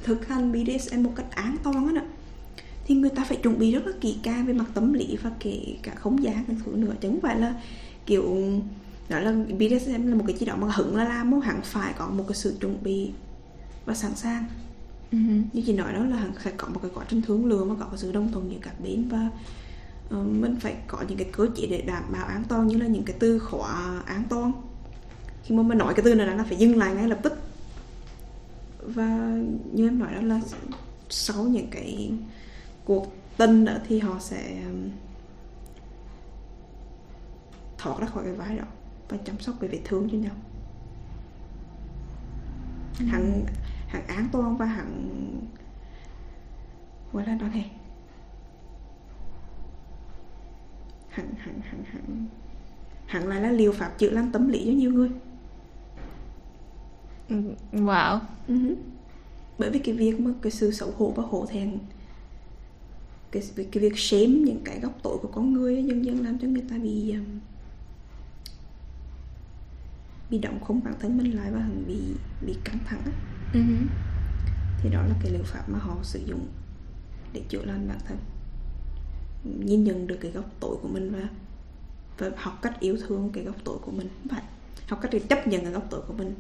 thực 0.05 0.29
hành 0.29 0.53
BDSM 0.53 1.03
một 1.03 1.13
cách 1.17 1.27
an 1.31 1.57
toàn 1.63 1.95
á 1.95 2.03
thì 2.87 2.95
người 2.95 3.11
ta 3.11 3.25
phải 3.25 3.37
chuẩn 3.37 3.59
bị 3.59 3.73
rất 3.73 3.87
là 3.87 3.93
kỹ 4.01 4.17
càng 4.23 4.47
về 4.47 4.53
mặt 4.53 4.65
tâm 4.75 4.93
lý 4.93 5.17
và 5.23 5.31
kể 5.41 5.61
cả 5.83 5.95
không 5.95 6.23
gian 6.23 6.45
các 6.49 6.57
thứ 6.65 6.73
nữa. 6.77 6.93
Chứ 7.01 7.09
không 7.09 7.21
phải 7.21 7.41
là 7.41 7.55
kiểu 8.07 8.37
đó 9.09 9.19
là 9.21 9.33
BDSM 9.33 10.07
là 10.07 10.15
một 10.15 10.25
cái 10.27 10.37
gì 10.37 10.47
đó 10.47 10.57
mà 10.57 10.69
hứng 10.73 10.97
là 10.97 11.05
làm 11.05 11.31
muốn 11.31 11.41
hẳn 11.41 11.61
phải 11.65 11.93
có 11.99 12.09
một 12.09 12.25
cái 12.29 12.35
sự 12.37 12.57
chuẩn 12.61 12.83
bị 12.83 13.11
và 13.87 13.95
sẵn 13.95 14.15
sàng. 14.15 14.45
Uh-huh. 15.13 15.43
như 15.53 15.63
chị 15.67 15.73
nói 15.73 15.93
đó 15.93 16.05
là 16.05 16.17
hẳn 16.17 16.33
phải 16.43 16.53
có 16.57 16.69
một 16.69 16.81
cái 16.83 16.91
quá 16.95 17.05
trình 17.09 17.23
thương 17.23 17.47
lượng 17.47 17.69
và 17.69 17.75
có 17.81 17.87
cái 17.91 17.99
sự 17.99 18.13
đồng 18.13 18.33
thuận 18.33 18.51
giữa 18.51 18.59
các 18.63 18.81
bên 18.81 19.09
và 19.09 19.29
mình 20.11 20.57
phải 20.61 20.77
có 20.87 21.05
những 21.09 21.19
cái 21.19 21.29
cơ 21.33 21.47
chế 21.57 21.67
để 21.67 21.83
đảm 21.83 22.05
bảo 22.13 22.27
an 22.27 22.43
toàn 22.49 22.67
như 22.67 22.77
là 22.77 22.87
những 22.87 23.05
cái 23.05 23.17
từ 23.19 23.39
khóa 23.39 24.03
an 24.07 24.23
toàn. 24.29 24.53
Khi 25.43 25.55
mà 25.55 25.63
mình 25.63 25.79
nói 25.79 25.95
cái 25.95 26.05
từ 26.05 26.15
này 26.15 26.27
là 26.27 26.45
phải 26.45 26.57
dừng 26.57 26.79
lại 26.79 26.95
ngay 26.95 27.09
lập 27.09 27.19
tức. 27.23 27.33
Và 28.83 29.39
như 29.73 29.89
em 29.89 29.99
nói 29.99 30.15
đó 30.15 30.21
là 30.21 30.41
sau 31.09 31.45
những 31.45 31.69
cái 31.71 32.13
cuộc 32.85 33.13
tình 33.37 33.65
đó 33.65 33.73
thì 33.89 33.99
họ 33.99 34.17
sẽ 34.21 34.63
thoát 37.79 38.01
ra 38.01 38.07
khỏi 38.07 38.25
cái 38.25 38.35
vai 38.35 38.59
đó 38.59 38.65
và 39.09 39.17
chăm 39.17 39.41
sóc 39.41 39.55
cái 39.61 39.71
vết 39.71 39.81
thương 39.85 40.09
cho 40.11 40.19
nhau. 40.19 40.35
Hẳn 42.95 43.45
hẳn 43.89 44.07
an 44.07 44.29
toàn 44.33 44.57
và 44.57 44.67
hẳn 44.67 45.11
gọi 47.13 47.27
là 47.27 47.35
đó 47.35 47.47
này 47.49 47.71
hẳn 51.17 51.35
hẳn 51.39 51.61
hẳn 51.61 51.85
hẳn. 51.85 52.27
Hẳn 53.07 53.29
là 53.29 53.51
liều 53.51 53.73
pháp 53.73 53.99
chữa 53.99 54.11
lành 54.11 54.33
tâm 54.33 54.49
lý 54.49 54.65
cho 54.67 54.73
nhiều 54.73 54.93
người. 54.93 55.11
Ừ, 57.29 57.37
wow. 57.73 58.21
Uh-huh. 58.49 58.75
bởi 59.59 59.71
vì 59.71 59.79
cái 59.79 59.95
việc 59.95 60.21
mà 60.21 60.31
cái 60.43 60.53
sự 60.53 60.73
xấu 60.73 60.91
hổ 60.91 61.13
và 61.17 61.23
hổ 61.23 61.47
thẹn 61.47 61.79
cái, 63.31 63.43
cái 63.57 63.83
việc 63.83 63.99
xém 63.99 64.45
những 64.45 64.61
cái 64.65 64.81
góc 64.81 64.99
tội 65.03 65.19
của 65.23 65.29
con 65.29 65.53
người 65.53 65.85
dần 65.85 66.05
dần 66.05 66.25
làm 66.25 66.39
cho 66.39 66.49
người 66.49 66.63
ta 66.71 66.79
bị 66.79 67.13
um, 67.13 67.41
bị 70.31 70.39
động 70.39 70.61
không 70.65 70.81
bản 70.85 70.95
thân 71.01 71.19
mình 71.19 71.37
lại 71.37 71.51
và 71.53 71.69
bị 71.87 71.99
bị 72.47 72.55
căng 72.65 72.79
thẳng 72.87 73.03
uh-huh. 73.53 73.87
thì 74.79 74.91
đó 74.91 75.03
là 75.03 75.15
cái 75.23 75.33
liệu 75.33 75.43
pháp 75.45 75.69
mà 75.69 75.79
họ 75.79 75.97
sử 76.03 76.21
dụng 76.27 76.47
để 77.33 77.43
chữa 77.49 77.65
lành 77.65 77.89
bản 77.89 77.99
thân 78.09 78.19
nhìn 79.65 79.85
nhận 79.85 80.07
được 80.07 80.19
cái 80.21 80.31
góc 80.31 80.45
tội 80.61 80.77
của 80.83 80.89
mình 80.89 81.13
và 81.13 81.29
và 82.19 82.31
học 82.37 82.59
cách 82.63 82.81
yêu 82.81 82.99
thương 83.07 83.31
cái 83.33 83.45
góc 83.45 83.57
tội 83.65 83.79
của 83.79 83.93
mình. 83.93 84.09
Phải 84.31 84.43
học 84.89 84.99
cách 85.03 85.11
để 85.13 85.19
chấp 85.19 85.47
nhận 85.47 85.63
cái 85.63 85.73
góc 85.73 85.87
tội 85.91 86.01
của 86.07 86.13
mình 86.13 86.35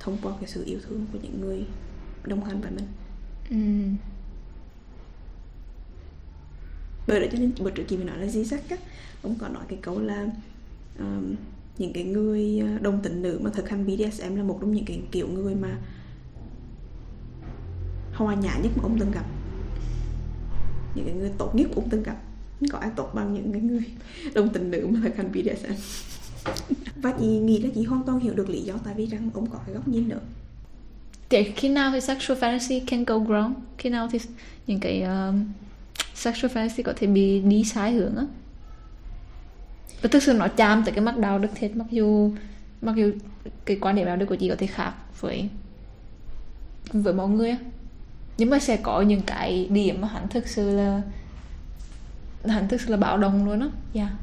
thông 0.00 0.18
qua 0.22 0.32
cái 0.40 0.50
sự 0.50 0.64
yêu 0.64 0.78
thương 0.88 1.06
của 1.12 1.18
những 1.22 1.40
người 1.40 1.64
đồng 2.24 2.44
hành 2.44 2.60
với 2.60 2.70
mình. 2.70 2.86
Ừ. 3.50 3.56
bởi 7.08 7.20
vậy 7.20 7.28
cho 7.32 7.38
nên 7.38 7.52
bữa 7.60 7.70
trước 7.70 7.82
chị 7.88 7.96
mình 7.96 8.06
nói 8.06 8.18
là 8.18 8.26
Zizek 8.26 8.58
á 8.70 8.76
ông 9.22 9.34
có 9.38 9.48
nói 9.48 9.64
cái 9.68 9.78
câu 9.82 10.00
là 10.00 10.26
um, 10.98 11.34
những 11.78 11.92
cái 11.92 12.04
người 12.04 12.58
ờ, 12.58 12.78
đồng 12.78 13.02
tính 13.02 13.22
nữ 13.22 13.40
mà 13.42 13.50
thực 13.50 13.68
hành 13.68 13.86
BDSM 13.86 14.36
là 14.36 14.42
một 14.42 14.58
trong 14.60 14.72
những 14.72 14.84
cái 14.84 15.02
kiểu 15.10 15.28
người 15.28 15.54
mà 15.54 15.78
hoa 18.14 18.34
nhã 18.34 18.58
nhất 18.62 18.72
mà 18.76 18.82
ông 18.82 18.96
từng 19.00 19.10
gặp. 19.10 19.26
Những 20.94 21.04
cái 21.06 21.14
người 21.14 21.30
tốt 21.38 21.54
nhất 21.54 21.70
ông 21.74 21.88
từng 21.90 22.02
gặp 22.02 22.16
có 22.72 22.78
ai 22.78 22.90
tốt 22.96 23.10
bằng 23.14 23.34
những 23.34 23.52
cái 23.52 23.60
người 23.60 23.84
đồng 24.34 24.48
tình 24.48 24.70
nữ 24.70 24.86
mà 24.90 25.00
thực 25.02 25.16
hành 25.16 25.32
BDSM 25.32 25.72
và 26.96 27.12
chị 27.20 27.26
nghĩ 27.26 27.58
là 27.58 27.68
chị 27.74 27.84
hoàn 27.84 28.02
toàn 28.02 28.20
hiểu 28.20 28.34
được 28.34 28.48
lý 28.48 28.60
do 28.60 28.74
tại 28.84 28.94
vì 28.96 29.06
rằng 29.06 29.30
ông 29.34 29.46
có 29.50 29.58
cái 29.66 29.74
góc 29.74 29.88
nhìn 29.88 30.08
nữa. 30.08 30.20
Để 31.30 31.52
khi 31.56 31.68
nào 31.68 31.90
thì 31.92 32.00
sexual 32.00 32.38
fantasy 32.38 32.80
can 32.86 33.04
go 33.04 33.14
wrong? 33.14 33.52
Khi 33.78 33.90
nào 33.90 34.08
thì 34.12 34.18
những 34.66 34.80
cái 34.80 35.02
um, 35.02 35.44
sexual 36.14 36.52
fantasy 36.52 36.82
có 36.82 36.92
thể 36.96 37.06
bị 37.06 37.40
đi 37.40 37.64
sai 37.64 37.92
hướng 37.92 38.16
á? 38.16 38.24
Và 40.02 40.08
thực 40.12 40.22
sự 40.22 40.32
nó 40.32 40.48
chạm 40.48 40.82
tới 40.84 40.94
cái 40.94 41.04
mặt 41.04 41.18
đạo 41.18 41.38
đức 41.38 41.48
thiệt 41.54 41.76
mặc 41.76 41.86
dù 41.90 42.32
mặc 42.82 42.96
dù 42.96 43.12
cái 43.64 43.78
quan 43.80 43.96
điểm 43.96 44.06
đạo 44.06 44.16
đức 44.16 44.26
của 44.26 44.36
chị 44.36 44.48
có 44.48 44.56
thể 44.58 44.66
khác 44.66 44.92
với 45.20 45.48
với 46.92 47.14
mọi 47.14 47.28
người 47.28 47.50
á. 47.50 47.58
Nhưng 48.38 48.50
mà 48.50 48.58
sẽ 48.58 48.76
có 48.76 49.02
những 49.02 49.22
cái 49.26 49.68
điểm 49.70 50.00
mà 50.00 50.08
hắn 50.08 50.28
thực 50.28 50.48
sự 50.48 50.76
là 50.76 51.02
thành 52.48 52.68
thực 52.68 52.80
sự 52.80 52.90
là 52.90 52.96
bạo 52.96 53.18
động 53.18 53.46
luôn 53.46 53.60
á 53.60 53.68
dạ 53.92 54.02
yeah. 54.02 54.16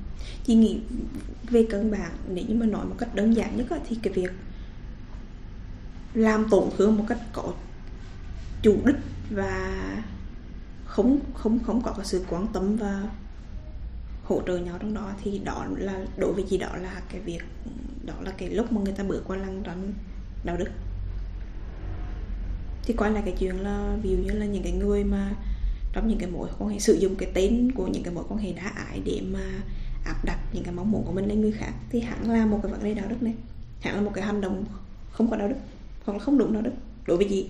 chị 0.44 0.56
nghĩ 0.56 0.80
về 1.50 1.68
cân 1.70 1.92
bản 1.92 2.12
nếu 2.28 2.46
như 2.48 2.56
mà 2.56 2.66
nói 2.66 2.86
một 2.86 2.96
cách 2.98 3.16
đơn 3.16 3.36
giản 3.36 3.58
nhất 3.58 3.68
thì 3.90 3.98
cái 4.02 4.14
việc 4.14 4.32
làm 6.14 6.50
tổn 6.50 6.64
thương 6.78 6.98
một 6.98 7.06
cách 7.08 7.20
có 7.34 7.54
chủ 8.62 8.78
đích 8.86 8.96
và 9.30 9.84
không 10.86 11.20
không 11.34 11.60
không 11.60 11.82
có 11.82 11.94
cái 11.98 12.06
sự 12.06 12.26
quan 12.30 12.48
tâm 12.54 12.76
và 12.76 13.04
hỗ 14.24 14.42
trợ 14.48 14.58
nhau 14.58 14.78
trong 14.80 14.94
đó, 14.94 15.12
thì 15.24 15.40
đó 15.40 15.66
là, 15.78 16.06
đối 16.18 16.34
với 16.34 16.46
chị 16.50 16.58
đó 16.58 16.76
là 16.82 17.02
cái 17.12 17.22
việc, 17.22 17.42
đó 18.06 18.14
là 18.22 18.32
cái 18.32 18.50
lúc 18.50 18.72
mà 18.72 18.82
người 18.82 18.94
ta 18.94 19.04
bước 19.04 19.24
qua 19.28 19.38
lăng 19.38 19.64
ranh 19.66 19.94
đạo 20.44 20.58
đức 20.58 20.70
thì 22.84 22.94
quay 22.94 23.12
lại 23.12 23.24
cái 23.26 23.36
chuyện 23.40 23.56
là, 23.60 23.98
ví 24.02 24.10
dụ 24.10 24.18
như 24.18 24.32
là 24.32 24.46
những 24.46 24.64
cái 24.64 24.72
người 24.72 25.04
mà 25.04 25.34
trong 25.94 26.08
những 26.08 26.18
cái 26.18 26.30
mối 26.30 26.50
quan 26.60 26.70
hệ 26.70 26.80
sử 26.80 26.94
dụng 26.94 27.16
cái 27.16 27.32
tên 27.34 27.72
của 27.72 27.88
những 27.88 28.04
cái 28.04 28.14
mối 28.14 28.24
quan 28.30 28.40
hệ 28.40 28.54
đã 28.54 28.68
ái 28.68 29.02
để 29.06 29.22
mà 29.32 29.64
áp 30.06 30.26
đặt 30.26 30.40
những 30.54 30.64
cái 30.64 30.74
mong 30.74 30.92
muốn 30.92 31.04
của 31.06 31.12
mình 31.12 31.26
lên 31.26 31.42
người 31.42 31.52
khác 31.52 31.74
thì 31.90 32.00
hẳn 32.00 32.32
là 32.32 32.46
một 32.46 32.60
cái 32.64 32.72
vấn 32.72 32.84
đề 32.84 32.94
đạo 32.94 33.06
đức 33.10 33.24
này. 33.24 33.34
Hẳn 33.82 33.96
là 33.96 34.02
một 34.02 34.12
cái 34.14 34.26
hành 34.26 34.42
động 34.42 34.66
không 35.12 35.30
có 35.30 35.38
đạo 35.38 35.48
đức 35.48 35.56
hoặc 36.06 36.14
là 36.14 36.20
không 36.20 36.38
đúng 36.38 36.54
đạo 36.54 36.62
đức 36.62 36.74
đối 37.06 37.18
với 37.18 37.30
gì 37.30 37.50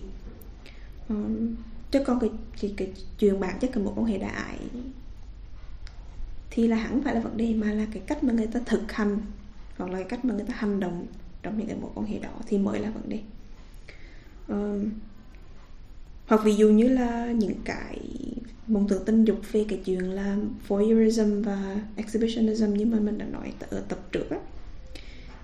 um, 1.10 1.18
ờ, 1.18 1.64
chứ 1.92 2.04
còn 2.04 2.20
cái, 2.20 2.30
cái, 2.62 2.74
cái 2.78 2.94
chuyện 3.20 3.40
bản 3.40 3.60
chất 3.60 3.70
cái 3.74 3.84
mối 3.84 3.94
quan 3.98 4.06
hệ 4.06 4.18
đã 4.18 4.28
ái 4.28 4.58
thì 6.52 6.68
là 6.68 6.78
hẳn 6.78 7.04
phải 7.04 7.16
là 7.16 7.22
vấn 7.22 7.38
đề 7.38 7.54
mà 7.54 7.74
là 7.74 7.86
cái 7.92 8.04
cách 8.08 8.24
mà 8.24 8.34
người 8.34 8.48
ta 8.48 8.60
thực 8.66 8.92
hành 8.92 9.18
hoặc 9.78 9.92
là 9.92 9.98
cái 9.98 10.08
cách 10.10 10.26
mà 10.26 10.34
người 10.34 10.46
ta 10.46 10.54
hành 10.58 10.80
động 10.80 11.06
trong 11.44 11.58
những 11.58 11.68
cái 11.68 11.78
mối 11.82 11.92
quan 11.96 12.08
hệ 12.08 12.20
đó 12.20 12.30
thì 12.48 12.58
mới 12.58 12.80
là 12.80 12.90
vấn 12.90 13.10
đề. 13.10 13.20
Um, 14.48 14.90
hoặc 16.26 16.42
ví 16.44 16.56
dụ 16.56 16.70
như 16.70 16.88
là 16.88 17.32
những 17.32 17.56
cái 17.66 18.00
mộng 18.68 18.88
tưởng 18.88 19.06
tình 19.06 19.26
dục 19.26 19.40
về 19.52 19.66
cái 19.70 19.80
chuyện 19.86 20.04
là 20.04 20.38
voyeurism 20.68 21.42
và 21.42 21.76
exhibitionism 21.96 22.74
như 22.74 22.86
mà 22.86 23.00
mình 23.00 23.18
đã 23.18 23.26
nói 23.26 23.54
ở 23.70 23.84
tập 23.88 24.00
trước 24.12 24.30
á. 24.30 24.38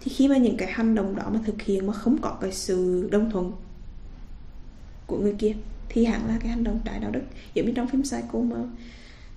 Thì 0.02 0.12
khi 0.16 0.28
mà 0.28 0.38
những 0.38 0.58
cái 0.58 0.72
hành 0.72 0.96
động 0.96 1.16
đó 1.16 1.30
mà 1.34 1.40
thực 1.46 1.62
hiện 1.62 1.88
mà 1.88 1.94
không 1.94 2.18
có 2.22 2.38
cái 2.42 2.52
sự 2.52 3.10
đồng 3.12 3.32
thuận 3.32 3.52
của 5.08 5.18
người 5.18 5.36
kia 5.38 5.54
thì 5.90 6.06
hẳn 6.06 6.28
là 6.28 6.38
cái 6.40 6.50
hành 6.50 6.64
động 6.64 6.80
trái 6.86 7.00
đạo 7.00 7.12
đức. 7.12 7.22
Giống 7.54 7.66
như 7.66 7.72
trong 7.76 7.88
phim 7.88 8.04
Psycho 8.04 8.40
mà 8.40 8.58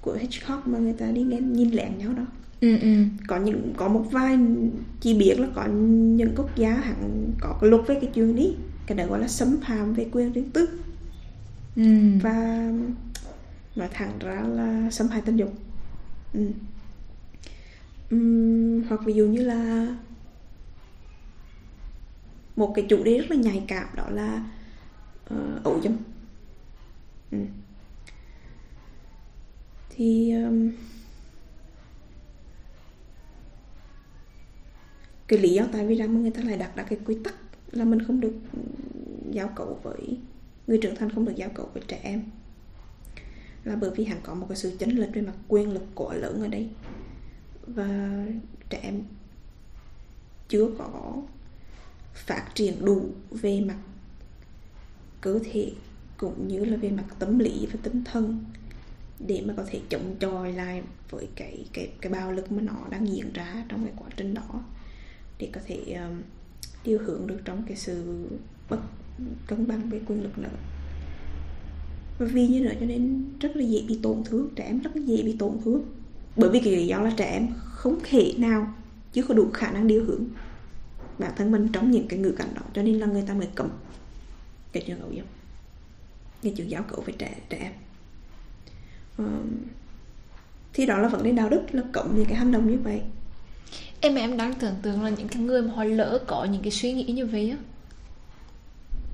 của 0.01 0.13
Hitchcock 0.21 0.67
mà 0.67 0.79
người 0.79 0.93
ta 0.93 1.07
đi 1.07 1.25
lên 1.25 1.53
nhìn 1.53 1.71
lén 1.71 1.99
nhau 1.99 2.13
đó. 2.13 2.27
Ừ, 2.61 2.79
ừ. 2.83 3.05
có 3.27 3.37
những 3.37 3.73
có 3.77 3.89
một 3.89 4.07
vài 4.11 4.39
chỉ 5.01 5.15
biết 5.15 5.41
là 5.41 5.47
có 5.55 5.67
những 6.17 6.35
quốc 6.37 6.57
gia 6.57 6.71
hẳn 6.71 7.31
có 7.41 7.59
cái 7.61 7.71
luật 7.71 7.83
về 7.87 7.99
cái 8.01 8.11
chuyện 8.15 8.37
đi. 8.37 8.55
Cái 8.87 8.99
đó 8.99 9.07
gọi 9.07 9.21
là 9.21 9.29
xâm 9.29 9.61
phạm 9.61 9.95
về 9.95 10.07
quyền 10.13 10.33
riêng 10.33 10.51
tư 10.51 10.69
ừ. 11.77 11.83
và 12.23 12.71
nói 13.77 13.89
thẳng 13.93 14.19
ra 14.21 14.41
là 14.41 14.91
xâm 14.91 15.09
hại 15.09 15.23
tình 15.25 15.37
dục 15.37 15.55
ừ. 16.33 16.51
Uhm, 18.15 18.83
hoặc 18.89 19.01
ví 19.05 19.15
dụ 19.15 19.27
như 19.27 19.45
là 19.45 19.87
một 22.57 22.73
cái 22.77 22.87
chủ 22.89 23.05
đề 23.05 23.19
rất 23.19 23.31
là 23.31 23.37
nhạy 23.37 23.65
cảm 23.69 23.89
đó 23.97 24.05
là 24.11 24.45
ờ, 25.25 25.57
uh, 25.57 25.65
ẩu 25.65 25.81
dâm 25.81 25.97
ừ. 27.31 27.39
thì 29.91 30.33
um, 30.33 30.71
cái 35.29 35.39
lý 35.39 35.51
do 35.55 35.65
tại 35.73 35.87
vì 35.87 35.95
rằng 35.95 36.23
người 36.23 36.31
ta 36.31 36.43
lại 36.43 36.59
đặt 36.59 36.77
ra 36.77 36.83
cái 36.83 36.99
quy 37.07 37.17
tắc 37.25 37.35
là 37.73 37.85
mình 37.85 38.03
không 38.03 38.21
được 38.21 38.35
giao 39.31 39.49
cấu 39.49 39.81
với 39.83 40.19
người 40.67 40.79
trưởng 40.83 40.97
thành 40.97 41.11
không 41.11 41.25
được 41.25 41.37
giao 41.37 41.49
cấu 41.55 41.71
với 41.75 41.83
trẻ 41.89 42.01
em. 42.03 42.23
Là 43.65 43.77
bởi 43.77 43.91
vì 43.97 44.05
hẳn 44.05 44.21
có 44.23 44.35
một 44.35 44.47
cái 44.49 44.57
sự 44.57 44.77
chấn 44.79 44.91
lệch 44.91 45.15
về 45.15 45.23
mặt 45.23 45.35
quyền 45.49 45.73
lực 45.73 45.85
của 45.95 46.15
lớn 46.15 46.43
ở 46.43 46.49
đây. 46.49 46.69
Và 47.67 48.25
trẻ 48.71 48.81
em 48.83 49.03
chưa 50.49 50.71
có 50.79 51.23
phát 52.15 52.47
triển 52.55 52.85
đủ 52.85 53.11
về 53.31 53.61
mặt 53.61 53.79
cơ 55.21 55.39
thể 55.53 55.73
cũng 56.17 56.49
như 56.49 56.65
là 56.65 56.77
về 56.77 56.91
mặt 56.91 57.05
tâm 57.19 57.39
lý 57.39 57.67
và 57.73 57.79
tinh 57.83 58.05
thần 58.05 58.45
để 59.19 59.43
mà 59.47 59.55
có 59.57 59.65
thể 59.67 59.81
chống 59.89 60.17
chọi 60.21 60.53
lại 60.53 60.83
với 61.11 61.29
cái 61.35 61.65
cái 61.73 61.93
cái 62.01 62.13
bạo 62.13 62.33
lực 62.33 62.53
mà 62.53 62.63
nó 62.63 62.89
đang 62.91 63.09
diễn 63.09 63.33
ra 63.33 63.65
trong 63.69 63.85
cái 63.85 63.95
quá 63.97 64.09
trình 64.17 64.35
đó 64.35 64.65
để 65.39 65.49
có 65.53 65.61
thể 65.67 65.93
um, 65.93 66.23
điều 66.85 66.99
hưởng 66.99 67.27
được 67.27 67.41
trong 67.45 67.63
cái 67.67 67.77
sự 67.77 68.27
bất 68.69 68.79
cân 69.47 69.67
bằng 69.67 69.91
về 69.91 70.01
quyền 70.07 70.23
lực 70.23 70.39
nữa. 70.39 70.49
Và 72.19 72.27
vì 72.27 72.49
như 72.49 72.63
vậy 72.65 72.77
cho 72.81 72.87
nên 72.87 73.25
rất 73.41 73.57
là 73.57 73.65
dễ 73.65 73.83
bị 73.89 73.99
tổn 74.03 74.25
thương 74.25 74.49
trẻ 74.57 74.65
em 74.65 74.79
rất 74.79 74.91
dễ 74.95 75.23
bị 75.23 75.37
tổn 75.39 75.59
thương. 75.65 75.83
Bởi 76.37 76.51
vì 76.51 76.61
cái 76.61 76.77
lý 76.77 76.87
do 76.87 76.99
là 76.99 77.13
trẻ 77.17 77.31
em 77.31 77.49
không 77.61 77.99
thể 78.05 78.35
nào 78.39 78.75
chứ 79.13 79.23
có 79.23 79.35
đủ 79.35 79.51
khả 79.55 79.71
năng 79.71 79.87
điều 79.87 80.05
hướng 80.05 80.25
bản 81.19 81.33
thân 81.37 81.51
mình 81.51 81.69
trong 81.73 81.91
những 81.91 82.09
cái 82.09 82.19
ngữ 82.19 82.31
cảnh 82.31 82.49
đó 82.55 82.63
cho 82.75 82.83
nên 82.83 82.99
là 82.99 83.07
người 83.07 83.23
ta 83.23 83.35
mới 83.35 83.49
cấm 83.55 83.69
cái 84.73 84.83
chuyện 84.87 85.01
ấu 85.01 85.11
dâm 85.17 85.25
cái 86.43 86.53
chuyện 86.57 86.71
giáo 86.71 86.83
cấu 86.83 87.01
với 87.01 87.15
trẻ 87.19 87.37
trẻ 87.49 87.59
em. 87.59 87.73
Uh, 89.23 89.45
thì 90.73 90.87
đó 90.87 90.99
là 90.99 91.09
vấn 91.09 91.23
đề 91.23 91.33
đạo 91.33 91.49
đức 91.49 91.63
là 91.73 91.83
cấm 91.93 92.17
những 92.17 92.27
cái 92.27 92.35
hành 92.35 92.53
động 92.53 92.71
như 92.71 92.79
vậy. 92.85 93.01
Em 94.01 94.15
em 94.15 94.37
đang 94.37 94.55
tưởng 94.55 94.75
tượng 94.83 95.03
là 95.03 95.11
những 95.11 95.29
cái 95.29 95.43
người 95.43 95.63
mà 95.63 95.73
họ 95.75 95.85
lỡ 95.85 96.25
có 96.27 96.45
những 96.45 96.63
cái 96.63 96.71
suy 96.71 96.93
nghĩ 96.93 97.05
như 97.05 97.27
vậy 97.27 97.51
á 97.51 97.57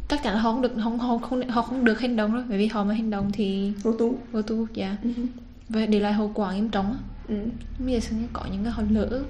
chắc 0.09 0.23
chắn 0.23 0.35
là 0.35 0.41
họ 0.41 0.53
không 0.53 0.63
được 0.63 0.75
họ 0.77 0.91
không 0.99 1.21
không 1.21 1.49
họ 1.49 1.63
không 1.63 1.85
được 1.85 2.01
hành 2.01 2.17
động 2.17 2.35
đâu 2.35 2.43
bởi 2.49 2.59
vì 2.59 2.67
họ 2.67 2.85
mà 2.85 2.95
hành 2.95 3.11
động 3.11 3.31
thì 3.33 3.73
vô 3.83 3.93
tu. 3.93 4.19
vô 4.33 4.43
tu 4.43 4.67
dạ. 4.75 4.97
Uh-huh. 5.03 5.27
và 5.69 5.87
để 5.87 6.01
lại 6.01 6.13
hậu 6.13 6.31
quả 6.35 6.55
nghiêm 6.55 6.69
trọng 6.69 6.93
á. 6.93 6.99
Ừ. 7.29 7.35
bây 7.79 7.95
giờ 7.95 8.01
sinh 8.01 8.29
có 8.33 8.47
những 8.53 8.65
cái 8.65 8.73
họ 8.73 8.83
lỡ 8.91 9.23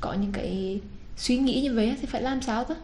có 0.00 0.14
những 0.14 0.32
cái 0.32 0.80
suy 1.16 1.38
nghĩ 1.38 1.62
như 1.62 1.74
vậy 1.74 1.96
thì 2.00 2.06
phải 2.06 2.22
làm 2.22 2.42
sao 2.42 2.64
đó 2.68 2.74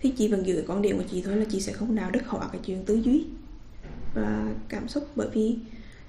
thì 0.00 0.10
chị 0.10 0.28
vẫn 0.28 0.46
giữ 0.46 0.64
quan 0.68 0.82
điểm 0.82 0.98
của 0.98 1.04
chị 1.10 1.22
thôi 1.22 1.36
là 1.36 1.44
chị 1.50 1.60
sẽ 1.60 1.72
không 1.72 1.94
đạo 1.94 2.10
đức 2.10 2.26
hóa 2.26 2.48
cái 2.52 2.60
chuyện 2.64 2.84
tư 2.84 2.94
duy 3.04 3.24
và 4.14 4.48
cảm 4.68 4.88
xúc 4.88 5.08
bởi 5.16 5.28
vì 5.32 5.56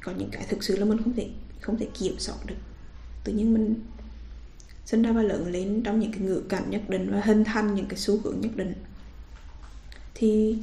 có 0.04 0.12
những 0.18 0.30
cái 0.32 0.46
thực 0.50 0.64
sự 0.64 0.78
là 0.78 0.86
mình 0.86 0.98
không 1.04 1.14
thể 1.14 1.30
không 1.62 1.78
thể 1.78 1.88
kiểm 2.00 2.20
soát 2.20 2.36
được. 2.46 2.56
Tự 3.24 3.34
nhiên 3.34 3.54
mình 3.54 3.76
sinh 4.86 5.02
ra 5.02 5.12
và 5.12 5.22
lớn 5.22 5.48
lên 5.48 5.82
trong 5.84 6.00
những 6.00 6.12
cái 6.12 6.22
ngữ 6.22 6.42
cảnh 6.50 6.64
nhất 6.70 6.82
định 6.90 7.12
và 7.12 7.22
hình 7.22 7.44
thành 7.44 7.76
những 7.76 7.86
cái 7.86 8.00
xu 8.00 8.20
hướng 8.24 8.42
nhất 8.42 8.52
định 8.56 8.74
thì 10.16 10.58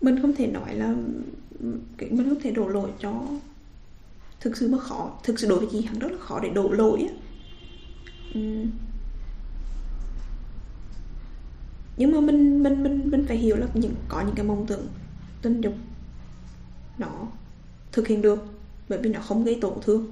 mình 0.00 0.22
không 0.22 0.34
thể 0.34 0.46
nói 0.46 0.74
là 0.74 0.94
mình 1.98 2.28
không 2.28 2.40
thể 2.42 2.50
đổ 2.50 2.68
lỗi 2.68 2.90
cho 3.00 3.22
thực 4.40 4.56
sự 4.56 4.68
mà 4.68 4.78
khó 4.78 5.18
thực 5.22 5.38
sự 5.38 5.48
đối 5.48 5.58
với 5.58 5.68
chị 5.72 5.82
hẳn 5.82 5.98
rất 5.98 6.12
là 6.12 6.18
khó 6.18 6.40
để 6.40 6.48
đổ 6.48 6.70
lỗi 6.72 7.06
á. 7.08 7.14
Nhưng 11.96 12.12
mà 12.12 12.20
mình 12.20 12.62
mình 12.62 12.82
mình 12.82 13.10
mình 13.10 13.24
phải 13.28 13.36
hiểu 13.36 13.56
là 13.56 13.66
những 13.74 13.94
có 14.08 14.20
những 14.20 14.34
cái 14.34 14.46
mong 14.46 14.66
tưởng 14.66 14.86
tình 15.42 15.60
dục 15.60 15.74
nó 16.98 17.28
thực 17.92 18.08
hiện 18.08 18.22
được 18.22 18.44
bởi 18.88 18.98
vì 19.02 19.10
nó 19.10 19.20
không 19.20 19.44
gây 19.44 19.58
tổn 19.60 19.78
thương. 19.82 20.06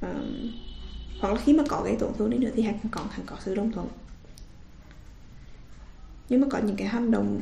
À, 0.00 0.14
hoặc 1.20 1.32
là 1.32 1.40
khi 1.44 1.52
mà 1.52 1.64
có 1.68 1.82
gây 1.82 1.96
tổn 1.96 2.12
thương 2.18 2.30
đi 2.30 2.38
nữa 2.38 2.50
thì 2.54 2.62
hẳn 2.62 2.74
còn 2.90 3.08
hẳn 3.08 3.26
có 3.26 3.36
sự 3.44 3.54
đồng 3.54 3.72
thuận 3.72 3.88
nhưng 6.28 6.40
mà 6.40 6.46
có 6.50 6.58
những 6.58 6.76
cái 6.76 6.88
hành 6.88 7.10
động 7.10 7.40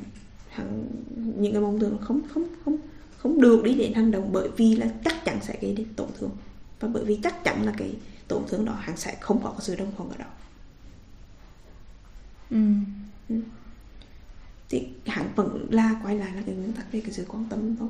hẳn 0.49 0.87
những 1.17 1.53
cái 1.53 1.63
mong 1.63 1.81
tưởng 1.81 1.99
không 2.01 2.21
không 2.29 2.45
không 2.65 2.77
không 3.17 3.41
được 3.41 3.65
đi 3.65 3.75
đến 3.75 3.93
hành 3.93 4.11
động 4.11 4.29
bởi 4.33 4.49
vì 4.57 4.77
là 4.77 4.87
chắc 5.05 5.25
chắn 5.25 5.39
sẽ 5.43 5.59
gây 5.61 5.75
đến 5.75 5.87
tổn 5.97 6.09
thương 6.19 6.31
và 6.81 6.89
bởi 6.89 7.05
vì 7.05 7.19
chắc 7.23 7.45
chắn 7.45 7.63
là 7.63 7.73
cái 7.77 7.95
tổn 8.29 8.43
thương 8.49 8.65
đó 8.65 8.73
hắn 8.81 8.97
sẽ 8.97 9.17
không 9.21 9.41
có 9.43 9.55
sự 9.61 9.77
đồng 9.77 9.93
thuận 9.97 10.11
ở 10.11 10.17
đó 10.17 10.27
ừ. 12.51 12.59
Ừ. 13.29 13.37
thì 14.69 14.89
hắn 15.07 15.29
vẫn 15.37 15.67
là 15.71 16.01
quay 16.03 16.19
lại 16.19 16.33
là 16.35 16.43
cái 16.47 16.55
nguyên 16.55 16.73
tắc 16.73 16.93
về 16.93 17.01
cái 17.01 17.13
sự 17.13 17.25
quan 17.29 17.45
tâm 17.51 17.77
thôi 17.77 17.89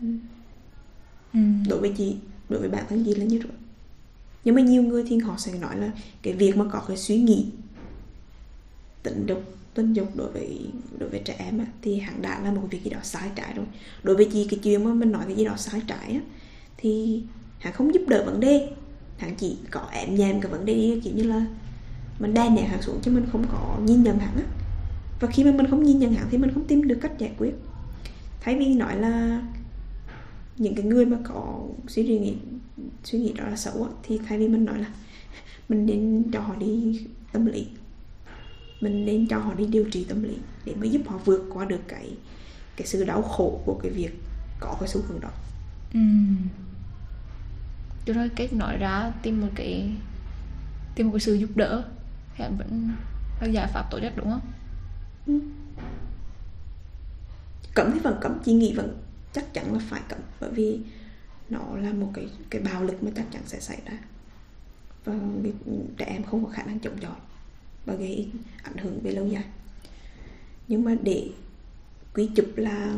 ừ. 0.00 0.06
Ừ. 1.32 1.40
đối 1.68 1.80
với 1.80 1.94
chị 1.98 2.16
đối 2.48 2.60
với 2.60 2.68
bản 2.68 2.84
thân 2.88 3.04
chị 3.04 3.14
là 3.14 3.24
như 3.24 3.38
vậy 3.38 3.56
nhưng 4.44 4.54
mà 4.54 4.62
nhiều 4.62 4.82
người 4.82 5.04
thì 5.08 5.18
họ 5.18 5.34
sẽ 5.38 5.58
nói 5.58 5.76
là 5.76 5.90
cái 6.22 6.34
việc 6.34 6.56
mà 6.56 6.64
có 6.72 6.84
cái 6.88 6.96
suy 6.96 7.18
nghĩ 7.18 7.46
tình 9.02 9.26
dục 9.26 9.42
tình 9.74 9.92
dục 9.92 10.16
đối 10.16 10.32
với 10.32 10.70
đối 10.98 11.08
với 11.08 11.20
trẻ 11.24 11.34
em 11.38 11.58
á, 11.58 11.66
thì 11.82 11.98
hẳn 11.98 12.22
đã 12.22 12.40
là 12.44 12.52
một 12.52 12.62
việc 12.70 12.84
gì 12.84 12.90
đó 12.90 12.98
sai 13.02 13.30
trái 13.34 13.52
rồi. 13.56 13.66
Đối 14.02 14.16
với 14.16 14.28
chị 14.32 14.46
cái 14.50 14.60
chuyện 14.62 14.84
mà 14.84 14.94
mình 14.94 15.12
nói 15.12 15.24
cái 15.26 15.36
gì 15.36 15.44
đó 15.44 15.56
sai 15.56 15.82
trái 15.86 16.12
á, 16.12 16.20
thì 16.76 17.22
hẳn 17.58 17.72
không 17.72 17.94
giúp 17.94 18.02
đỡ 18.08 18.24
vấn 18.26 18.40
đề. 18.40 18.68
Hẳn 19.18 19.34
chỉ 19.36 19.56
có 19.70 19.88
em 19.92 20.14
nhèm 20.14 20.40
cái 20.40 20.52
vấn 20.52 20.64
đề 20.64 21.00
kiểu 21.04 21.14
như 21.14 21.22
là 21.22 21.46
mình 22.18 22.34
đè 22.34 22.50
nhẹ 22.50 22.62
hẳn 22.62 22.82
xuống 22.82 22.98
chứ 23.02 23.10
mình 23.10 23.26
không 23.32 23.44
có 23.52 23.78
nhìn 23.84 24.02
nhận 24.02 24.18
hẳn 24.18 24.36
á. 24.36 24.44
Và 25.20 25.28
khi 25.28 25.44
mà 25.44 25.52
mình 25.52 25.66
không 25.70 25.82
nhìn 25.82 25.98
nhận 25.98 26.14
hẳn 26.14 26.26
thì 26.30 26.38
mình 26.38 26.50
không 26.54 26.64
tìm 26.64 26.88
được 26.88 26.98
cách 27.02 27.18
giải 27.18 27.32
quyết. 27.38 27.54
Thay 28.40 28.56
vì 28.58 28.74
nói 28.74 28.96
là 28.96 29.42
những 30.58 30.74
cái 30.74 30.84
người 30.84 31.06
mà 31.06 31.18
có 31.24 31.60
suy 31.88 32.02
nghĩ 32.02 32.34
suy 33.04 33.18
nghĩ 33.18 33.32
đó 33.32 33.44
là 33.44 33.56
xấu 33.56 33.84
á, 33.84 33.90
thì 34.02 34.18
thay 34.26 34.38
vì 34.38 34.48
mình 34.48 34.64
nói 34.64 34.78
là 34.78 34.88
mình 35.68 35.86
nên 35.86 36.22
cho 36.32 36.40
họ 36.40 36.54
đi 36.56 37.00
tâm 37.32 37.46
lý 37.46 37.66
mình 38.82 39.06
nên 39.06 39.26
cho 39.28 39.38
họ 39.38 39.54
đi 39.54 39.66
điều 39.66 39.84
trị 39.90 40.04
tâm 40.08 40.22
lý 40.22 40.36
để 40.64 40.74
mới 40.74 40.90
giúp 40.90 41.02
họ 41.06 41.18
vượt 41.24 41.46
qua 41.52 41.64
được 41.64 41.80
cái 41.88 42.16
cái 42.76 42.86
sự 42.86 43.04
đau 43.04 43.22
khổ 43.22 43.62
của 43.64 43.80
cái 43.82 43.90
việc 43.92 44.10
có 44.60 44.76
cái 44.80 44.88
xu 44.88 45.00
hướng 45.08 45.20
đó 45.20 45.30
ừ. 45.94 46.00
cho 48.06 48.14
nên 48.14 48.30
cách 48.36 48.52
nói 48.52 48.76
ra 48.76 49.12
tìm 49.22 49.40
một 49.40 49.48
cái 49.54 49.92
tìm 50.94 51.06
một 51.06 51.12
cái 51.12 51.20
sự 51.20 51.34
giúp 51.34 51.50
đỡ 51.54 51.84
thì 52.36 52.44
vẫn 52.58 52.90
là 53.40 53.46
giải 53.46 53.68
pháp 53.72 53.86
tốt 53.90 53.98
nhất 53.98 54.12
đúng 54.16 54.30
không 54.30 54.40
ừ. 55.26 55.40
cấm 57.74 57.90
thì 57.94 57.98
vẫn 57.98 58.18
cấm 58.20 58.38
chị 58.44 58.52
nghĩ 58.52 58.74
vẫn 58.74 59.02
chắc 59.32 59.54
chắn 59.54 59.72
là 59.72 59.80
phải 59.88 60.00
cấm 60.08 60.18
bởi 60.40 60.50
vì 60.50 60.80
nó 61.50 61.76
là 61.76 61.92
một 61.92 62.10
cái 62.14 62.28
cái 62.50 62.62
bạo 62.62 62.82
lực 62.82 63.02
mà 63.02 63.10
chắc 63.16 63.26
chắn 63.32 63.42
sẽ 63.46 63.60
xảy 63.60 63.78
ra 63.86 63.98
và 65.04 65.14
trẻ 65.96 66.04
em 66.04 66.22
không 66.22 66.44
có 66.44 66.50
khả 66.50 66.62
năng 66.62 66.78
chống 66.78 66.98
chọi 67.00 67.16
và 67.86 67.94
gây 67.94 68.28
ảnh 68.62 68.76
hưởng 68.76 69.00
về 69.02 69.12
lâu 69.12 69.26
dài. 69.26 69.44
Nhưng 70.68 70.84
mà 70.84 70.96
để 71.02 71.30
quy 72.14 72.30
chụp 72.36 72.46
là 72.56 72.94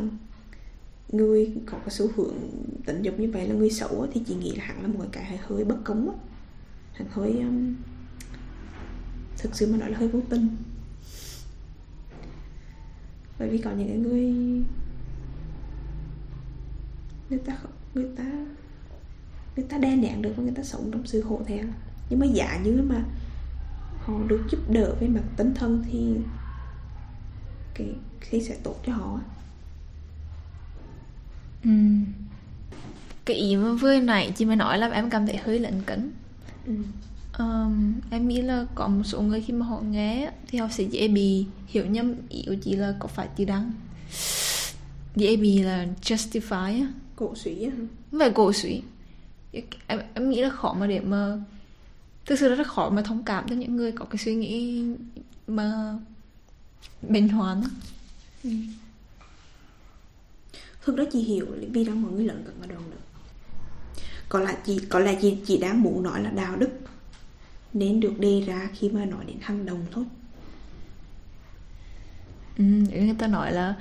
người 1.11 1.53
có 1.65 1.77
cái 1.77 1.89
xu 1.89 2.07
hướng 2.15 2.35
tình 2.85 3.01
dục 3.01 3.19
như 3.19 3.31
vậy 3.31 3.47
là 3.47 3.55
người 3.55 3.69
xấu 3.69 4.07
thì 4.13 4.21
chị 4.27 4.35
nghĩ 4.35 4.51
là 4.55 4.65
hẳn 4.65 4.81
là 4.81 4.87
một 4.87 5.05
cái 5.11 5.37
hơi 5.47 5.65
bất 5.65 5.77
công 5.83 6.19
hẳn 6.93 7.07
hơi 7.11 7.39
um, 7.39 7.75
thực 9.37 9.55
sự 9.55 9.71
mà 9.71 9.77
nói 9.77 9.91
là 9.91 9.97
hơi 9.97 10.07
vô 10.07 10.19
tình. 10.29 10.47
Bởi 13.39 13.49
vì 13.49 13.57
có 13.57 13.71
những 13.71 13.87
cái 13.87 13.97
người 13.97 14.33
người 17.29 17.39
ta 17.39 17.57
người 17.93 18.07
ta 18.15 18.23
người 19.55 19.65
ta 19.69 19.77
đe 19.77 19.95
nén 19.95 20.21
được 20.21 20.33
và 20.35 20.43
người 20.43 20.53
ta 20.55 20.63
sống 20.63 20.89
trong 20.91 21.07
sự 21.07 21.21
hổ 21.21 21.41
thẹn. 21.47 21.71
Nhưng 22.09 22.19
mà 22.19 22.25
giả 22.25 22.59
như 22.63 22.81
mà 22.81 23.05
họ 24.05 24.13
được 24.27 24.43
giúp 24.51 24.59
đỡ 24.69 24.95
về 24.99 25.07
mặt 25.07 25.23
tinh 25.37 25.53
thần 25.53 25.83
thì 25.91 26.15
cái 27.73 27.87
khi 28.19 28.41
sẽ 28.41 28.57
tốt 28.63 28.75
cho 28.85 28.93
họ. 28.93 29.19
Ừ. 31.63 31.71
cái 33.25 33.37
ý 33.37 33.55
mà 33.55 33.73
vừa 33.73 33.99
nãy 33.99 34.31
chị 34.35 34.45
mới 34.45 34.55
nói 34.55 34.77
là 34.77 34.87
em 34.87 35.09
cảm 35.09 35.27
thấy 35.27 35.37
hơi 35.37 35.59
lẫn 35.59 35.81
cấn. 35.85 36.11
Ừ. 36.65 36.73
um, 37.39 37.93
em 38.09 38.27
nghĩ 38.27 38.41
là 38.41 38.65
có 38.75 38.87
một 38.87 39.03
số 39.03 39.21
người 39.21 39.41
khi 39.41 39.53
mà 39.53 39.65
họ 39.65 39.81
nghe 39.81 40.31
thì 40.47 40.59
họ 40.59 40.67
sẽ 40.71 40.83
dễ 40.83 41.07
bị 41.07 41.45
hiểu 41.67 41.85
nhầm 41.85 42.13
ý 42.29 42.43
của 42.47 42.55
chị 42.63 42.75
là 42.75 42.95
có 42.99 43.07
phải 43.07 43.27
chị 43.37 43.45
đang 43.45 43.71
dễ 45.15 45.35
bị 45.35 45.61
là 45.61 45.87
justify 46.01 46.85
cổ 47.15 47.35
suý 47.35 47.69
phải 48.19 48.29
cổ 48.29 48.53
suý. 48.53 48.81
Em, 49.87 49.99
em 50.13 50.29
nghĩ 50.29 50.41
là 50.41 50.49
khó 50.49 50.73
mà 50.73 50.87
để 50.87 50.99
mà 50.99 51.37
thực 52.25 52.39
sự 52.39 52.55
rất 52.55 52.67
khó 52.67 52.89
mà 52.89 53.01
thông 53.01 53.23
cảm 53.23 53.47
cho 53.49 53.55
những 53.55 53.75
người 53.75 53.91
có 53.91 54.05
cái 54.05 54.17
suy 54.17 54.35
nghĩ 54.35 54.83
mà 55.47 55.97
bình 57.01 57.29
hoán 57.29 57.61
ừ. 58.43 58.49
thực 60.83 60.97
ra 60.97 61.03
chị 61.11 61.19
hiểu 61.19 61.47
vì 61.71 61.85
đang 61.85 62.01
mọi 62.01 62.11
người 62.11 62.25
lẫn 62.25 62.43
cận 62.45 62.61
ở 62.61 62.67
đoạn 62.67 62.89
nữa 62.89 62.97
có 64.29 64.39
lẽ 64.39 64.57
chị 64.65 64.79
có 64.89 64.99
lẽ 64.99 65.17
chị 65.21 65.37
chỉ 65.45 65.57
đang 65.57 65.81
muốn 65.81 66.03
nói 66.03 66.23
là 66.23 66.29
đạo 66.29 66.55
đức 66.55 66.69
nên 67.73 67.99
được 67.99 68.19
đề 68.19 68.41
ra 68.41 68.69
khi 68.73 68.89
mà 68.89 69.05
nói 69.05 69.25
đến 69.27 69.37
hành 69.41 69.65
động 69.65 69.85
thôi 69.91 70.05
ừ, 72.57 72.63
người 72.91 73.15
ta 73.17 73.27
nói 73.27 73.51
là 73.51 73.75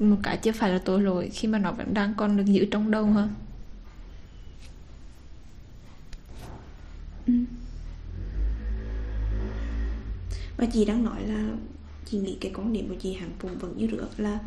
một 0.00 0.16
cái 0.22 0.36
chưa 0.36 0.52
phải 0.52 0.70
là 0.70 0.78
tội 0.84 1.02
lỗi 1.02 1.30
khi 1.32 1.48
mà 1.48 1.58
nó 1.58 1.72
vẫn 1.72 1.94
đang 1.94 2.14
còn 2.16 2.36
được 2.36 2.44
giữ 2.46 2.66
trong 2.70 2.90
đầu 2.90 3.06
ha 3.06 3.28
ừ 7.26 7.32
và 10.58 10.66
chị 10.72 10.84
đang 10.84 11.04
nói 11.04 11.26
là 11.26 11.48
chị 12.04 12.18
nghĩ 12.18 12.38
cái 12.40 12.52
quan 12.54 12.72
điểm 12.72 12.88
của 12.88 12.94
chị 13.00 13.14
hẳn 13.14 13.30
cũng 13.42 13.58
vẫn 13.58 13.76
như 13.76 13.86
được 13.86 14.08
là 14.16 14.40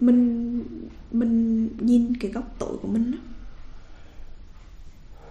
mình 0.00 0.64
mình 1.10 1.68
nhìn 1.80 2.16
cái 2.20 2.30
góc 2.30 2.54
tội 2.58 2.78
của 2.82 2.88
mình 2.88 3.10
đó. 3.10 3.18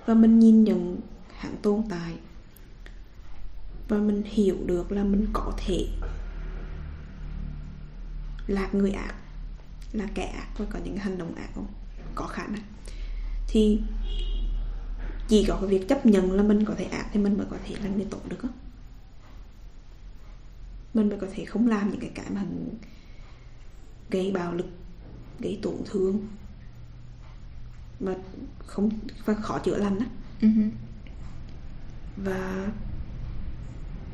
và 0.06 0.14
mình 0.14 0.39
nhìn 0.39 0.64
nhận 0.64 1.00
hẳn 1.38 1.56
tồn 1.62 1.84
tại. 1.89 2.14
Và 3.88 3.98
mình 3.98 4.24
hiểu 4.26 4.58
được 4.66 4.91
là 4.91 5.04
mình 5.04 5.28
có 5.34 5.54
thể 5.58 5.88
là 8.48 8.70
người 8.74 8.91
ác, 8.91 9.16
là 9.93 10.06
kẻ 10.16 10.24
ác 10.24 10.48
và 10.58 10.66
có 10.70 10.80
những 10.84 10.98
hành 10.98 11.18
động 11.18 11.36
ác 11.36 11.50
không? 11.56 11.68
Có 12.16 12.26
khả 12.26 12.48
năng. 12.48 12.64
Thì 13.48 13.82
chỉ 15.28 15.46
có 15.48 15.58
cái 15.62 15.70
việc 15.70 15.88
chấp 15.88 16.06
nhận 16.06 16.32
là 16.32 16.44
mình 16.44 16.66
có 16.66 16.74
thể 16.78 16.86
ác 16.86 17.06
thì 17.14 17.20
mình 17.20 17.38
mới 17.38 17.48
có 17.50 17.58
thể 17.66 17.76
là 17.84 17.90
người 17.90 18.06
tốt 18.10 18.22
được 18.30 18.44
đó. 18.44 18.50
mình 20.94 21.10
mới 21.10 21.18
có 21.20 21.28
thể 21.34 21.46
không 21.46 21.68
làm 21.68 21.90
những 21.90 22.00
cái 22.00 22.12
cái 22.16 22.26
mà 22.30 22.44
gây 24.10 24.32
bạo 24.32 24.54
lực 24.54 24.68
gây 25.40 25.60
tổn 25.62 25.76
thương 25.86 26.28
và 28.00 28.16
không 28.58 28.90
và 29.26 29.34
khó 29.34 29.60
chữa 29.60 29.78
lành 29.78 30.00
á 30.00 30.06
uh-huh. 30.42 30.70
và 32.18 32.68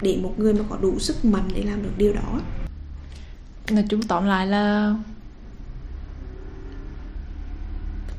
để 0.02 0.20
một 0.24 0.34
người 0.38 0.54
mà 0.54 0.66
có 0.70 0.78
đủ 0.78 1.00
sức 1.00 1.26
mạnh 1.26 1.50
để 1.56 1.64
làm 1.64 1.84
được 1.84 1.92
điều 1.98 2.14
đó 2.14 2.42
nói 3.72 3.86
chung 3.90 4.02
tóm 4.02 4.26
lại 4.26 4.48
là 4.48 4.96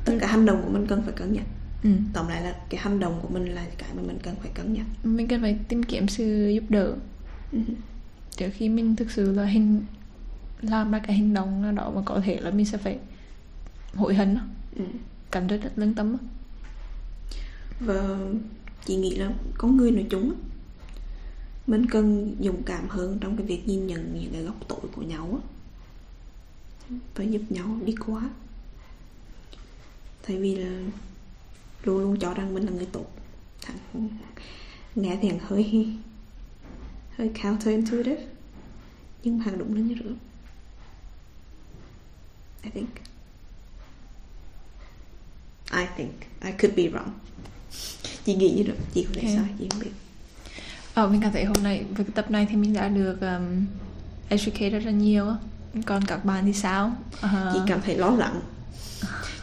tất 0.05 0.17
cả 0.21 0.27
hành 0.27 0.45
động 0.45 0.61
của 0.63 0.69
mình 0.69 0.87
cần 0.87 1.01
phải 1.03 1.13
cân 1.13 1.33
nhắc 1.33 1.45
ừ. 1.85 1.89
tóm 2.13 2.27
lại 2.27 2.41
là 2.43 2.55
cái 2.69 2.79
hành 2.81 2.99
động 2.99 3.19
của 3.21 3.27
mình 3.29 3.45
là 3.45 3.65
cái 3.77 3.89
mà 3.95 4.01
mình 4.01 4.17
cần 4.23 4.35
phải 4.41 4.51
cân 4.53 4.73
nhắc 4.73 4.85
mình 5.03 5.27
cần 5.27 5.41
phải 5.41 5.59
tìm 5.67 5.83
kiếm 5.83 6.07
sự 6.07 6.49
giúp 6.55 6.63
đỡ 6.69 6.93
Ừ. 7.51 7.59
trước 8.37 8.49
khi 8.53 8.69
mình 8.69 8.95
thực 8.95 9.11
sự 9.11 9.31
là 9.33 9.45
hình 9.45 9.85
làm 10.61 10.91
ra 10.91 10.99
cái 10.99 11.15
hành 11.17 11.33
động 11.33 11.61
nào 11.61 11.71
đó 11.71 11.91
mà 11.95 12.01
có 12.05 12.21
thể 12.25 12.39
là 12.39 12.51
mình 12.51 12.65
sẽ 12.65 12.77
phải 12.77 12.99
hối 13.95 14.15
hận 14.15 14.37
Ừ. 14.75 14.83
cảm 15.31 15.47
thấy 15.47 15.57
rất 15.57 15.71
lương 15.75 15.93
tâm 15.93 16.17
và 17.79 18.17
chị 18.85 18.95
nghĩ 18.95 19.15
là 19.15 19.31
con 19.57 19.77
người 19.77 19.91
nói 19.91 20.05
chung 20.09 20.29
á, 20.29 20.35
mình 21.67 21.85
cần 21.89 22.35
dũng 22.39 22.63
cảm 22.63 22.89
hơn 22.89 23.17
trong 23.21 23.37
cái 23.37 23.45
việc 23.45 23.67
nhìn 23.67 23.87
nhận 23.87 24.19
những 24.21 24.31
cái 24.33 24.41
góc 24.43 24.55
tội 24.67 24.79
của 24.95 25.01
nhau 25.01 25.39
á 25.41 25.47
và 27.15 27.23
giúp 27.23 27.41
nhau 27.49 27.77
đi 27.85 27.95
qua 28.05 28.29
tại 30.27 30.37
vì 30.37 30.55
là 30.55 30.81
luôn 31.85 31.99
luôn 31.99 32.19
cho 32.19 32.33
rằng 32.33 32.53
mình 32.53 32.65
là 32.65 32.71
người 32.71 32.87
tốt. 32.91 33.05
Thằng 33.61 33.77
nghe 34.95 35.17
thì 35.21 35.29
thằng 35.29 35.39
hơi 35.39 35.87
hơi 37.17 37.31
counterintuitive 37.43 38.25
nhưng 39.23 39.37
mà 39.37 39.45
hàng 39.45 39.57
đúng 39.57 39.73
là 39.73 39.81
như 39.81 39.95
rửa 40.03 40.11
I 42.63 42.69
think. 42.69 42.89
I 45.71 45.85
think 45.97 46.11
I 46.43 46.51
could 46.51 46.77
be 46.77 46.83
wrong. 46.83 47.09
Chị 48.25 48.35
nghĩ 48.35 48.53
như 48.57 48.63
được 48.63 48.77
chị 48.93 49.03
không 49.03 49.13
thể 49.13 49.21
Ok. 49.21 49.35
sai 49.35 49.55
chị 49.59 49.67
không 49.71 49.79
biết. 49.79 49.91
Ờ, 50.93 51.07
mình 51.07 51.21
cảm 51.21 51.31
thấy 51.31 51.45
hôm 51.45 51.63
nay 51.63 51.85
với 51.89 52.05
cái 52.05 52.13
tập 52.15 52.31
này 52.31 52.47
thì 52.49 52.55
mình 52.55 52.73
đã 52.73 52.87
được 52.87 53.21
um, 53.21 53.65
educate 54.29 54.69
rất 54.69 54.85
là 54.85 54.91
nhiều. 54.91 55.25
Còn 55.85 56.05
các 56.05 56.25
bạn 56.25 56.45
thì 56.45 56.53
sao? 56.53 56.95
Ờ, 57.21 57.51
chị 57.53 57.59
cảm 57.67 57.81
thấy 57.81 57.97
lo 57.97 58.09
lắng. 58.09 58.41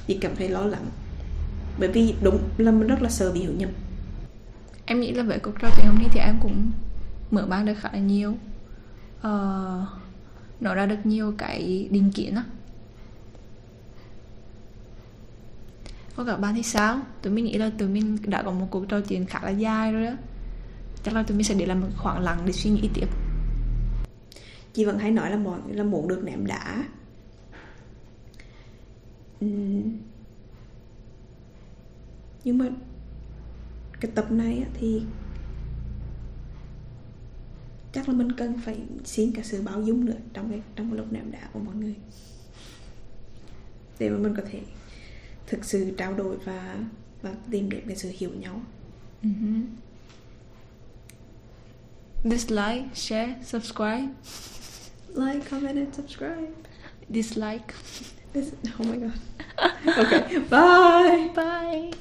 Chị 0.06 0.18
cảm 0.20 0.36
thấy 0.36 0.48
lo 0.48 0.62
lắng 0.62 0.86
bởi 1.78 1.88
vì 1.88 2.14
đúng 2.20 2.38
là 2.58 2.70
mình 2.70 2.88
rất 2.88 3.02
là 3.02 3.08
sợ 3.08 3.32
bị 3.32 3.40
hiểu 3.40 3.52
nhầm 3.52 3.70
em 4.86 5.00
nghĩ 5.00 5.12
là 5.12 5.22
với 5.22 5.38
cuộc 5.38 5.52
trò 5.60 5.68
chuyện 5.76 5.86
hôm 5.86 5.98
nay 5.98 6.08
thì 6.12 6.20
em 6.20 6.38
cũng 6.42 6.70
mở 7.30 7.46
mang 7.46 7.66
được 7.66 7.74
khá 7.80 7.90
là 7.92 7.98
nhiều. 7.98 8.34
Ờ, 9.20 9.86
nó 10.60 10.74
ra 10.74 10.86
được 10.86 10.98
nhiều 11.04 11.34
cái 11.38 11.88
định 11.90 12.10
kiến 12.14 12.34
á. 12.34 12.44
Còn 16.16 16.26
các 16.26 16.36
bạn 16.36 16.54
thì 16.54 16.62
sao? 16.62 17.00
Tụi 17.22 17.32
mình 17.32 17.44
nghĩ 17.44 17.58
là 17.58 17.70
tụi 17.78 17.88
mình 17.88 18.18
đã 18.26 18.42
có 18.42 18.50
một 18.50 18.66
cuộc 18.70 18.88
trò 18.88 19.00
chuyện 19.00 19.26
khá 19.26 19.40
là 19.42 19.50
dài 19.50 19.92
rồi 19.92 20.04
đó. 20.04 20.12
Chắc 21.02 21.14
là 21.14 21.22
tụi 21.22 21.36
mình 21.36 21.44
sẽ 21.44 21.54
để 21.54 21.66
lại 21.66 21.76
một 21.76 21.88
khoảng 21.96 22.20
lặng 22.20 22.38
để 22.46 22.52
suy 22.52 22.70
nghĩ 22.70 22.90
tiếp. 22.94 23.06
chị 24.72 24.84
vẫn 24.84 24.98
hay 24.98 25.10
nói 25.10 25.30
là 25.30 25.36
mọi 25.36 25.60
là 25.68 25.84
muốn 25.84 26.08
được 26.08 26.22
ném 26.24 26.46
đá 26.46 26.84
Ừm. 29.40 29.98
Nhưng 32.44 32.58
mà 32.58 32.68
cái 34.00 34.10
tập 34.14 34.30
này 34.30 34.66
thì 34.74 35.02
chắc 37.92 38.08
là 38.08 38.14
mình 38.14 38.32
cần 38.32 38.60
phải 38.64 38.80
xin 39.04 39.32
cả 39.32 39.42
sự 39.44 39.62
bao 39.62 39.82
dung 39.82 40.04
nữa 40.04 40.16
trong 40.32 40.50
cái 40.50 40.62
trong 40.76 40.90
cái 40.90 40.96
lúc 40.98 41.12
ném 41.12 41.30
đá 41.32 41.48
của 41.52 41.58
mọi 41.60 41.74
người 41.74 41.94
để 43.98 44.10
mà 44.10 44.18
mình 44.18 44.34
có 44.36 44.42
thể 44.50 44.60
thực 45.46 45.64
sự 45.64 45.94
trao 45.98 46.14
đổi 46.14 46.36
và 46.44 46.76
và 47.22 47.34
tìm 47.50 47.70
đến 47.70 47.82
cái 47.86 47.96
sự 47.96 48.10
hiểu 48.18 48.30
nhau 48.40 48.60
Mhm. 49.22 49.62
Dislike, 52.24 52.84
share, 52.94 53.34
subscribe, 53.44 54.08
like 55.14 55.40
comment 55.50 55.76
and 55.76 55.94
subscribe 55.96 56.52
dislike. 57.08 57.74
This, 58.32 58.52
oh 58.80 58.86
my 58.86 58.96
god 58.96 59.12
okay 59.98 60.38
bye 60.50 61.28
Bye. 61.36 61.92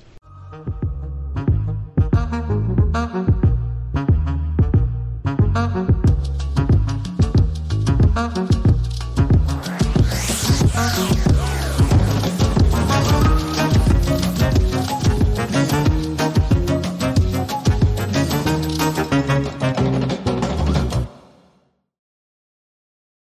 Uh-uh. 8.14 8.61